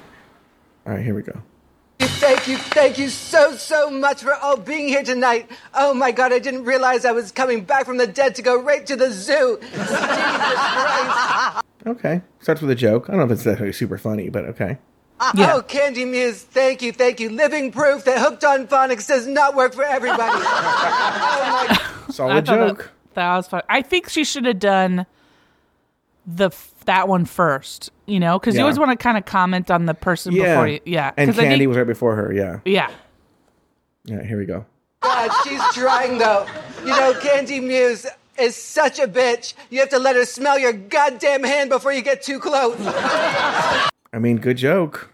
[0.88, 1.40] All right, here we go.
[2.00, 5.48] Thank you, thank you so, so much for all being here tonight.
[5.76, 8.60] Oh my god, I didn't realize I was coming back from the dead to go
[8.60, 9.60] right to the zoo.
[11.88, 12.16] Jesus Christ.
[12.16, 12.26] Okay.
[12.42, 13.06] Starts with a joke.
[13.08, 14.78] I don't know if it's necessarily super funny, but okay.
[15.20, 15.54] Uh, yeah.
[15.56, 17.30] Oh, Kandy Muse, thank you, thank you.
[17.32, 20.32] Living proof that hooked on phonics does not work for everybody.
[20.36, 21.66] oh
[22.08, 22.92] my Solid thought that- joke.
[23.16, 23.64] That, was fun.
[23.68, 25.08] I think she should have done
[26.28, 26.52] the
[26.86, 27.90] that one first.
[28.06, 28.60] You know, because Yeah.
[28.60, 30.54] you always want to kind of comment on the person Yeah.
[30.54, 30.80] before you.
[30.86, 32.32] Yeah, And 'cause I Kandy think- was right before her.
[32.34, 32.60] Yeah.
[32.64, 32.90] Yeah.
[34.06, 34.66] Yeah, here we go.
[35.02, 36.46] god, she's trying though.
[36.82, 38.06] You know, Kandy Muse
[38.40, 39.54] is such a bitch.
[39.70, 42.78] You have to let her smell your goddamn hand before you get too close.
[44.14, 45.12] I mean, good joke.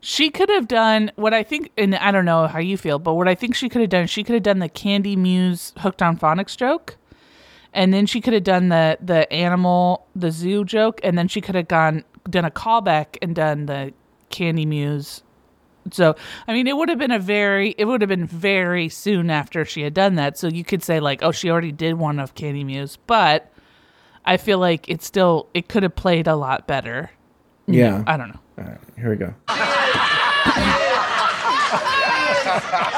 [0.00, 3.14] She could have done what I think, and I don't know how you feel, but
[3.14, 6.02] what I think she could have done, she could have done the Kandy Muse hooked
[6.02, 6.96] on phonics joke,
[7.72, 11.40] and then she could have done the the animal, the zoo joke, and then she
[11.40, 13.92] could have gone done a callback and done the
[14.30, 15.22] Kandy Muse.
[15.90, 19.30] So I mean, it would have been a very, it would have been very soon
[19.30, 20.38] after she had done that.
[20.38, 23.50] So you could say like, oh, she already did one of Kandy Muse, but
[24.24, 27.10] I feel like it still, it could have played a lot better.
[27.66, 28.02] Yeah.
[28.06, 28.40] I don't know.
[28.58, 29.34] All right, here we go.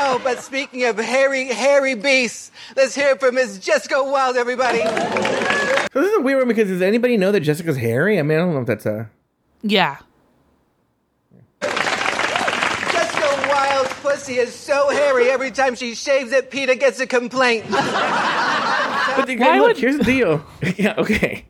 [0.03, 4.79] Oh, but speaking of hairy, hairy beasts, let's hear it from Miss Jessica Wild, everybody.
[4.81, 8.19] So this is a weird one because does anybody know that Jessica's hairy?
[8.19, 9.09] I mean, I don't know if that's a.
[9.63, 9.99] Yeah.
[11.61, 17.65] Jessica Wild's pussy is so hairy every time she shaves it, PETA gets a complaint.
[19.17, 20.45] But the, Why look, would- here's the deal.
[20.77, 21.45] yeah, okay.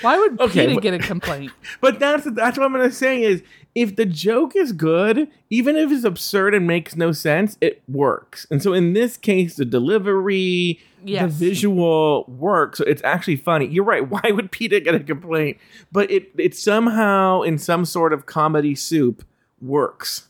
[0.00, 1.50] Why would Okay, PETA but- get a complaint?
[1.80, 3.42] But that's that's what I'm gonna say is
[3.74, 8.46] if the joke is good, even if it's absurd and makes no sense, it works.
[8.50, 11.32] And so in this case, the delivery, the Yes.
[11.34, 12.76] visual work.
[12.76, 13.66] So it's actually funny.
[13.66, 14.08] You're right.
[14.08, 15.58] Why would PETA get a complaint?
[15.90, 19.24] But it it somehow in some sort of comedy soup
[19.60, 20.28] works.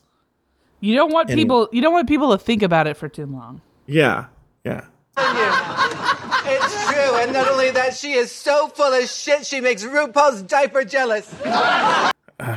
[0.85, 1.67] You don't want And- people.
[1.71, 3.61] You don't want people to think about it for too long.
[3.87, 4.25] Yeah.
[4.63, 4.81] Yeah.
[5.17, 10.43] It's true, and not only that, she is so full of shit, she makes RuPaul's
[10.43, 11.31] diaper jealous.
[11.43, 12.11] Uh,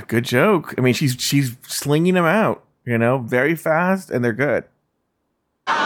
[0.09, 0.75] good joke.
[0.77, 4.65] I mean, she's she's slinging them out, you know, very fast, and they're good.
[5.69, 5.79] She is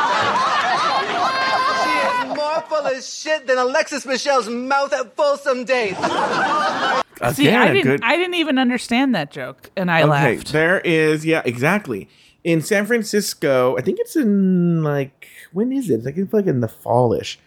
[2.36, 5.96] more full of shit than Alexis Michelle's mouth at Folsom Days.
[5.98, 7.90] Again, See, I a didn't.
[7.90, 8.00] good.
[8.02, 10.52] I didn't even understand that joke, and I okay, laughed.
[10.52, 11.24] there is.
[11.24, 12.08] Yeah, exactly.
[12.44, 16.04] In San Francisco, I think it's in like when is it?
[16.04, 17.38] Like it's like in the fallish.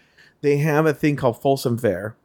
[0.41, 2.15] They have a thing called Folsom Fair,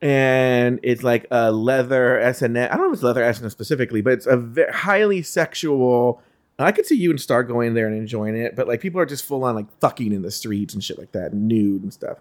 [0.00, 3.50] and it's like a leather S and I don't know if it's leather S and
[3.50, 6.20] specifically, but it's a ve- highly sexual.
[6.58, 9.06] I could see you and Star going there and enjoying it, but like people are
[9.06, 12.18] just full on like fucking in the streets and shit like that, nude and stuff.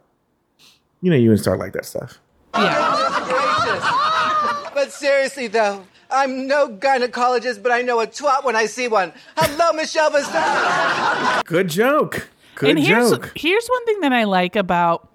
[1.01, 2.19] You know, you and Star like that stuff.
[2.55, 3.09] Yeah.
[4.73, 9.14] But seriously, though, I'm no gynecologist, but I know a twat when I see one.
[9.38, 11.46] Hello, Michelle Visage.
[11.46, 12.30] Good joke.
[12.56, 13.32] Good and here's joke.
[13.36, 15.10] here's one thing that I like about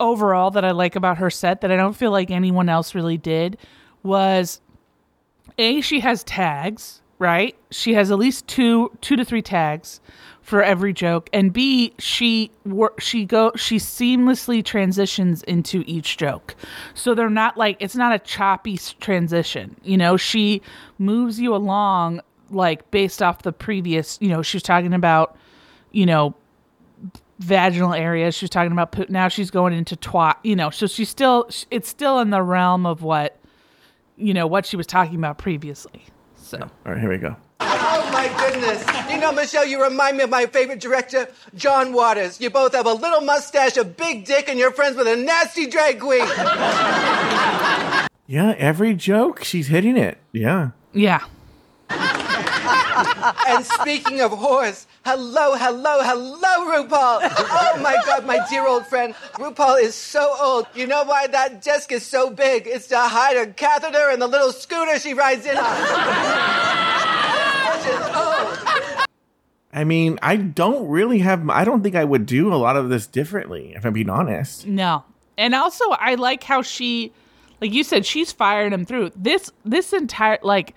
[0.00, 3.16] overall that I like about her set that I don't feel like anyone else really
[3.16, 3.56] did
[4.02, 4.60] was
[5.56, 10.00] a she has tags right she has at least two two to three tags
[10.44, 16.54] for every joke and b she wor- she go she seamlessly transitions into each joke.
[16.92, 20.16] So they're not like it's not a choppy transition you know?
[20.18, 20.60] She
[20.98, 25.36] moves you along like based off the previous you know she was talking about
[25.92, 26.34] you know
[27.38, 30.68] vaginal areas she was talking about put now she's going into twat you know?
[30.68, 33.40] So she's still it's still in the realm of what
[34.18, 36.04] you know what she was talking about previously
[36.36, 36.58] so.
[36.60, 37.34] All right, here we go.
[38.24, 39.10] Oh my goodness.
[39.10, 42.40] You know, Michelle, you remind me of my favorite director, John Waters.
[42.40, 45.66] You both have a little mustache, a big dick, and you're friends with a nasty
[45.66, 46.26] drag queen.
[48.26, 50.16] Yeah, every joke she's hitting it.
[50.32, 50.70] Yeah.
[50.94, 51.26] yeah
[53.46, 57.20] and speaking of whores, hello, hello, hello, RuPaul.
[57.38, 59.14] Oh my God, my dear old friend.
[59.34, 60.66] RuPaul is so old.
[60.74, 62.66] You know why that desk is so big?
[62.66, 67.13] It's to hide a catheter and the little scooter she rides in on.
[69.72, 71.48] I mean, I don't really have.
[71.50, 74.66] I don't think I would do a lot of this differently, if I'm being honest.
[74.66, 75.04] no
[75.36, 77.12] and also i like how she
[77.60, 80.74] like you said she's firing him through this this entire like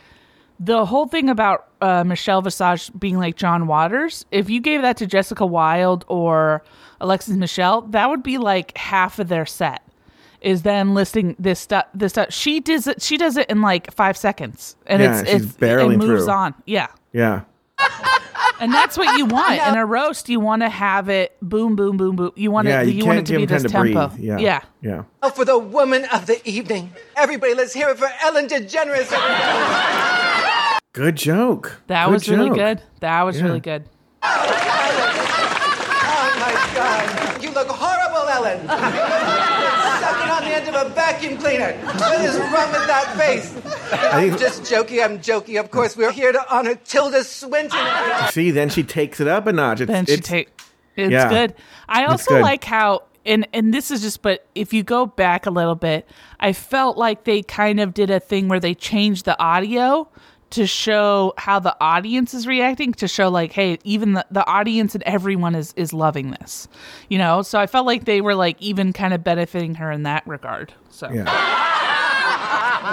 [0.59, 4.97] the whole thing about uh, Michelle Visage being like John Waters, if you gave that
[4.97, 6.63] to Jessica Wild or
[6.99, 9.83] Alexis Michelle, that would be like half of their set.
[10.41, 11.85] Is then listing this stuff.
[11.93, 12.31] This stuff.
[12.31, 13.01] She does it.
[13.01, 16.25] She does it in like five seconds, and Yeah, it's she's it's barreling it moves
[16.25, 16.33] through.
[16.33, 16.53] on.
[16.65, 17.41] Yeah, Yeah.
[18.59, 20.29] and that's what you want in a roast.
[20.29, 22.31] You want to have it boom, boom, boom, boom.
[22.35, 22.87] You want Yeah, it.
[22.89, 24.07] you You, want it to be this to tempo.
[24.09, 24.19] breathe.
[24.23, 24.37] Yeah.
[24.37, 24.61] yeah.
[24.81, 25.03] Yeah.
[25.23, 26.91] Oh, for the woman of the evening.
[27.15, 29.09] Everybody, let's hear it for Ellen DeGeneres.
[30.93, 31.81] Good joke.
[31.87, 32.81] That Good was really good.
[33.01, 33.43] That was Yeah.
[33.45, 33.85] really good.
[34.23, 34.27] Oh
[36.39, 37.43] my God.
[37.43, 38.61] You look horrible, Ellen.
[38.61, 41.73] You look like you're sucking on the end of a vacuum cleaner.
[41.73, 43.53] What is wrong with that face?
[43.91, 45.01] I'm think- just joking.
[45.01, 45.57] I'm joking.
[45.57, 47.79] Of course, we're here to honor Tilda Swinton.
[48.31, 49.81] See, then she takes it up a notch.
[49.81, 50.49] It's, then she it's, take
[50.97, 51.29] it's yeah.
[51.29, 51.53] good
[51.87, 52.41] i also good.
[52.41, 56.09] like how and and this is just but if you go back a little bit
[56.39, 60.09] i felt like they kind of did a thing where they changed the audio
[60.51, 64.93] to show how the audience is reacting to show like hey even the, the audience
[64.95, 66.67] and everyone is is loving this
[67.09, 70.03] you know so i felt like they were like even kind of benefiting her in
[70.03, 71.25] that regard so Yeah.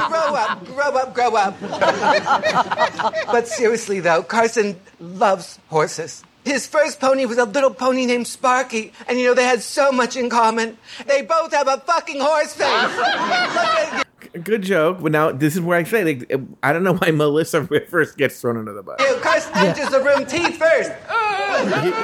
[0.08, 1.60] Grow up, grow up, grow up.
[3.26, 6.24] but seriously, though, Carson loves horses.
[6.44, 9.92] His first pony was a little pony named Sparky, and you know, they had so
[9.92, 10.78] much in common.
[11.06, 14.02] They both have a fucking horse face.
[14.24, 14.98] Look at Good joke.
[15.00, 16.32] But now this is where I say, like,
[16.62, 19.00] I don't know why Melissa first gets thrown under the bus.
[19.00, 19.16] you.
[19.20, 20.90] Carson enters the room teeth first.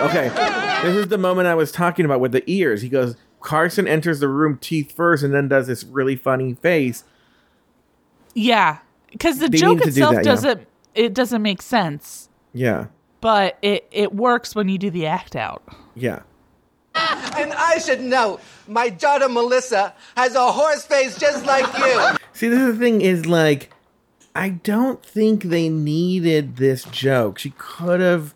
[0.08, 0.28] Okay,
[0.84, 2.82] this is the moment I was talking about with the ears.
[2.82, 7.04] He goes, Carson enters the room teeth first, and then does this really funny face.
[8.34, 8.78] yeah
[9.10, 12.86] because the They joke needed to do itself that, doesn't it doesn't make sense Yeah,
[13.20, 15.62] but it it works when you do the act out
[15.96, 16.20] yeah.
[17.40, 18.38] And I should know,
[18.68, 22.16] my daughter Melissa has a horse face just like you.
[22.34, 23.72] See, this is the thing is like,
[24.34, 27.38] I don't think they needed this joke.
[27.38, 28.34] She could have.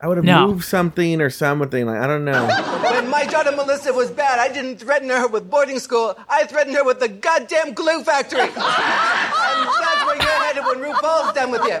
[0.00, 0.46] I would have No.
[0.46, 1.84] moved something or something.
[1.86, 2.46] Like I don't know.
[2.82, 6.16] When my daughter Melissa was bad, I didn't threaten her with boarding school.
[6.28, 8.40] I threatened her with the goddamn glue factory.
[8.42, 11.80] and that's where you're headed when RuPaul's done with you.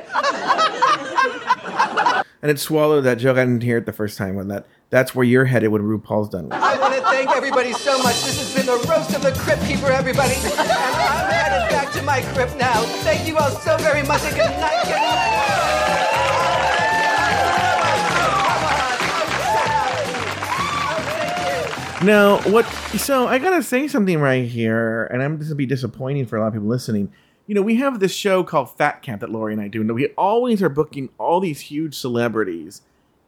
[2.42, 3.36] and it swallowed that joke.
[3.38, 4.66] I didn't hear it the first time when that.
[4.90, 6.44] That's where you're headed when RuPaul's done.
[6.44, 6.54] With.
[6.54, 6.62] it.
[6.62, 8.22] I want to thank everybody so much.
[8.22, 10.34] This has been the roast of the Crypt Keeper, everybody.
[10.34, 12.82] And I'm headed back to my crypt now.
[13.04, 14.84] Thank you all so very much and good night.
[14.84, 15.48] Good night.
[22.02, 22.64] Now, what?
[22.96, 26.40] So I gotta say something right here, and I'm this will be disappointing for a
[26.40, 27.12] lot of people listening.
[27.46, 29.92] You know, we have this show called Fat Camp that Lauri and I do, and
[29.94, 32.82] we always are booking all these huge celebrities,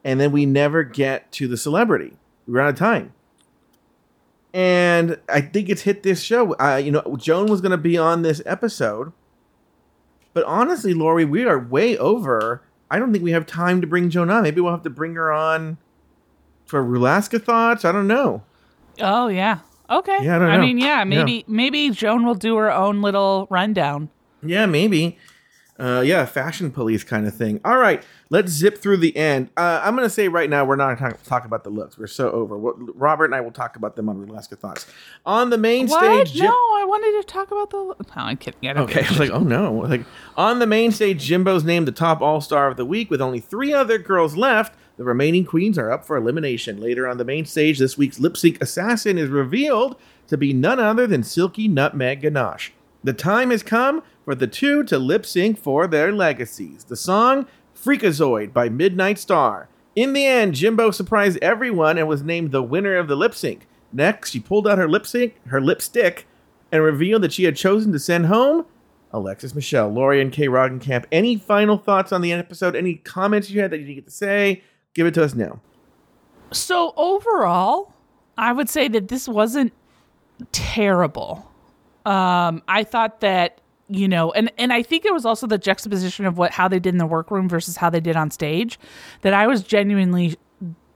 [0.05, 2.15] and then we never get to the celebrity.
[2.47, 3.13] We run out of time.
[4.53, 6.55] And I think it's hit this show.
[6.55, 9.13] Uh, you know, Joan was going to be on this episode,
[10.35, 12.63] but honestly, Lauri, we are way over.
[12.91, 14.43] I don't think we have time to bring Joan on.
[14.43, 15.79] Maybe we'll have to bring her on
[16.67, 17.85] for Rulaska thoughts.
[17.85, 18.43] I don't know.
[19.01, 19.61] Oh yeah.
[19.89, 20.19] Okay.
[20.23, 21.43] Yeah, I I mean, yeah, maybe Yeah.
[21.47, 24.09] maybe Joan will do her own little rundown.
[24.43, 25.17] Yeah, maybe.
[25.81, 27.61] Uh, yeah, fashion police kind of thing.
[27.65, 29.49] All right, let's zip through the end.
[29.57, 31.97] Uh, I'm going to say right now, we're not going to talk about the looks.
[31.97, 32.59] We're so over.
[32.59, 34.87] What, Robert and I will talk about them on Alaska Thoughts.
[35.25, 36.27] On the main What?
[36.29, 36.39] stage.
[36.41, 37.77] no, Jim- I wanted to talk about the.
[37.79, 38.69] No, I'm kidding.
[38.69, 39.73] I don't Okay, I was like, oh no.
[39.73, 40.05] Like
[40.37, 43.41] on the main stage, Jimbo's named the top all star of the week with only
[43.41, 44.77] three other girls left.
[44.99, 46.79] The remaining queens are up for elimination.
[46.79, 49.97] Later on the main stage, this week's lip sync assassin is revealed
[50.27, 52.73] to be none other than Silky Nutmeg Ganache.
[53.03, 56.85] The time has come for the two to lip sync for their legacies.
[56.85, 59.69] The song Freakazoid by Midnight Star.
[59.97, 63.67] In the end, Jimbo surprised everyone and was named the winner of the lip sync.
[63.93, 66.29] Next, she pulled out her lip sync, her lipstick,
[66.71, 68.67] and revealed that she had chosen to send home
[69.11, 71.07] Alexis Michelle, Lauri, and Kay Roggenkamp.
[71.11, 72.77] Any final thoughts on the episode?
[72.77, 74.63] Any comments you had that you didn't get to say?
[74.95, 75.61] Give it to us now.
[76.53, 77.93] So overall,
[78.39, 79.73] I would say that this wasn't
[80.53, 81.51] terrible.
[82.07, 86.25] Um, I thought that you know, and and I think it was also the juxtaposition
[86.25, 88.79] of what how they did in the workroom versus how they did on stage
[89.23, 90.37] that I was genuinely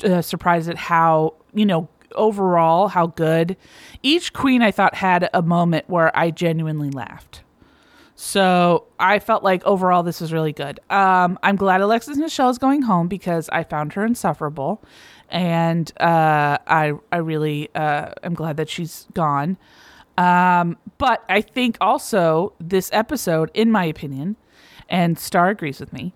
[0.04, 3.56] uh, surprised at how you know overall how good
[4.02, 7.42] each queen I thought had a moment where I genuinely laughed.
[8.14, 10.78] So I felt like overall this was really good.
[10.88, 14.84] Um, I'm glad Alexis Michelle is going home because I found her insufferable,
[15.30, 19.56] and uh, I I really uh, am glad that she's gone.
[20.16, 24.36] Um, but I think also this episode, in my opinion,
[24.88, 26.12] and Star agrees with me.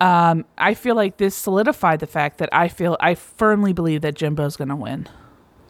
[0.00, 4.14] Um, I feel like this solidified the fact that I feel I firmly believe that
[4.14, 5.08] Jimbo's going to win.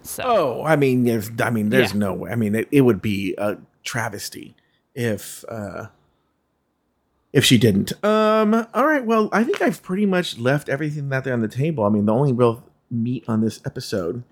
[0.03, 1.99] So Oh, I mean, there's, I mean, there's Yeah.
[1.99, 2.31] no way.
[2.31, 4.55] I mean, it, it would be a travesty
[4.95, 5.87] if uh
[7.33, 7.93] if she didn't.
[8.05, 8.55] Um.
[8.75, 9.05] All right.
[9.05, 11.85] Well, I think I've pretty much left everything out there on the table.
[11.85, 14.23] I mean, the only real meat on this episode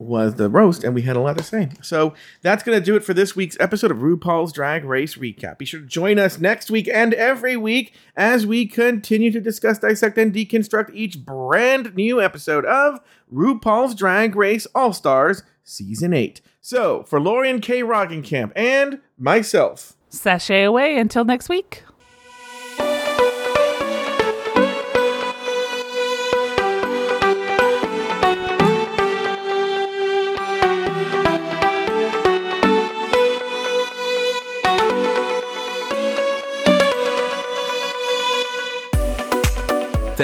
[0.00, 1.68] was the roast, and we had a lot to say.
[1.82, 5.58] So that's going to do it for this week's episode of RuPaul's Drag Race Recap.
[5.58, 9.78] Be sure to join us next week and every week as we continue to discuss,
[9.78, 13.00] dissect, and deconstruct each brand new episode of
[13.32, 16.40] RuPaul's Drag Race All Stars Season 8.
[16.62, 21.84] So, for Lauri and Kay Roggenkamp and myself, sashay away until next week.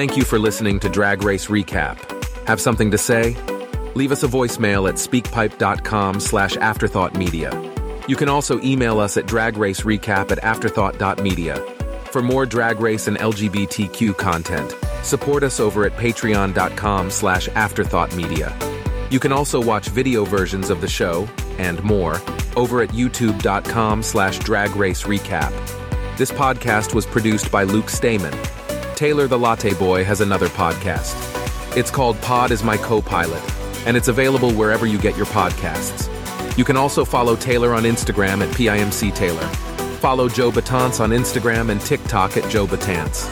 [0.06, 1.98] Thank you for listening to Drag Race Recap.
[2.46, 3.36] Have something to say?
[3.96, 8.08] Leave us a voicemail at speakpipe.com slash afterthoughtmedia.
[8.08, 11.56] You can also email us at dragracerecap at afterthought.media.
[12.12, 19.10] For more drag race and LGBTQ content, support us over at patreon.com slash afterthoughtmedia.
[19.10, 21.28] You can also watch video versions of the show,
[21.58, 22.20] and more,
[22.54, 25.50] over at youtube.com slash dragracerecap.
[26.16, 28.32] This podcast was produced by Luke Stamen.
[28.96, 31.14] Taylor the Latte Boy has another podcast.
[31.76, 33.42] It's called Pod is My Co-Pilot,
[33.86, 36.08] and it's available wherever you get your podcasts.
[36.56, 39.46] You can also follow Taylor on Instagram at PIMC Taylor.
[39.98, 43.28] Follow Joe Betance on Instagram and TikTok at Joe Betance.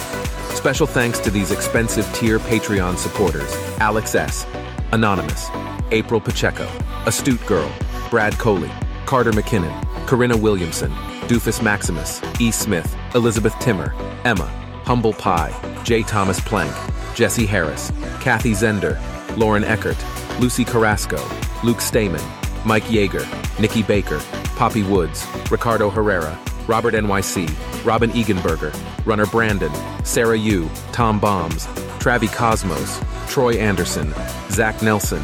[0.55, 4.47] Special thanks to these expensive tier Patreon supporters Alex S.,
[4.93, 5.49] Anonymous,
[5.93, 6.67] April Pacheco,
[7.07, 7.73] Astute Girl,
[8.11, 8.71] Brad Coley,
[9.07, 10.93] Carter McKinnon, Corinna Williamson,
[11.23, 12.51] Doofus Maximus, E.
[12.51, 13.95] Smith, Elizabeth Timmer,
[14.27, 15.55] Emma, Humble Pie,
[15.85, 16.03] J.
[16.03, 16.75] Thomas Plank,
[17.15, 17.91] Jesse Harris,
[18.21, 18.99] Kathy Zender,
[19.37, 19.97] Lauren Eckert,
[20.41, 21.23] Lucy Carrasco,
[21.63, 22.21] Luke Stamen,
[22.65, 23.25] Mike Yeager,
[23.59, 24.21] Nikki Baker,
[24.57, 27.49] Poppy Woods, Ricardo Herrera, Robert NYC,
[27.85, 28.75] Robin Eganberger,
[29.07, 29.73] Runner Brandon,
[30.05, 31.67] Sarah Yu, Tom Bombs,
[31.99, 34.13] Travi Cosmos, Troy Anderson,
[34.51, 35.23] Zach Nelson.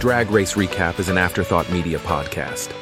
[0.00, 2.81] Drag Race Recap is an Afterthought Media podcast.